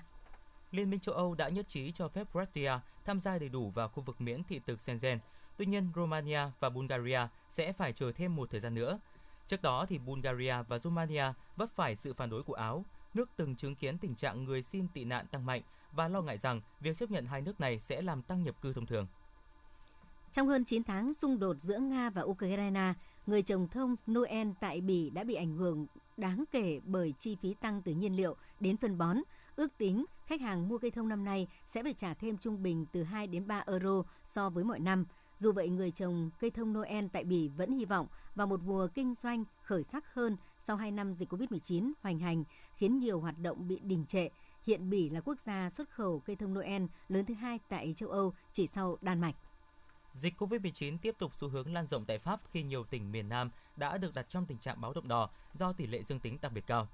Liên 0.75 0.89
minh 0.89 0.99
châu 0.99 1.15
Âu 1.15 1.35
đã 1.35 1.49
nhất 1.49 1.67
trí 1.67 1.91
cho 1.91 2.07
phép 2.07 2.27
Croatia 2.31 2.71
tham 3.05 3.19
gia 3.19 3.39
đầy 3.39 3.49
đủ 3.49 3.69
vào 3.69 3.89
khu 3.89 4.03
vực 4.03 4.21
miễn 4.21 4.43
thị 4.43 4.61
thực 4.67 4.79
Schengen. 4.81 5.19
Tuy 5.57 5.65
nhiên, 5.65 5.89
Romania 5.95 6.39
và 6.59 6.69
Bulgaria 6.69 7.19
sẽ 7.49 7.73
phải 7.73 7.93
chờ 7.93 8.11
thêm 8.11 8.35
một 8.35 8.51
thời 8.51 8.59
gian 8.59 8.75
nữa. 8.75 8.99
Trước 9.47 9.61
đó, 9.61 9.85
thì 9.89 9.97
Bulgaria 9.97 10.55
và 10.67 10.79
Romania 10.79 11.23
vấp 11.55 11.69
phải 11.69 11.95
sự 11.95 12.13
phản 12.13 12.29
đối 12.29 12.43
của 12.43 12.53
Áo, 12.53 12.85
nước 13.13 13.29
từng 13.35 13.55
chứng 13.55 13.75
kiến 13.75 13.97
tình 13.97 14.15
trạng 14.15 14.43
người 14.43 14.61
xin 14.61 14.87
tị 14.87 15.03
nạn 15.03 15.25
tăng 15.27 15.45
mạnh 15.45 15.61
và 15.91 16.07
lo 16.07 16.21
ngại 16.21 16.37
rằng 16.37 16.61
việc 16.79 16.97
chấp 16.97 17.11
nhận 17.11 17.25
hai 17.25 17.41
nước 17.41 17.59
này 17.59 17.79
sẽ 17.79 18.01
làm 18.01 18.21
tăng 18.21 18.43
nhập 18.43 18.61
cư 18.61 18.73
thông 18.73 18.85
thường. 18.85 19.07
Trong 20.31 20.47
hơn 20.47 20.65
9 20.65 20.83
tháng 20.83 21.13
xung 21.13 21.39
đột 21.39 21.57
giữa 21.59 21.77
Nga 21.77 22.09
và 22.09 22.21
Ukraine, 22.21 22.93
người 23.27 23.41
trồng 23.41 23.67
thông 23.67 23.95
Noel 24.11 24.47
tại 24.59 24.81
Bỉ 24.81 25.09
đã 25.09 25.23
bị 25.23 25.35
ảnh 25.35 25.57
hưởng 25.57 25.87
đáng 26.17 26.43
kể 26.51 26.79
bởi 26.85 27.13
chi 27.19 27.37
phí 27.41 27.53
tăng 27.53 27.81
từ 27.81 27.91
nhiên 27.91 28.15
liệu 28.15 28.35
đến 28.59 28.77
phân 28.77 28.97
bón. 28.97 29.17
Ước 29.55 29.77
tính 29.77 30.05
khách 30.25 30.41
hàng 30.41 30.67
mua 30.67 30.77
cây 30.77 30.91
thông 30.91 31.09
năm 31.09 31.23
nay 31.23 31.47
sẽ 31.67 31.83
phải 31.83 31.93
trả 31.93 32.13
thêm 32.13 32.37
trung 32.37 32.63
bình 32.63 32.85
từ 32.91 33.03
2 33.03 33.27
đến 33.27 33.47
3 33.47 33.63
euro 33.67 34.03
so 34.23 34.49
với 34.49 34.63
mọi 34.63 34.79
năm. 34.79 35.05
Dù 35.37 35.51
vậy, 35.51 35.69
người 35.69 35.91
trồng 35.91 36.29
cây 36.39 36.51
thông 36.51 36.73
Noel 36.73 37.05
tại 37.13 37.23
Bỉ 37.23 37.47
vẫn 37.47 37.77
hy 37.77 37.85
vọng 37.85 38.07
vào 38.35 38.47
một 38.47 38.59
mùa 38.63 38.87
kinh 38.93 39.13
doanh 39.13 39.43
khởi 39.61 39.83
sắc 39.83 40.13
hơn 40.13 40.37
sau 40.59 40.75
2 40.75 40.91
năm 40.91 41.13
dịch 41.13 41.33
COVID-19 41.33 41.91
hoành 42.01 42.19
hành, 42.19 42.43
khiến 42.75 42.99
nhiều 42.99 43.19
hoạt 43.19 43.39
động 43.39 43.67
bị 43.67 43.79
đình 43.83 44.05
trệ. 44.05 44.29
Hiện 44.63 44.89
Bỉ 44.89 45.09
là 45.09 45.21
quốc 45.21 45.39
gia 45.39 45.69
xuất 45.69 45.89
khẩu 45.89 46.19
cây 46.19 46.35
thông 46.35 46.53
Noel 46.53 46.83
lớn 47.07 47.25
thứ 47.25 47.33
hai 47.33 47.59
tại 47.69 47.93
châu 47.95 48.09
Âu 48.09 48.33
chỉ 48.53 48.67
sau 48.67 48.97
Đan 49.01 49.21
Mạch. 49.21 49.35
Dịch 50.13 50.41
COVID-19 50.41 50.97
tiếp 50.97 51.15
tục 51.19 51.35
xu 51.35 51.49
hướng 51.49 51.73
lan 51.73 51.87
rộng 51.87 52.05
tại 52.05 52.19
Pháp 52.19 52.41
khi 52.51 52.63
nhiều 52.63 52.83
tỉnh 52.83 53.11
miền 53.11 53.29
Nam 53.29 53.49
đã 53.75 53.97
được 53.97 54.13
đặt 54.13 54.29
trong 54.29 54.45
tình 54.45 54.57
trạng 54.57 54.81
báo 54.81 54.93
động 54.93 55.07
đỏ 55.07 55.29
do 55.53 55.73
tỷ 55.73 55.87
lệ 55.87 56.03
dương 56.03 56.19
tính 56.19 56.37
đặc 56.41 56.51
biệt 56.51 56.67
cao. 56.67 56.87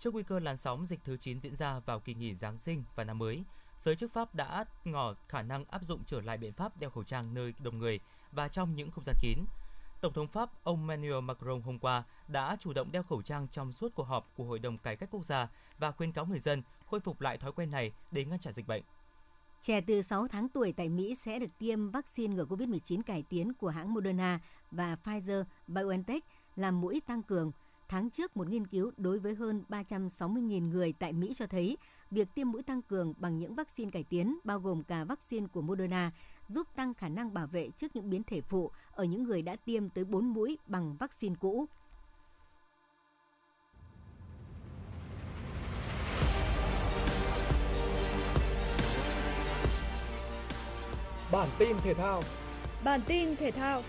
Trước 0.00 0.14
nguy 0.14 0.22
cơ 0.22 0.38
làn 0.38 0.56
sóng 0.56 0.86
dịch 0.86 1.00
thứ 1.04 1.16
9 1.16 1.40
diễn 1.40 1.56
ra 1.56 1.78
vào 1.78 2.00
kỳ 2.00 2.14
nghỉ 2.14 2.34
Giáng 2.34 2.58
sinh 2.58 2.84
và 2.94 3.04
năm 3.04 3.18
mới, 3.18 3.44
giới 3.78 3.96
chức 3.96 4.12
Pháp 4.12 4.34
đã 4.34 4.64
ngỏ 4.84 5.14
khả 5.28 5.42
năng 5.42 5.64
áp 5.64 5.82
dụng 5.84 6.00
trở 6.06 6.20
lại 6.20 6.38
biện 6.38 6.52
pháp 6.52 6.76
đeo 6.76 6.90
khẩu 6.90 7.04
trang 7.04 7.34
nơi 7.34 7.54
đông 7.58 7.78
người 7.78 8.00
và 8.32 8.48
trong 8.48 8.76
những 8.76 8.90
không 8.90 9.04
gian 9.04 9.16
kín. 9.22 9.38
Tổng 10.00 10.12
thống 10.12 10.28
Pháp 10.28 10.50
ông 10.64 10.78
Emmanuel 10.78 11.20
Macron 11.20 11.62
hôm 11.62 11.78
qua 11.78 12.04
đã 12.28 12.56
chủ 12.60 12.72
động 12.72 12.92
đeo 12.92 13.02
khẩu 13.02 13.22
trang 13.22 13.48
trong 13.48 13.72
suốt 13.72 13.94
cuộc 13.94 14.02
họp 14.02 14.30
của 14.36 14.44
Hội 14.44 14.58
đồng 14.58 14.78
Cải 14.78 14.96
cách 14.96 15.08
Quốc 15.12 15.24
gia 15.24 15.48
và 15.78 15.92
khuyên 15.92 16.12
cáo 16.12 16.26
người 16.26 16.40
dân 16.40 16.62
khôi 16.86 17.00
phục 17.00 17.20
lại 17.20 17.38
thói 17.38 17.52
quen 17.52 17.70
này 17.70 17.92
để 18.10 18.24
ngăn 18.24 18.38
chặn 18.38 18.52
dịch 18.52 18.66
bệnh. 18.66 18.82
Trẻ 19.60 19.80
từ 19.80 20.02
6 20.02 20.28
tháng 20.28 20.48
tuổi 20.48 20.72
tại 20.72 20.88
Mỹ 20.88 21.14
sẽ 21.14 21.38
được 21.38 21.58
tiêm 21.58 21.90
vaccine 21.90 22.34
ngừa 22.34 22.44
COVID-19 22.44 23.02
cải 23.02 23.22
tiến 23.22 23.52
của 23.54 23.68
hãng 23.68 23.94
Moderna 23.94 24.40
và 24.70 24.96
Pfizer-BioNTech 25.04 26.20
làm 26.56 26.80
mũi 26.80 27.02
tăng 27.06 27.22
cường. 27.22 27.52
Tháng 27.90 28.10
trước, 28.10 28.36
một 28.36 28.48
nghiên 28.48 28.66
cứu 28.66 28.92
đối 28.96 29.18
với 29.18 29.34
hơn 29.34 29.64
360.000 29.68 30.68
người 30.68 30.92
tại 30.92 31.12
Mỹ 31.12 31.34
cho 31.34 31.46
thấy 31.46 31.76
việc 32.10 32.28
tiêm 32.34 32.50
mũi 32.50 32.62
tăng 32.62 32.82
cường 32.82 33.14
bằng 33.16 33.38
những 33.38 33.54
vaccine 33.54 33.90
cải 33.90 34.04
tiến 34.04 34.38
bao 34.44 34.60
gồm 34.60 34.82
cả 34.82 35.04
vaccine 35.04 35.46
của 35.46 35.62
Moderna 35.62 36.12
giúp 36.48 36.66
tăng 36.76 36.94
khả 36.94 37.08
năng 37.08 37.34
bảo 37.34 37.46
vệ 37.46 37.70
trước 37.76 37.96
những 37.96 38.10
biến 38.10 38.22
thể 38.22 38.40
phụ 38.40 38.70
ở 38.92 39.04
những 39.04 39.22
người 39.22 39.42
đã 39.42 39.56
tiêm 39.56 39.88
tới 39.88 40.04
4 40.04 40.34
mũi 40.34 40.58
bằng 40.66 40.96
vaccine 40.96 41.34
cũ. 41.40 41.66
Bản 51.32 51.48
tin 51.58 51.76
thể 51.82 51.94
thao 51.94 52.22
Bản 52.84 53.00
tin 53.06 53.36
thể 53.36 53.50
thao 53.50 53.82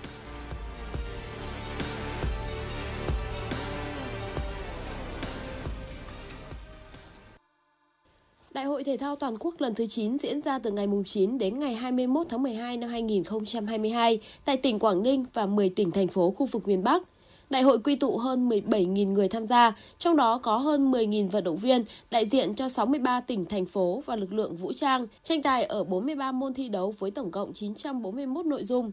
Đại 8.53 8.65
hội 8.65 8.83
thể 8.83 8.97
thao 8.97 9.15
toàn 9.15 9.37
quốc 9.39 9.61
lần 9.61 9.75
thứ 9.75 9.85
9 9.85 10.17
diễn 10.17 10.41
ra 10.41 10.59
từ 10.59 10.71
ngày 10.71 10.87
9 11.05 11.37
đến 11.37 11.59
ngày 11.59 11.73
21 11.73 12.27
tháng 12.29 12.43
12 12.43 12.77
năm 12.77 12.89
2022 12.89 14.19
tại 14.45 14.57
tỉnh 14.57 14.79
Quảng 14.79 15.03
Ninh 15.03 15.25
và 15.33 15.45
10 15.45 15.69
tỉnh 15.69 15.91
thành 15.91 16.07
phố 16.07 16.31
khu 16.31 16.45
vực 16.45 16.67
miền 16.67 16.83
Bắc. 16.83 17.03
Đại 17.49 17.61
hội 17.61 17.79
quy 17.79 17.95
tụ 17.95 18.17
hơn 18.17 18.49
17.000 18.49 19.07
người 19.07 19.29
tham 19.29 19.47
gia, 19.47 19.75
trong 19.97 20.15
đó 20.15 20.37
có 20.37 20.57
hơn 20.57 20.91
10.000 20.91 21.29
vận 21.29 21.43
động 21.43 21.57
viên 21.57 21.83
đại 22.11 22.25
diện 22.25 22.55
cho 22.55 22.69
63 22.69 23.19
tỉnh, 23.19 23.45
thành 23.45 23.65
phố 23.65 24.03
và 24.05 24.15
lực 24.15 24.33
lượng 24.33 24.55
vũ 24.55 24.73
trang, 24.73 25.07
tranh 25.23 25.41
tài 25.41 25.63
ở 25.63 25.83
43 25.83 26.31
môn 26.31 26.53
thi 26.53 26.69
đấu 26.69 26.93
với 26.99 27.11
tổng 27.11 27.31
cộng 27.31 27.53
941 27.53 28.45
nội 28.45 28.63
dung. 28.63 28.91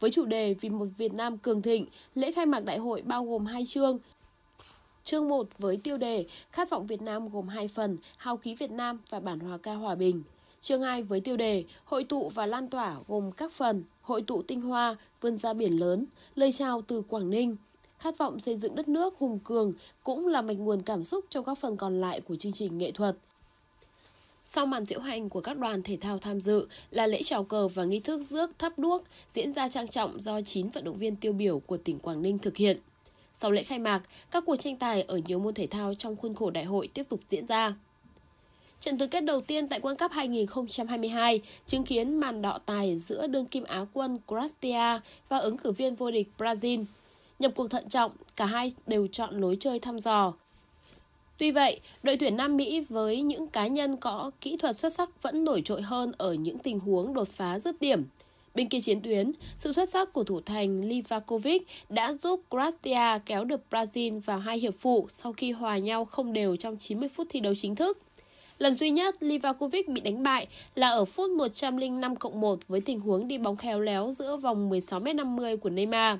Với 0.00 0.10
chủ 0.10 0.24
đề 0.24 0.54
Vì 0.60 0.68
một 0.68 0.86
Việt 0.98 1.14
Nam 1.14 1.38
cường 1.38 1.62
thịnh, 1.62 1.86
lễ 2.14 2.32
khai 2.32 2.46
mạc 2.46 2.64
đại 2.64 2.78
hội 2.78 3.02
bao 3.02 3.24
gồm 3.24 3.46
hai 3.46 3.64
chương, 3.66 3.98
Chương 5.10 5.28
1 5.28 5.58
với 5.58 5.76
tiêu 5.76 5.96
đề 5.98 6.24
Khát 6.50 6.70
vọng 6.70 6.86
Việt 6.86 7.02
Nam 7.02 7.28
gồm 7.28 7.48
hai 7.48 7.68
phần, 7.68 7.98
Hào 8.16 8.36
khí 8.36 8.54
Việt 8.54 8.70
Nam 8.70 9.00
và 9.10 9.20
bản 9.20 9.40
hòa 9.40 9.58
ca 9.58 9.74
hòa 9.74 9.94
bình. 9.94 10.22
Chương 10.62 10.82
2 10.82 11.02
với 11.02 11.20
tiêu 11.20 11.36
đề 11.36 11.64
Hội 11.84 12.04
tụ 12.04 12.28
và 12.28 12.46
lan 12.46 12.68
tỏa 12.68 12.96
gồm 13.08 13.32
các 13.32 13.52
phần 13.52 13.84
Hội 14.02 14.22
tụ 14.22 14.42
tinh 14.42 14.60
hoa, 14.60 14.96
vươn 15.20 15.36
ra 15.36 15.52
biển 15.52 15.80
lớn, 15.80 16.06
lời 16.34 16.52
chào 16.52 16.82
từ 16.82 17.02
Quảng 17.02 17.30
Ninh. 17.30 17.56
Khát 17.98 18.18
vọng 18.18 18.40
xây 18.40 18.56
dựng 18.56 18.74
đất 18.74 18.88
nước 18.88 19.18
hùng 19.18 19.38
cường 19.44 19.72
cũng 20.02 20.26
là 20.26 20.42
mạch 20.42 20.58
nguồn 20.58 20.82
cảm 20.82 21.04
xúc 21.04 21.24
trong 21.30 21.44
các 21.44 21.58
phần 21.58 21.76
còn 21.76 22.00
lại 22.00 22.20
của 22.20 22.36
chương 22.36 22.52
trình 22.52 22.78
nghệ 22.78 22.90
thuật. 22.90 23.16
Sau 24.44 24.66
màn 24.66 24.84
diễu 24.84 25.00
hành 25.00 25.28
của 25.28 25.40
các 25.40 25.58
đoàn 25.58 25.82
thể 25.82 25.96
thao 25.96 26.18
tham 26.18 26.40
dự 26.40 26.66
là 26.90 27.06
lễ 27.06 27.22
chào 27.22 27.44
cờ 27.44 27.68
và 27.68 27.84
nghi 27.84 28.00
thức 28.00 28.20
rước 28.22 28.50
thắp 28.58 28.78
đuốc 28.78 29.04
diễn 29.30 29.52
ra 29.52 29.68
trang 29.68 29.88
trọng 29.88 30.20
do 30.20 30.40
9 30.40 30.68
vận 30.68 30.84
động 30.84 30.98
viên 30.98 31.16
tiêu 31.16 31.32
biểu 31.32 31.58
của 31.58 31.76
tỉnh 31.76 31.98
Quảng 31.98 32.22
Ninh 32.22 32.38
thực 32.38 32.56
hiện. 32.56 32.78
Sau 33.40 33.50
lễ 33.50 33.62
khai 33.62 33.78
mạc, 33.78 34.02
các 34.30 34.44
cuộc 34.46 34.56
tranh 34.56 34.76
tài 34.76 35.02
ở 35.02 35.20
nhiều 35.26 35.38
môn 35.38 35.54
thể 35.54 35.66
thao 35.66 35.94
trong 35.94 36.16
khuôn 36.16 36.34
khổ 36.34 36.50
đại 36.50 36.64
hội 36.64 36.88
tiếp 36.94 37.06
tục 37.08 37.20
diễn 37.28 37.46
ra. 37.46 37.74
Trận 38.80 38.98
tứ 38.98 39.06
kết 39.06 39.20
đầu 39.20 39.40
tiên 39.40 39.68
tại 39.68 39.80
World 39.80 39.96
Cup 39.96 40.12
2022 40.12 41.40
chứng 41.66 41.84
kiến 41.84 42.14
màn 42.14 42.42
đọ 42.42 42.58
tài 42.66 42.96
giữa 42.96 43.26
đương 43.26 43.46
kim 43.46 43.64
Á 43.64 43.84
quân 43.92 44.18
Croatia 44.26 45.00
và 45.28 45.38
ứng 45.38 45.56
cử 45.56 45.72
viên 45.72 45.94
vô 45.94 46.10
địch 46.10 46.28
Brazil. 46.38 46.84
Nhập 47.38 47.52
cuộc 47.56 47.68
thận 47.68 47.88
trọng, 47.88 48.12
cả 48.36 48.46
hai 48.46 48.72
đều 48.86 49.06
chọn 49.06 49.40
lối 49.40 49.56
chơi 49.60 49.78
thăm 49.78 50.00
dò. 50.00 50.32
Tuy 51.38 51.50
vậy, 51.50 51.80
đội 52.02 52.16
tuyển 52.16 52.36
Nam 52.36 52.56
Mỹ 52.56 52.80
với 52.88 53.22
những 53.22 53.46
cá 53.46 53.66
nhân 53.66 53.96
có 53.96 54.30
kỹ 54.40 54.56
thuật 54.56 54.76
xuất 54.76 54.92
sắc 54.92 55.22
vẫn 55.22 55.44
nổi 55.44 55.62
trội 55.64 55.82
hơn 55.82 56.12
ở 56.18 56.32
những 56.34 56.58
tình 56.58 56.80
huống 56.80 57.14
đột 57.14 57.28
phá 57.28 57.58
dứt 57.58 57.80
điểm. 57.80 58.04
Bên 58.54 58.68
kia 58.68 58.80
chiến 58.80 59.00
tuyến, 59.02 59.32
sự 59.56 59.72
xuất 59.72 59.88
sắc 59.88 60.12
của 60.12 60.24
thủ 60.24 60.40
thành 60.40 60.80
Livakovic 60.80 61.66
đã 61.88 62.14
giúp 62.14 62.42
Croatia 62.50 63.18
kéo 63.26 63.44
được 63.44 63.60
Brazil 63.70 64.20
vào 64.20 64.38
hai 64.38 64.58
hiệp 64.58 64.74
phụ 64.78 65.06
sau 65.10 65.32
khi 65.32 65.52
hòa 65.52 65.78
nhau 65.78 66.04
không 66.04 66.32
đều 66.32 66.56
trong 66.56 66.76
90 66.76 67.08
phút 67.08 67.26
thi 67.30 67.40
đấu 67.40 67.54
chính 67.54 67.76
thức. 67.76 67.98
Lần 68.58 68.74
duy 68.74 68.90
nhất 68.90 69.16
Livakovic 69.20 69.88
bị 69.88 70.00
đánh 70.00 70.22
bại 70.22 70.46
là 70.74 70.88
ở 70.88 71.04
phút 71.04 71.30
105 71.30 72.16
cộng 72.16 72.40
1 72.40 72.58
với 72.68 72.80
tình 72.80 73.00
huống 73.00 73.28
đi 73.28 73.38
bóng 73.38 73.56
khéo 73.56 73.80
léo 73.80 74.12
giữa 74.12 74.36
vòng 74.36 74.70
16m50 74.70 75.56
của 75.56 75.70
Neymar. 75.70 76.18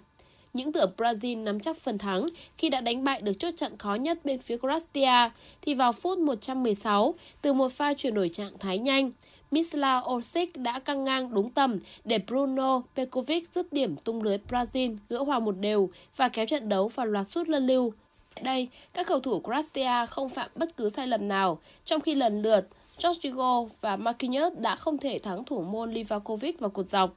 Những 0.52 0.72
tưởng 0.72 0.90
Brazil 0.96 1.42
nắm 1.42 1.60
chắc 1.60 1.76
phần 1.76 1.98
thắng 1.98 2.26
khi 2.58 2.70
đã 2.70 2.80
đánh 2.80 3.04
bại 3.04 3.20
được 3.20 3.32
chốt 3.38 3.50
trận 3.56 3.78
khó 3.78 3.94
nhất 3.94 4.24
bên 4.24 4.38
phía 4.38 4.56
Croatia 4.56 5.30
thì 5.62 5.74
vào 5.74 5.92
phút 5.92 6.18
116 6.18 7.14
từ 7.42 7.52
một 7.52 7.72
pha 7.72 7.94
chuyển 7.94 8.14
đổi 8.14 8.28
trạng 8.28 8.58
thái 8.58 8.78
nhanh, 8.78 9.10
Mislav 9.50 10.04
Osic 10.10 10.56
đã 10.56 10.78
căng 10.78 11.04
ngang 11.04 11.34
đúng 11.34 11.50
tầm 11.50 11.78
để 12.04 12.18
Bruno 12.26 12.82
Pekovic 12.96 13.48
dứt 13.48 13.72
điểm 13.72 13.96
tung 13.96 14.22
lưới 14.22 14.38
Brazil 14.48 14.96
gỡ 15.08 15.22
hòa 15.22 15.38
một 15.38 15.54
đều 15.60 15.90
và 16.16 16.28
kéo 16.28 16.46
trận 16.46 16.68
đấu 16.68 16.88
vào 16.88 17.06
loạt 17.06 17.26
sút 17.26 17.48
lân 17.48 17.66
lưu. 17.66 17.92
Tại 18.34 18.44
đây, 18.44 18.68
các 18.94 19.06
cầu 19.06 19.20
thủ 19.20 19.40
Croatia 19.40 20.06
không 20.08 20.28
phạm 20.28 20.50
bất 20.54 20.76
cứ 20.76 20.88
sai 20.88 21.06
lầm 21.06 21.28
nào, 21.28 21.58
trong 21.84 22.00
khi 22.00 22.14
lần 22.14 22.42
lượt 22.42 22.68
Jorginho 22.98 23.68
và 23.80 23.96
Marquinhos 23.96 24.58
đã 24.58 24.76
không 24.76 24.98
thể 24.98 25.18
thắng 25.18 25.44
thủ 25.44 25.62
môn 25.62 25.92
Livakovic 25.92 26.60
vào 26.60 26.70
cột 26.70 26.86
dọc. 26.86 27.14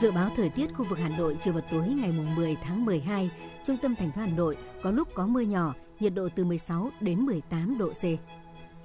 Dự 0.00 0.10
báo 0.10 0.30
thời 0.36 0.48
tiết 0.48 0.66
khu 0.74 0.84
vực 0.88 0.98
Hà 0.98 1.08
Nội 1.18 1.36
chiều 1.40 1.54
và 1.54 1.60
tối 1.60 1.88
ngày 1.88 2.12
10 2.36 2.56
tháng 2.62 2.84
12, 2.84 3.30
trung 3.64 3.76
tâm 3.82 3.94
thành 3.94 4.12
phố 4.12 4.20
Hà 4.20 4.26
Nội 4.26 4.56
có 4.82 4.90
lúc 4.90 5.08
có 5.14 5.26
mưa 5.26 5.40
nhỏ, 5.40 5.74
nhiệt 6.00 6.12
độ 6.14 6.28
từ 6.36 6.44
16 6.44 6.90
đến 7.00 7.20
18 7.20 7.78
độ 7.78 7.88
C. 7.88 8.02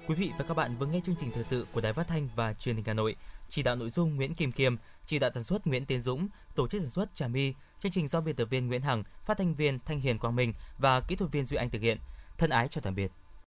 Quý 0.08 0.14
vị 0.14 0.32
và 0.38 0.44
các 0.44 0.54
bạn 0.54 0.76
vừa 0.78 0.86
nghe 0.86 1.00
chương 1.06 1.14
trình 1.20 1.30
thời 1.34 1.44
sự 1.44 1.66
của 1.72 1.80
Đài 1.80 1.92
Phát 1.92 2.08
thanh 2.08 2.28
và 2.36 2.52
Truyền 2.52 2.76
hình 2.76 2.84
Hà 2.84 2.94
Nội. 2.94 3.16
Chỉ 3.48 3.62
đạo 3.62 3.76
nội 3.76 3.90
dung 3.90 4.16
Nguyễn 4.16 4.34
Kim 4.34 4.52
Kiêm, 4.52 4.76
chỉ 5.06 5.18
đạo 5.18 5.30
sản 5.34 5.42
xuất 5.42 5.66
Nguyễn 5.66 5.86
Tiến 5.86 6.00
Dũng, 6.00 6.28
tổ 6.54 6.68
chức 6.68 6.80
sản 6.80 6.90
xuất 6.90 7.14
Trà 7.14 7.28
My, 7.28 7.54
chương 7.82 7.92
trình 7.92 8.08
do 8.08 8.20
biên 8.20 8.36
tập 8.36 8.44
viên 8.44 8.66
Nguyễn 8.66 8.82
Hằng, 8.82 9.02
phát 9.26 9.38
thanh 9.38 9.54
viên 9.54 9.78
Thanh 9.78 10.00
Hiền 10.00 10.18
Quang 10.18 10.36
Minh 10.36 10.52
và 10.78 11.00
kỹ 11.00 11.16
thuật 11.16 11.32
viên 11.32 11.44
Duy 11.44 11.56
Anh 11.56 11.70
thực 11.70 11.82
hiện. 11.82 11.98
Thân 12.38 12.50
ái 12.50 12.68
chào 12.68 12.82
tạm 12.82 12.94
biệt. 12.94 13.12